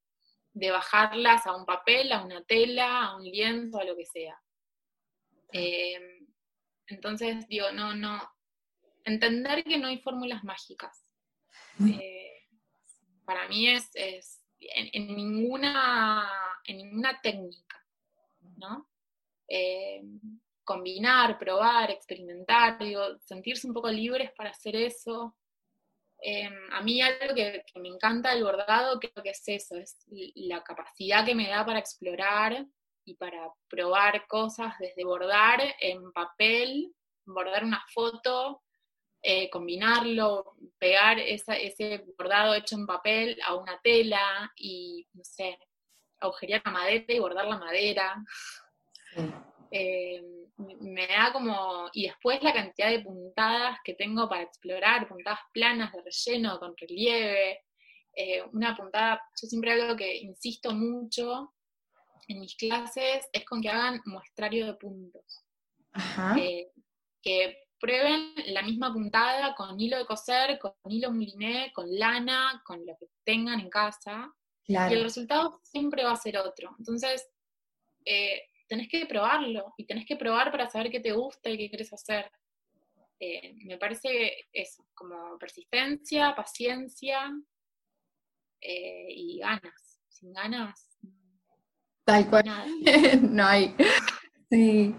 bajarlas 0.55 1.47
a 1.47 1.57
un 1.57 1.65
papel, 1.65 2.13
a 2.13 2.23
una 2.25 2.45
tela, 2.45 3.07
a 3.07 3.17
un 3.17 3.25
lienzo, 3.25 3.79
a 3.79 3.85
lo 3.85 3.97
que 3.97 4.05
sea. 4.05 4.39
Eh, 5.53 5.99
entonces, 6.87 7.49
digo, 7.49 7.73
no, 7.73 7.95
no, 7.95 8.21
entender 9.05 9.65
que 9.65 9.79
no 9.79 9.89
hay 9.89 9.99
fórmulas 9.99 10.45
mágicas 10.45 11.07
para 13.33 13.49
mí 13.49 13.67
es, 13.67 13.91
en, 14.61 15.07
ninguna, 15.17 16.29
en 16.65 16.77
ninguna 16.77 17.19
técnica, 17.23 17.83
¿no? 18.59 18.91
Eh, 19.49 20.03
combinar, 20.63 21.39
probar, 21.39 21.91
experimentar, 21.91 22.79
digo, 22.79 23.19
sentirse 23.21 23.67
un 23.67 23.73
poco 23.73 23.91
libres 23.91 24.33
para 24.37 24.51
hacer 24.51 24.77
eso. 24.77 25.35
Eh, 26.23 26.47
a 26.73 26.83
mí 26.83 27.01
algo 27.01 27.35
que, 27.35 27.65
me 27.77 27.89
encanta 27.89 28.35
del 28.35 28.45
bordado 28.45 29.01
creo 29.01 29.25
que 29.25 29.31
es 29.31 29.43
eso, 29.47 29.77
es 29.77 29.97
la 30.35 30.63
capacidad 30.63 31.25
que 31.25 31.35
me 31.35 31.49
da 31.49 31.65
para 31.65 31.79
explorar 31.79 32.67
y 33.05 33.15
para 33.15 33.51
probar 33.67 34.27
cosas 34.27 34.75
desde 34.79 35.05
bordar 35.05 35.59
en 35.81 36.13
papel, 36.13 36.95
bordar 37.25 37.65
una 37.65 37.83
foto, 37.95 38.63
eh, 39.23 39.49
combinarlo, 39.51 40.57
pegar 40.79 41.21
ese 41.21 42.05
bordado 42.19 42.55
hecho 42.55 42.75
en 42.75 42.87
papel 42.87 43.39
a 43.47 43.55
una 43.55 43.81
tela 43.81 44.53
y, 44.57 45.07
no 45.13 45.23
sé, 45.23 45.59
agujerear 46.19 46.63
la 46.65 46.73
madera 46.73 47.05
y 47.09 47.19
bordar 47.21 47.47
la 47.47 47.59
madera. 47.59 48.25
Eh, 49.71 50.21
me 50.81 51.07
da 51.07 51.33
como, 51.33 51.89
y 51.93 52.09
después 52.09 52.43
la 52.43 52.53
cantidad 52.53 52.91
de 52.91 53.01
puntadas 53.01 53.79
que 53.85 53.95
tengo 53.95 54.29
para 54.29 54.43
explorar, 54.43 55.09
puntadas 55.09 55.41
planas 55.53 55.93
de 55.93 56.03
relleno, 56.03 56.59
con 56.59 56.77
relieve, 56.77 57.61
eh, 58.15 58.43
una 58.53 58.77
puntada, 58.77 59.23
yo 59.41 59.49
siempre 59.49 59.73
algo 59.73 59.97
que 59.97 60.17
insisto 60.17 60.73
mucho 60.73 61.55
en 62.29 62.41
mis 62.41 62.57
clases 62.57 63.29
es 63.33 63.45
con 63.45 63.63
que 63.63 63.71
hagan 63.71 64.03
muestrario 64.05 64.67
de 64.67 64.75
puntos. 64.75 65.45
que 67.23 67.62
prueben 67.83 68.33
la 68.47 68.63
misma 68.63 68.93
puntada 68.93 69.57
con 69.57 69.79
hilo 69.81 69.99
de 69.99 70.07
coser, 70.07 70.57
con 70.61 70.73
hilo 70.89 71.11
mouliné, 71.11 71.73
con 71.75 71.87
lana, 71.99 72.63
con 72.65 72.87
lo 72.87 72.97
que 72.97 73.09
tengan 73.25 73.59
en 73.59 73.69
casa. 73.69 74.33
Y 74.69 74.77
el 74.77 75.03
resultado 75.03 75.59
siempre 75.65 76.05
va 76.05 76.13
a 76.13 76.17
ser 76.17 76.39
otro. 76.39 76.77
Entonces, 76.79 77.29
eh, 78.05 78.45
tenés 78.69 78.89
que 78.89 79.05
probarlo 79.07 79.75
y 79.77 79.85
tenés 79.85 80.07
que 80.07 80.15
probar 80.15 80.53
para 80.53 80.71
saber 80.71 80.93
qué 80.93 81.01
te 81.01 81.11
gusta 81.11 81.51
y 81.51 81.59
qué 81.59 81.69
quieres 81.69 81.93
hacer. 81.93 82.31
Eh, 83.19 83.57
me 83.65 83.79
parece 83.79 84.47
eso, 84.53 84.87
como 84.95 85.37
persistencia, 85.39 86.37
paciencia 86.37 87.33
eh, 88.61 89.09
y 89.09 89.39
ganas. 89.41 90.01
Sin 90.09 90.33
ganas. 90.33 90.89
Tal 92.05 92.31
cual. 92.31 92.45
no 93.23 93.45
hay. 93.45 93.75
Sí. 94.53 94.95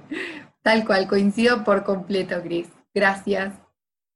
Tal 0.64 0.84
cual, 0.84 1.08
coincido 1.08 1.64
por 1.64 1.84
completo, 1.84 2.42
Cris. 2.42 2.68
Gracias. 2.92 3.54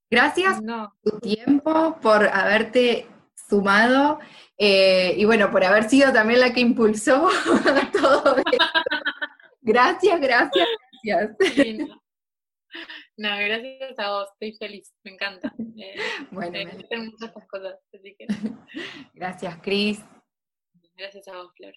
Gracias 0.10 0.60
por 0.60 0.94
tu 1.04 1.20
tiempo, 1.20 2.00
por 2.02 2.28
haberte 2.28 3.06
sumado 3.36 4.20
eh, 4.58 5.14
y 5.16 5.26
bueno, 5.26 5.52
por 5.52 5.64
haber 5.64 5.88
sido 5.88 6.12
también 6.12 6.40
la 6.40 6.54
que 6.54 6.62
impulsó 6.62 7.30
todo 7.94 8.38
esto. 8.38 8.66
Gracias, 9.62 10.20
gracias, 10.20 10.68
gracias. 11.04 11.80
no. 13.18 13.38
gracias 13.38 14.00
a 14.00 14.10
vos, 14.10 14.30
estoy 14.34 14.58
feliz, 14.58 14.92
me 15.04 15.12
encanta. 15.12 15.54
Eh, 15.78 16.00
bueno, 16.32 16.52
me 16.90 16.98
muchas 16.98 17.32
cosas, 17.48 17.76
así 17.94 18.16
que... 18.18 18.26
Gracias, 19.14 19.56
Cris. 19.62 20.04
Gracias 20.96 21.28
a 21.28 21.38
vos, 21.38 21.52
Flor. 21.56 21.76